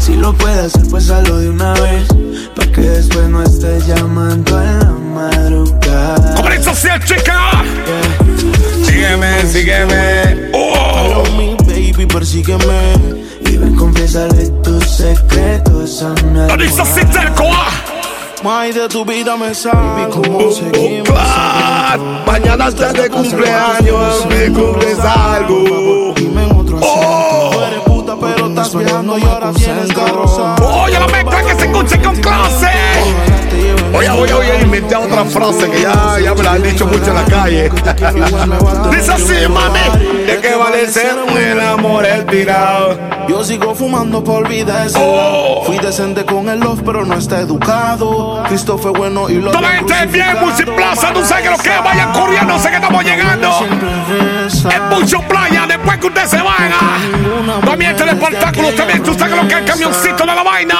Si 0.07 0.13
lo 0.15 0.31
puedes 0.31 0.73
hacer, 0.73 0.89
pues 0.89 1.09
hazlo 1.09 1.37
de 1.39 1.49
una 1.49 1.73
vez. 1.73 2.07
Para 2.55 2.71
que 2.71 2.79
después 2.79 3.27
no 3.27 3.43
estés 3.43 3.85
llamando 3.87 4.57
a 4.57 4.63
la 4.63 4.91
madrugada. 4.91 6.49
Dice 6.49 6.69
así 6.69 6.87
el 6.87 7.03
chica. 7.03 7.63
Sígueme, 8.85 9.45
sígueme. 9.47 10.51
Oh. 10.53 11.23
Me, 11.37 11.55
baby, 11.65 12.05
persígueme. 12.05 12.93
Y 13.41 13.57
Confiésale 13.75 14.49
tus 14.63 14.89
secretos 14.89 16.01
a 16.01 16.15
terco, 16.15 17.43
ah. 17.51 17.69
Más 18.45 18.73
de 18.73 18.87
tu 18.87 19.03
vida 19.03 19.35
me 19.35 19.53
sabe 19.53 20.07
cómo 20.09 20.49
seguimos. 20.51 21.19
Mañana 22.25 22.69
estás 22.69 22.93
de 22.93 23.09
cumpleaños, 23.09 24.25
me 24.29 24.53
cumples 24.53 24.99
algo. 24.99 26.06
Oh. 28.09 28.17
Pero 28.21 28.47
estás 28.47 28.73
viajando 28.73 29.17
y 29.17 29.23
ahora 29.23 29.51
tienes 29.51 29.91
carroza. 29.91 30.55
Oye, 30.63 30.97
la 30.97 31.07
mezcla 31.07 31.43
que 31.43 31.55
se 31.55 31.65
escuche 31.65 32.01
con 32.01 32.15
clase. 32.15 32.67
Oye, 33.93 34.09
oye, 34.09 34.33
oye, 34.33 34.61
inventé 34.61 34.95
otra 34.95 35.25
frase 35.25 35.69
que 35.69 35.81
ya, 35.81 36.17
ya 36.21 36.33
me 36.33 36.43
la 36.43 36.51
han 36.53 36.63
dicho 36.63 36.85
mucho 36.85 37.07
en 37.07 37.15
la 37.15 37.25
calle. 37.25 37.69
Dice 38.91 39.11
así, 39.11 39.47
mami. 39.49 39.79
¿De 40.25 40.39
qué 40.41 40.55
vale 40.55 40.87
ser 40.87 41.15
un 41.15 41.59
amor 41.59 42.05
el 42.05 42.25
tirado? 42.25 42.97
Yo 43.27 43.43
sigo 43.43 43.73
fumando 43.75 44.23
por 44.23 44.45
olvidar 44.45 44.87
ese 44.87 44.97
Oh. 45.01 45.63
Fui 45.65 45.77
decente 45.79 46.25
con 46.25 46.47
el 46.49 46.59
love, 46.59 46.81
pero 46.85 47.05
no 47.05 47.15
está 47.15 47.39
educado. 47.39 48.43
Cristo 48.47 48.77
fue 48.77 48.91
bueno 48.91 49.29
y 49.29 49.35
lo 49.35 49.51
Toda 49.51 49.61
la 49.61 49.69
gente 49.69 50.05
bien, 50.07 50.37
Multiplaza, 50.39 51.13
tú 51.13 51.23
sabes 51.25 51.43
que 51.43 51.49
lo 51.49 51.57
que 51.57 51.69
vayan 51.83 52.11
corriendo, 52.13 52.59
sé 52.59 52.69
que 52.69 52.75
estamos 52.75 53.03
llegando. 53.03 53.49
Es 54.47 54.81
mucho 54.91 55.19
playa 55.27 55.65
después 55.67 55.97
que 55.97 56.07
ustedes 56.07 56.29
se 56.29 56.41
van. 56.41 56.71
ah. 56.73 57.61
También 57.65 57.91
este 57.91 58.05
espectáculo, 58.09 58.71
también 58.73 59.03
tú 59.03 59.13
sabes 59.13 59.35
lo 59.35 59.47
que 59.47 59.53
es 59.55 59.59
el 59.59 59.65
camioncito 59.65 60.25
de 60.25 60.35
la 60.35 60.43
vaina. 60.43 60.75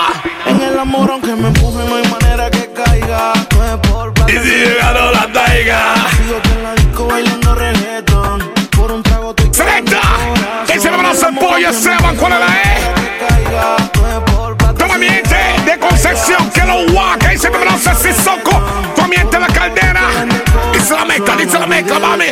En 0.46 0.62
el 0.62 0.80
amor, 0.80 1.10
aunque 1.12 1.36
me 1.36 1.48
empuje, 1.50 1.84
no 1.88 1.96
hay 1.96 2.08
manera 2.10 2.50
que 2.50 2.67
caiga. 3.08 3.34
No 3.56 3.66
es 3.66 3.78
por 3.90 4.14
plata. 4.14 4.32
Y 4.32 4.38
si 4.38 4.50
llegaron 4.50 5.12
la 5.14 5.32
taiga. 5.32 5.96
Sigo 6.18 6.42
con 6.42 6.64
la 6.64 6.76
disco 6.76 7.08
bailando 7.08 7.56
reggaeton. 7.56 8.52
Por 8.76 8.92
un 8.92 9.04
trago 9.04 9.30
estoy 9.38 9.54
¡Selecta! 9.54 10.02
Ese 10.68 10.90
me 10.90 10.96
abraza 10.98 11.30
el 11.30 11.36
pollo, 11.36 11.70
Esteban, 11.70 12.16
¿cuál 12.16 12.34
es 12.34 12.40
la 12.40 12.48
E? 12.48 12.78
Toma 14.78 14.98
miente 14.98 15.36
de 15.66 15.80
Concepción, 15.80 16.50
que 16.52 16.62
lo 16.62 16.92
guaca. 16.92 17.34
Ese 17.34 17.50
me 17.50 17.58
abraza 17.58 17.92
el 17.92 17.98
Sissoko. 17.98 18.62
Toma 18.96 19.40
la 19.40 19.48
caldera. 19.48 20.02
Dice 20.74 20.94
la 20.94 21.06
mezcla, 21.06 21.36
dice 21.36 21.60
la 21.60 21.68
mezcla, 21.68 22.00
mami. 22.00 22.26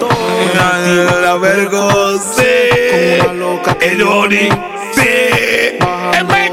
La 1.22 1.36
vergüenza. 1.36 2.44
El 3.80 4.02
Oni. 4.04 4.50
Sí. 4.96 5.10
El 6.14 6.26
20. 6.26 6.46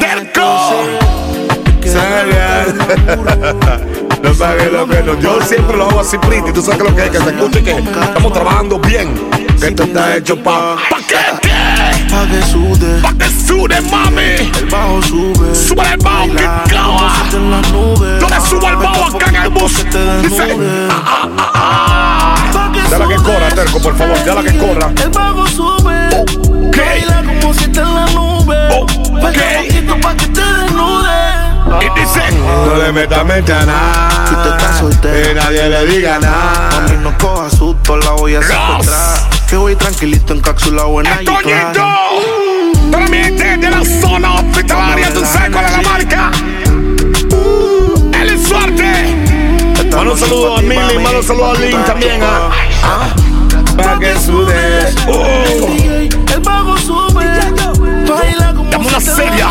Give 0.00 0.16
me 0.16 1.11
No 4.22 4.34
sabes 4.34 4.72
lo 4.72 4.86
que 4.86 5.02
no. 5.02 5.18
Yo 5.20 5.40
siempre 5.42 5.76
lo 5.76 5.88
hago 5.88 6.00
así, 6.00 6.16
pretty. 6.18 6.52
Tú 6.52 6.62
sabes 6.62 6.78
que 6.82 6.88
lo 6.88 6.96
que 6.96 7.04
es 7.04 7.10
que 7.10 7.18
se 7.18 7.30
escuche 7.30 7.62
que 7.62 7.70
estamos 7.72 8.32
trabajando 8.32 8.78
bien. 8.78 9.14
Que 9.60 9.68
esto 9.68 9.82
está 9.84 10.16
hecho 10.16 10.36
pa. 10.36 10.76
¿Pa 10.90 10.96
qué? 11.08 11.16
¿Qué? 11.42 11.50
Pa' 12.10 12.26
que 12.26 12.42
sude. 12.42 13.00
Pa' 13.00 13.14
que 13.14 13.28
sude, 13.46 13.80
mami. 13.82 14.50
El 14.58 14.66
bajo 14.70 15.02
sube. 15.02 15.54
Sube 15.54 15.82
el 15.92 15.98
bajo, 15.98 16.26
que 16.26 17.38
nubes. 17.72 18.20
Yo 18.20 18.28
le 18.28 18.40
subo 18.40 18.68
el 18.68 18.76
bajo 18.76 19.16
acá 19.16 19.28
en 19.28 19.36
el 19.36 19.48
bus. 19.50 19.84
Dice. 20.22 20.56
ah, 20.90 21.02
ah, 21.06 21.28
ah, 21.38 21.52
ah. 21.54 22.88
Dale 22.90 23.08
que 23.08 23.16
corra, 23.22 23.48
Terco, 23.48 23.80
por 23.80 23.96
favor. 23.96 24.24
Dale 24.24 24.52
que 24.52 24.58
corra. 24.58 24.92
El 25.02 25.10
bajo 25.10 25.46
sube. 25.46 26.08
Baila 26.76 27.22
como 27.24 27.54
si 27.54 27.64
está 27.64 27.82
en 27.82 27.94
la 27.94 28.06
nube. 28.06 28.56
Falta 29.20 29.40
poquito 29.58 30.00
pa' 30.00 30.16
que 30.16 30.26
te 30.26 30.40
desnude. 30.40 30.51
Y 31.80 32.00
dice. 32.00 32.20
No 32.66 32.76
le 32.76 32.92
metas 32.92 33.24
mente 33.24 33.52
a 33.52 33.64
nada. 33.64 34.26
Si 34.28 34.34
usted 34.34 34.50
está 34.50 34.78
soltero. 34.78 35.28
Que 35.28 35.34
nadie 35.34 35.68
le 35.68 35.86
diga 35.86 36.18
nada. 36.18 36.70
Mami, 36.72 36.96
no 37.02 37.16
coja 37.18 37.50
susto, 37.50 37.96
la 37.96 38.10
voy 38.12 38.34
a 38.34 38.42
secuestrar. 38.42 39.18
Que 39.48 39.56
voy 39.56 39.76
tranquilito 39.76 40.32
en 40.32 40.40
clara. 40.40 40.64
Para 42.90 43.06
mi 43.08 43.18
gente 43.18 43.56
de 43.56 43.70
la 43.70 43.82
zona 44.00 44.34
hospitalaria, 44.34 45.12
tú 45.14 45.24
sabes 45.24 45.50
cuál 45.50 45.64
es 45.64 45.72
la 45.72 45.82
marca. 45.82 46.30
Él 48.20 48.30
es 48.30 48.48
suerte. 48.48 49.16
Mano 49.96 50.16
saludo 50.16 50.56
a 50.56 50.62
Mili, 50.62 50.98
mano 50.98 51.22
saludo 51.22 51.52
a 51.52 51.54
Link 51.54 51.84
también. 51.84 52.20
Ah. 52.22 52.50
Ah. 52.82 53.08
Pa' 53.76 53.98
que 53.98 54.18
sude. 54.18 54.88
El 56.32 56.40
bajo 56.40 56.76
sube. 56.78 57.24
Dame 58.70 58.88
una 58.88 58.98
te 58.98 59.04
seria. 59.04 59.48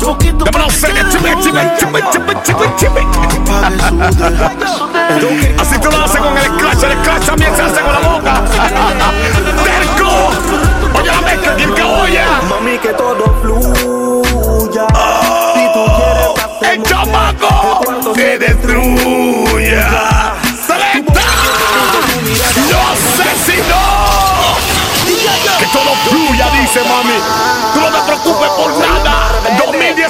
Poquito 0.00 0.44
seria, 0.70 1.04
chipe, 1.08 1.36
chipe, 1.40 1.74
chipe, 1.78 2.02
chipe, 2.10 2.34
chipe, 2.44 2.68
chipe. 2.76 3.00
Así 5.60 5.78
tú 5.78 5.90
lo 5.90 6.04
haces 6.04 6.20
con 6.20 6.36
el 6.36 6.44
scratch, 6.44 6.82
el 6.84 6.92
scratch 6.98 7.26
también 7.26 7.54
se 7.54 7.62
hace 7.62 7.80
con 7.80 7.92
la 7.92 8.00
boca. 8.00 8.42
¡Terco! 9.64 10.30
Oye 10.98 11.10
la 11.10 11.20
mezcla, 11.20 11.54
bien 11.54 11.74
que 11.74 11.82
oye. 11.82 12.20
Mami, 12.48 12.78
que 12.78 12.88
todo 12.90 13.24
fluya. 13.42 13.51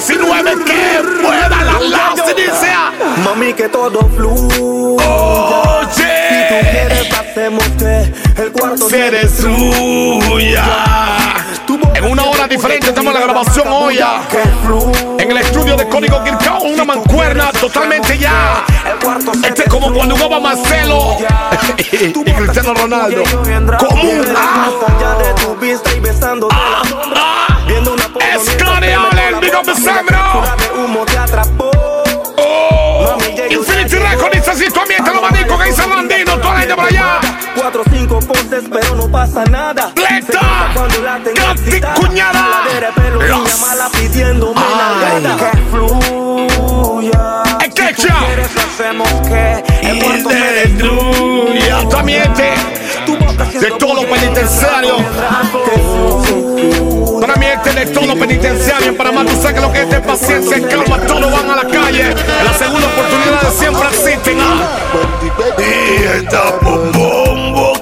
2019 0.03 0.65
que 0.65 1.21
pueda 1.21 1.49
la 1.49 1.79
lazo, 1.79 2.33
dice. 2.35 2.73
Mami, 3.23 3.53
que 3.53 3.69
todo 3.69 3.99
fluya. 4.09 5.03
Si 5.91 6.03
tú 6.03 6.55
Oye, 6.55 6.69
quieres, 6.71 7.13
hacemos 7.13 7.63
que 7.79 8.41
el 8.41 8.51
cuarto 8.51 8.89
se 8.89 9.11
destruya. 9.11 10.65
En 11.95 12.11
una 12.11 12.23
hora 12.23 12.47
diferente 12.49 12.87
estamos 12.89 13.13
en 13.13 13.19
la 13.19 13.25
grabación 13.25 13.67
hoy. 13.69 13.99
En 15.19 15.31
el 15.31 15.37
estudio 15.37 15.77
de 15.77 15.87
Código 15.87 16.21
Kirkao, 16.21 16.63
una 16.63 16.83
mancuerna 16.83 17.49
totalmente 17.53 18.17
ya. 18.17 18.65
Este 19.47 19.63
es 19.63 19.69
como 19.69 19.93
cuando 19.93 20.17
jugaba 20.17 20.39
Marcelo 20.41 21.17
y 21.91 22.33
Cristiano 22.33 22.73
Ronaldo. 22.73 23.23
Como 23.79 24.03
un 24.03 24.25
ah, 24.35 24.69
de 28.81 28.95
la 29.53 29.59
ah, 29.59 30.01
Viendo 30.03 30.39
una 30.39 30.55
de 30.55 30.83
humo 30.83 31.05
te 31.05 31.17
atrapó. 31.17 31.71
Oh, 32.37 33.17
Infinity 33.49 33.95
Record 33.97 34.33
dice 34.33 34.51
así, 34.51 34.65
tú 34.73 34.79
ambiente 34.79 35.13
lo 35.13 35.21
manico 35.21 35.57
que 35.59 35.65
dice 35.65 35.87
Landino, 35.87 36.37
toda 36.39 36.53
la 36.53 36.59
gente 36.61 36.75
por 36.75 36.85
allá. 36.85 37.19
Cuatro 37.55 37.83
cinco 37.91 38.19
poses, 38.19 38.63
pero 38.71 38.95
no 38.95 39.07
pasa 39.09 39.43
nada. 39.45 39.93
Nota 39.95 40.71
cuando 40.73 41.01
la 41.01 41.19
tengo 41.19 41.93
cuñada. 41.95 42.63
Los- 43.27 43.61
mala 43.61 43.89
pidiéndome 43.89 44.59
Ay. 44.59 45.21
nalgada. 45.21 45.51
Que 45.51 45.57
fluya. 45.69 47.43
Es 47.63 47.73
que 47.73 47.93
quieres, 47.93 48.49
hacemos 48.57 49.09
que 49.27 49.63
el 49.81 50.23
se 50.23 50.35
destruya 50.35 51.89
tu 51.89 51.95
ambiente 51.97 52.53
de 53.63 53.71
todo 53.79 53.93
lo 53.93 54.01
penitenciario. 54.09 54.97
Para 57.21 57.35
mí 57.35 57.45
este 57.45 57.71
de 57.71 57.85
todo 57.85 58.13
penitenciario 58.19 58.89
en 58.89 58.97
Panamá, 58.97 59.23
tú 59.23 59.31
sabes 59.41 59.53
que 59.53 59.61
lo 59.61 59.71
que 59.71 59.81
es 59.83 59.89
de 59.89 60.01
paciencia 60.01 60.57
y 60.57 60.63
calma, 60.63 60.97
todos 61.07 61.31
van 61.31 61.49
a 61.49 61.55
la 61.55 61.69
calle. 61.69 62.11
En 62.11 62.45
la 62.45 62.53
segunda 62.53 62.87
oportunidad 62.87 63.53
siempre 63.57 63.87
existen. 63.87 64.37
ah. 64.41 64.77
Y 65.57 66.03
está 66.17 66.43
bombo 66.61 67.73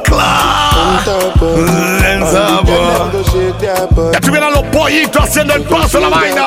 Ya 4.13 4.19
tuvieran 4.19 4.53
los 4.53 4.63
pollitos 4.63 5.23
haciendo 5.23 5.55
el 5.55 5.63
paso 5.63 5.99
la 5.99 6.09
vaina. 6.09 6.45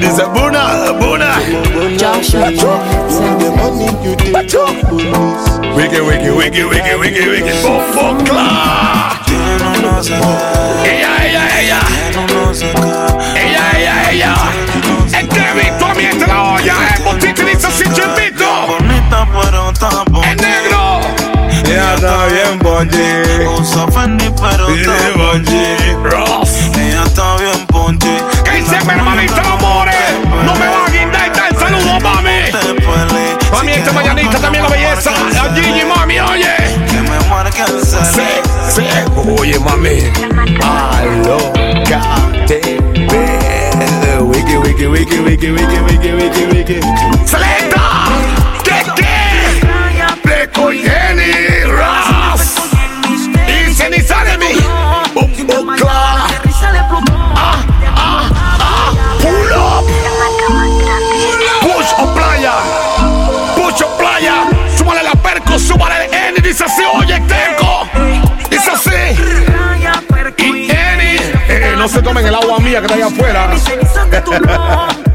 Dice 0.00 0.24
Buna, 0.24 0.92
Buna. 0.92 1.38
Wiki, 4.42 6.00
wiki, 6.00 6.30
wiki, 6.30 6.64
wiki, 6.64 6.94
wiki, 6.96 7.28
wiki. 7.28 7.52
Bombo 7.62 8.24
Cla. 8.24 9.16
Ella, 10.84 11.10
ella, 11.24 11.42
ella. 11.60 11.80
Ella, 13.36 13.64
ella, 13.76 14.10
ella. 14.10 14.34
El 15.16 15.28
Kevin, 15.28 15.78
tú 15.78 15.86
miente 15.96 16.26
la 16.26 16.42
olla. 16.54 16.74
El 16.96 17.02
botito 17.04 17.44
dice 17.44 17.70
sin 17.70 17.92
chipito. 17.92 18.66
Bonita, 18.66 19.28
pero 19.32 19.72
negro. 20.34 21.00
Ya 21.64 21.94
está 21.94 22.26
bien, 22.26 22.58
Bonji. 22.58 23.46
Usa 23.60 23.86
Fendi, 23.92 24.28
pero 24.40 24.66
Bonji. 25.16 25.66
Ella 26.80 27.04
está 27.04 27.36
bien 27.36 27.66
ponche. 27.68 28.16
Que 28.44 28.50
dice 28.56 28.76
hermanita 28.76 29.36
los 29.36 29.46
amores. 29.46 29.91
Esta 33.92 34.02
mañanita 34.02 34.38
también 34.38 34.64
la 34.64 34.70
belleza. 34.70 35.10
A 35.10 35.50
mami, 35.84 36.20
oye. 36.20 36.54
Sí, 38.14 38.22
sí. 38.68 38.82
Oye, 39.38 39.58
mami. 39.58 40.10
Alócate. 41.00 42.60
Wiki, 44.20 44.56
wiki, 44.56 44.86
wiki, 44.86 45.18
wiki, 45.20 45.50
wiki, 45.50 45.78
wiki, 45.80 46.10
wiki, 46.12 46.44
wiki. 46.46 46.80
Selecta. 47.26 47.71
Se 72.02 72.08
tomen 72.08 72.26
el 72.26 72.34
agua 72.34 72.58
mía 72.58 72.80
que 72.80 72.86
está 72.86 72.94
allá 72.94 73.06
afuera. 73.06 73.48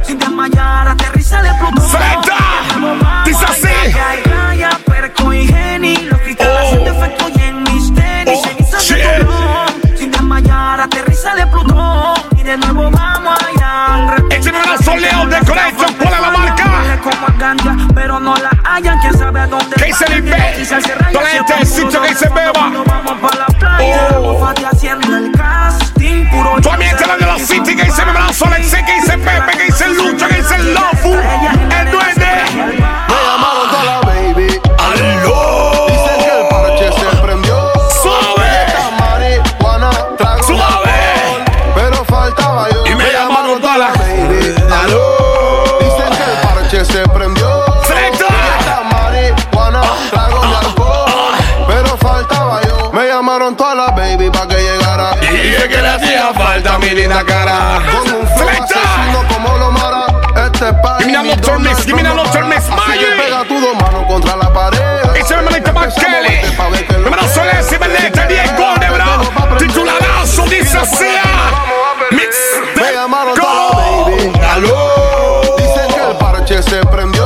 Sin 0.04 0.18
desmayar, 0.18 0.88
aterriza 0.88 1.42
de. 1.42 1.50
¡Frenta! 1.90 2.38
Dice 3.26 3.46
así. 3.46 3.68
Perco 4.86 5.34
y 5.34 5.48
geni. 5.48 5.98
Los 5.98 6.20
cristales 6.22 6.58
haciendo 6.64 6.92
efecto 6.92 7.26
y 7.36 7.42
en 7.42 7.64
mis 7.64 7.94
tenis. 7.94 8.40
Cenizas 8.42 8.88
de 8.88 9.26
Tulón. 9.26 9.98
Sin 9.98 10.12
desmayar, 10.12 10.82
aterriza 10.82 11.36
de 11.36 11.48
Plutón. 11.48 12.16
Y 12.38 12.44
de 12.44 12.58
nuevo 12.58 12.90
vamos 12.90 13.38
allá. 13.42 14.16
Una 14.40 14.78
soleo 14.78 15.26
de 15.28 15.40
Collection, 15.46 15.94
¿cuál 15.96 16.14
es 16.14 16.22
la 16.22 16.32
marca? 16.32 16.64
Pero 17.94 18.20
no 18.20 18.36
la 18.36 18.50
hallan. 18.64 19.00
Quién 19.00 19.18
sabe 19.18 19.42
a 19.42 19.48
dónde. 19.48 19.76
¿Qué 19.76 19.86
dice 19.86 20.06
el? 20.06 20.24
Toda 21.12 21.24
la 21.24 21.30
gente 21.30 21.54
del 21.54 21.68
sitio 21.68 22.02
que 22.02 22.10
dice 22.10 22.30
beba. 22.30 22.72
Vamos 22.86 23.14
pa' 23.22 23.36
la 23.36 23.46
playa. 23.60 24.18
Búfate 24.20 24.66
haciendo 24.66 25.07
City 27.48 27.78
que 27.78 27.84
dice 27.86 28.06
mi 28.06 28.12
brazo, 28.12 28.46
Alexi, 28.46 28.76
que 28.84 28.94
dice 28.94 28.97
hacía 56.68 56.74
falta 56.74 56.78
mi 56.80 56.90
linda 56.90 57.24
cara. 57.24 57.82
Con 57.92 58.14
un 58.14 58.28
flow 58.28 59.28
como 59.34 59.58
lo 59.58 59.72
mara. 59.72 60.06
Este 60.46 60.70
es 60.70 60.74
pa' 60.82 60.98
Give 61.00 61.08
me 61.08 61.14
that 61.14 61.24
nocturne 61.24 61.64
mix, 61.64 61.86
give 61.86 61.96
me 61.96 62.04
that 62.04 62.16
mix, 62.48 62.58
Así 62.58 62.70
que 62.70 62.76
Maggie. 62.76 63.06
pega 63.18 63.44
tus 63.48 63.62
dos 63.62 63.76
manos 63.76 64.06
contra 64.08 64.36
la 64.36 64.54
pared. 64.54 64.80
Ese 65.16 65.34
es 65.34 65.42
mi 65.42 65.50
manito 65.50 65.74
más 65.74 65.94
Kelly. 65.96 66.40
Mi 67.04 67.10
brazo 67.10 67.44
le 67.44 67.58
dice 67.58 67.78
Belete, 67.78 68.28
10 68.28 68.58
goles, 68.58 68.90
bro. 68.92 69.58
Tituladazo, 69.58 70.44
dice 70.44 70.86
sea. 70.86 71.24
Mix. 72.12 72.36
Me 72.76 72.94
llamaron 72.94 73.36
la. 73.38 74.54
¡Aló! 74.54 75.42
Dicen 75.58 75.88
que 75.94 76.12
el 76.12 76.18
parche 76.18 76.62
se 76.64 76.86
prendió. 76.86 77.17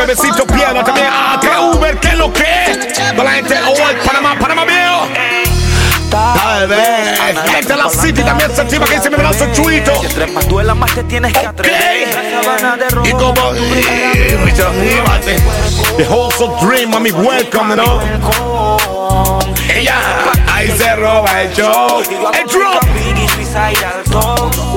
Bebecito 0.00 0.46
piedra 0.46 0.82
también. 0.84 1.08
Ah, 1.10 1.38
que 1.40 1.48
Uber, 1.48 1.98
que 1.98 2.16
lo 2.16 2.32
que. 2.32 2.78
Toda 3.14 3.24
la 3.24 3.30
gente, 3.32 3.54
oh, 3.66 3.74
Panamá, 4.06 4.38
Panamá 4.38 4.64
viejo. 4.64 5.08
Tal 6.10 6.66
vez. 6.66 7.18
Gente 7.50 7.76
la 7.76 7.88
City 7.90 8.22
también 8.22 8.50
se 8.54 8.62
activa. 8.62 8.86
Que 8.86 8.96
dice 8.96 9.10
mi 9.10 9.16
brazo 9.16 9.46
chuito. 9.52 9.92
Entre 10.02 10.26
más 10.26 10.48
duela, 10.48 10.74
más 10.74 10.92
te 10.94 11.04
tienes 11.04 11.32
que 11.32 11.46
atrever. 11.46 12.08
Y 13.04 13.10
como. 13.12 13.52
The 15.96 16.04
Wholesome 16.08 16.54
Dream, 16.66 16.90
mami, 16.90 17.10
welcome, 17.12 17.76
¿no? 17.76 18.00
Ella, 19.72 19.98
ahí 20.52 20.70
se 20.76 20.96
roba 20.96 21.42
el 21.42 21.52
show. 21.54 22.02
El 22.32 22.46
drop. 22.46 22.82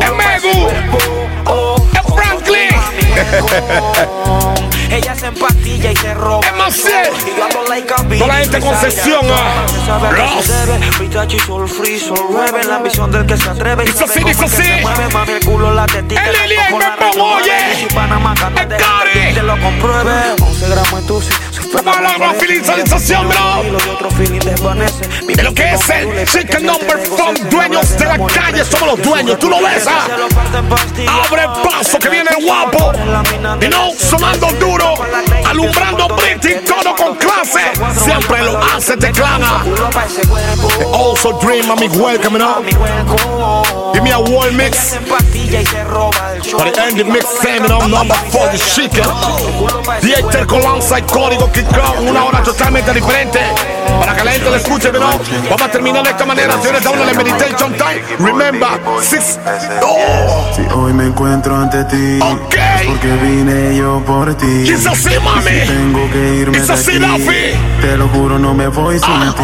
El 0.02 0.16
Megu. 0.16 0.70
El 0.70 2.04
Franklin. 2.14 2.74
Ella 4.90 5.16
se 5.16 5.28
empastilla 5.28 5.92
y 5.92 5.96
se 5.96 6.14
roba. 6.14 6.46
Es 6.48 6.56
más 6.56 6.76
Toda 8.20 8.28
la 8.28 8.36
gente 8.40 8.60
con 8.60 8.80
sesión. 8.80 9.26
ah. 9.32 9.66
Nueve. 12.30 12.62
La 12.68 12.76
ambición 12.78 13.12
del 13.12 13.26
que 13.26 13.38
se 13.38 13.50
atreve. 13.50 13.86
Dice 13.86 14.04
así, 14.04 14.24
dice 14.24 14.46
así. 14.46 14.64
Mueve 14.82 15.10
más 15.14 15.28
el 15.30 15.40
culo, 15.46 15.74
la 15.74 15.86
tetita. 15.86 16.24
El 16.24 16.50
Lili, 16.50 16.56
con 16.72 16.82
el 16.82 16.88
la 16.90 16.96
Pepo, 16.96 17.12
regla, 17.12 17.24
oye. 17.24 17.76
Si 17.76 17.86
Panamá, 17.94 18.34
cándate, 18.40 18.76
El 18.76 18.82
Cari. 18.82 19.34
Te 19.34 19.44
lo 19.44 19.60
compruebe. 19.60 20.12
11 20.42 20.70
gramos 20.70 20.94
en 20.94 21.08
tu 21.08 21.22
a 21.80 22.02
la 22.02 22.18
rafilización, 22.18 23.28
bro. 23.30 23.64
De 25.28 25.44
lo 25.44 25.54
que 25.54 25.74
es 25.74 25.90
el 25.90 26.28
chicken 26.28 26.66
number 26.66 26.98
from 27.00 27.36
dueños 27.50 27.98
de 27.98 28.06
la 28.06 28.18
calle, 28.28 28.64
somos 28.66 28.98
los 28.98 29.02
dueños, 29.02 29.40
tú 29.40 29.50
lo 29.50 29.62
ves, 29.62 29.88
ah. 29.88 30.08
Abre 31.26 31.48
paso 31.64 32.00
que 32.00 32.10
viene 32.10 32.30
el 32.38 32.46
guapo. 32.46 32.92
Y 33.62 33.68
no 33.68 33.92
sonando 33.98 34.48
duro, 34.54 34.94
alumbrando 35.46 36.08
British, 36.10 36.64
todo 36.66 36.96
con 36.96 37.16
clase. 37.16 37.62
Siempre 38.04 38.44
lo 38.44 38.58
hace 38.58 38.96
Teclana. 38.98 39.64
Also 40.94 41.34
dream, 41.42 41.68
mami, 41.68 41.88
welcome, 41.90 42.38
¿no? 42.38 42.62
Give 43.94 44.04
me 44.04 44.12
a 44.12 44.20
wall 44.20 44.52
mix. 44.54 44.98
Para 46.58 46.70
el 46.70 46.80
ending 46.80 47.12
mix, 47.12 47.26
same, 47.42 47.68
¿no? 47.68 47.88
Number 47.88 48.18
4, 48.32 48.52
the 48.52 48.58
chicken. 48.58 49.04
Dieter 50.02 50.46
Colanza 50.46 51.00
y 51.00 51.02
código 51.04 51.52
Kick 51.52 51.68
una 52.00 52.26
hora 52.26 52.44
totalmente 52.44 52.94
diferente. 52.94 53.40
Para 54.00 54.16
que 54.16 54.24
la 54.24 54.32
gente 54.32 54.50
lo 54.50 54.56
escuche, 54.56 54.92
¿no? 54.92 55.00
Vamos 55.50 55.62
a 55.62 55.70
terminar 55.70 56.04
de 56.04 56.10
esta 56.12 56.26
manera, 56.26 56.54
señores, 56.60 56.84
damos 56.84 57.06
la 57.06 57.14
meditation 57.14 57.74
time. 57.74 58.02
Remember, 58.20 58.70
six. 59.02 59.40
Oh. 59.82 60.52
Si 60.56 60.62
hoy 60.74 60.94
me 60.94 61.06
encuentro 61.06 61.56
ante 61.56 61.84
ti, 61.86 62.20
es 62.20 62.88
porque 62.88 63.08
vine 63.08 63.78
yo 63.78 64.02
por 64.06 64.34
ti. 64.36 64.46
Dice 64.46 64.90
así, 64.90 65.10
mami. 65.24 65.42
si 65.44 65.68
tengo 65.68 66.12
que 66.12 66.36
irme 66.36 66.60
de 66.60 66.74
así, 66.74 66.92
aquí, 66.92 67.00
Lafi. 67.00 67.82
te 67.82 67.98
lo 67.98 68.08
juro 68.10 68.40
no 68.40 68.54
me 68.54 68.68
voy 68.68 69.00
sin 69.00 69.34
ti. 69.34 69.44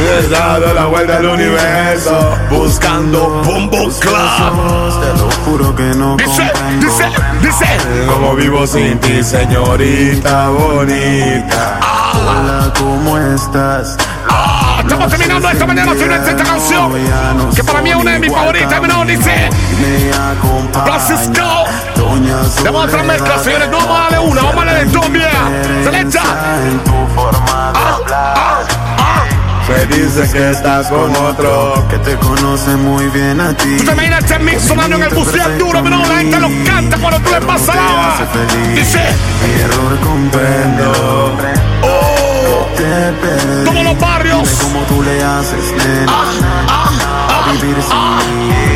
He 0.00 0.28
dado 0.28 0.74
la 0.74 0.86
vuelta 0.86 1.18
al 1.18 1.26
universo, 1.26 2.36
buscando 2.50 3.42
Boom 3.44 3.68
Club. 3.68 4.00
Te 4.00 5.18
lo 5.18 5.30
juro 5.44 5.74
que 5.74 5.94
no 5.94 6.15
Dice, 6.16 6.50
comprendo 6.52 6.86
dice, 6.86 7.04
dice. 7.42 7.66
cómo 8.06 8.34
vivo 8.34 8.66
sin 8.66 8.98
ti, 9.00 9.22
señorita 9.22 10.48
bonita. 10.48 11.80
Hola, 12.14 12.72
¿cómo 12.78 13.18
estás? 13.18 13.96
Ah, 14.28 14.78
estamos 14.80 15.10
terminando 15.10 15.50
esta 15.50 15.66
manera, 15.66 15.92
señores, 15.92 16.28
esta 16.28 16.44
canción. 16.44 16.92
Que 17.54 17.64
para 17.64 17.82
mí 17.82 17.90
es 17.90 17.96
una 17.96 18.12
de 18.12 18.18
mis 18.18 18.32
favoritas, 18.32 18.82
¿no? 18.82 19.04
Dice. 19.04 19.50
Francisco. 20.84 21.64
Damos 22.64 22.86
otra 22.86 23.02
mezcla, 23.02 23.38
señores. 23.38 23.68
No 23.68 23.78
vamos 23.78 23.98
a 23.98 24.02
darle 24.02 24.18
una, 24.18 24.42
vamos 24.42 24.62
a 24.62 24.66
darle 24.66 24.84
dos, 24.86 25.12
vieja. 25.12 25.50
Selecta. 25.84 26.22
Me 29.68 29.86
dice 29.86 30.30
que 30.32 30.50
estás 30.50 30.86
con 30.88 31.14
otro 31.16 31.84
que 31.90 31.98
te 31.98 32.16
conoce 32.16 32.76
muy 32.76 33.06
bien 33.08 33.40
a 33.40 33.52
ti. 33.52 33.76
Tú 33.78 33.84
te 33.84 33.92
imaginas 33.92 34.20
este 34.24 34.38
mix 34.38 34.62
sonando 34.62 34.96
en 34.96 35.02
el 35.02 35.08
buceo 35.08 35.48
duro, 35.58 35.82
pero 35.82 35.96
la 35.96 36.18
gente 36.18 36.38
lo 36.38 36.48
canta 36.64 36.96
cuando 36.98 37.20
tú 37.20 37.30
le 37.30 37.40
pasas. 37.40 37.76
Dice. 38.74 39.00
Mi 39.42 39.60
error 39.62 40.00
comprendo. 40.00 41.36
Perdí. 42.76 43.64
Todos 43.64 43.84
los 43.84 43.98
barrios. 43.98 44.48
Dime 44.48 44.62
cómo 44.62 44.80
tú 44.84 45.02
le 45.02 45.22
haces, 45.22 45.72
nena. 45.72 46.12
a 46.68 47.52
vivir 47.52 47.76
sin 47.82 48.48
mí. 48.48 48.66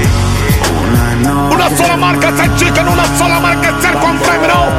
Una 1.52 1.76
sola 1.76 1.96
marca, 1.96 2.28
este 2.30 2.54
chicken, 2.56 2.88
una 2.88 3.04
sola 3.18 3.38
marca, 3.40 3.68
este 3.68 3.92
con 3.98 4.18
premio. 4.18 4.69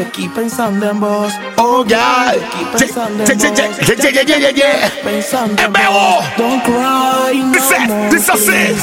Yo 0.00 0.06
aquí 0.06 0.28
pensando 0.28 0.88
en 0.88 0.98
vos. 0.98 1.30
Oh, 1.58 1.84
yeah. 1.84 2.30
Aquí 2.30 2.64
pensando 2.72 3.22
en 3.22 3.38
vos. 3.38 3.58
Pensando 5.04 5.62
en 5.62 5.72
vos. 5.72 6.24
Don't 6.38 6.64
cry, 6.64 7.42
dice 8.10 8.32
así. 8.32 8.74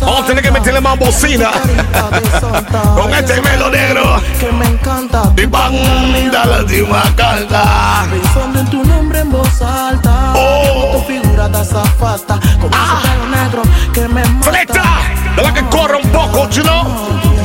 Vamos 0.00 0.20
a 0.20 0.26
tener 0.26 0.42
que 0.42 0.50
meterle 0.50 0.80
más 0.80 0.98
bocina. 0.98 1.50
Con 2.96 3.14
este 3.14 3.40
melo 3.42 3.70
negro. 3.70 4.20
Que 4.40 4.50
me 4.50 4.66
encanta. 4.66 5.32
Y 5.36 5.46
banda 5.46 6.44
la 6.46 6.58
última 6.62 7.02
carta. 7.14 8.06
Pensando 8.10 8.58
en 8.58 8.70
tu 8.70 8.84
nombre 8.84 9.20
en 9.20 9.30
voz 9.30 9.62
alta. 9.62 10.32
Oh. 10.34 10.96
Tu 10.96 11.12
figura 11.12 11.48
de 11.48 11.58
azafata. 11.58 12.40
Con 12.60 12.72
ese 12.72 13.08
pelo 13.08 13.26
negro 13.36 13.62
que 13.94 14.08
me 14.08 14.24
mata. 14.24 14.57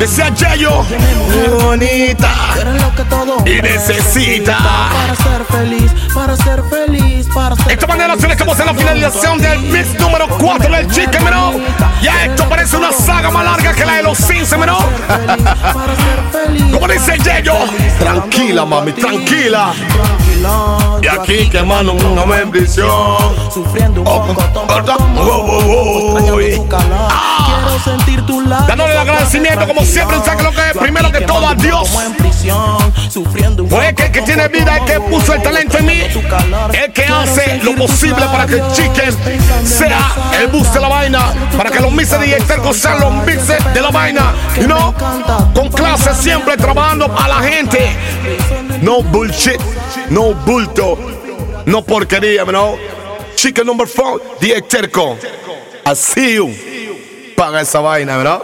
Decía 0.04 0.28
Yayo. 0.36 0.84
Muy 0.84 1.64
bonita. 1.64 2.30
Y 3.46 3.62
necesita. 3.62 4.58
Para 4.58 5.16
ser 5.16 5.46
feliz, 5.46 5.92
para 6.14 6.36
ser 6.36 6.62
feliz. 6.70 7.30
De 7.66 7.74
esta 7.74 7.88
manera 7.88 8.18
se 8.18 8.28
estamos 8.28 8.60
en 8.60 8.66
la 8.66 8.74
finalización 8.74 9.38
del 9.38 9.60
mix 9.62 9.98
número 10.02 10.28
4 10.28 10.76
del 10.76 10.92
Chicken 10.92 11.24
Menor. 11.24 11.56
Ya 12.02 12.26
esto 12.26 12.44
parece 12.50 12.76
una 12.76 12.92
saga 12.92 13.32
más 13.32 13.46
larga 13.46 13.72
que 13.74 13.86
la 13.86 13.94
de 13.94 14.04
los 14.04 14.18
Sims 14.18 14.52
Menor. 14.58 14.84
Como 16.74 16.88
dice 16.90 17.18
Yeyo, 17.20 17.54
tranquila 17.98 18.66
mami, 18.66 18.92
tranquila. 18.92 19.72
Y 21.02 21.08
aquí 21.08 21.50
quemando 21.50 21.94
una 21.94 22.26
bendición. 22.26 23.18
Sufriendo 23.54 24.02
un 24.02 24.08
Oh, 24.08 24.28
poco. 24.28 24.44
Oh, 25.16 25.22
oh, 25.22 26.18
oh, 26.18 27.43
Dándole 28.68 28.94
el 28.94 29.00
agradecimiento 29.00 29.68
como 29.68 29.84
siempre, 29.84 30.18
¿sabes 30.26 30.44
lo 30.44 30.52
que 30.52 30.70
es? 30.70 30.78
Primero 30.78 31.12
que 31.12 31.22
todo 31.22 31.48
a 31.48 31.56
Dios. 31.56 31.90
Fue 33.70 33.94
que 33.96 34.06
el 34.06 34.12
que 34.12 34.22
tiene 34.22 34.48
vida, 34.48 34.78
el 34.78 34.86
que 34.86 35.00
puso 35.00 35.34
el 35.34 35.42
talento 35.42 35.78
en 35.78 35.86
mí, 35.86 36.02
el 36.74 36.94
que 36.94 37.06
hace 37.06 37.60
lo 37.64 37.76
posible 37.76 38.26
para 38.26 38.46
que 38.46 38.62
Chicken 38.74 39.66
sea 39.66 40.12
el 40.42 40.48
bus 40.48 40.74
de 40.74 40.80
la 40.80 40.88
vaina, 40.88 41.34
para 41.58 41.72
que 41.72 41.80
los 41.80 41.92
mixes 41.92 42.20
de 42.20 42.28
Terco 42.42 42.74
sean 42.74 43.00
los 43.00 43.14
mixes 43.26 43.74
de 43.74 43.82
la 43.82 43.92
vaina, 43.92 44.34
y 44.62 44.68
no 44.68 44.94
con 45.54 45.70
clase 45.70 46.14
siempre 46.16 46.58
trabajando 46.58 47.14
a 47.18 47.28
la 47.28 47.40
gente. 47.42 47.96
No 48.82 49.02
bullshit, 49.04 49.60
no 50.10 50.34
bulto, 50.34 50.98
no 51.66 51.84
porquería, 51.84 52.44
no. 52.46 52.76
Chicken 53.36 53.66
number 53.66 53.88
four, 53.88 54.22
DJ 54.40 54.62
Terco. 54.64 55.18
Así, 55.86 56.40
paga 57.36 57.62
esa 57.62 57.80
vaina, 57.80 58.18
¿verdad? 58.18 58.42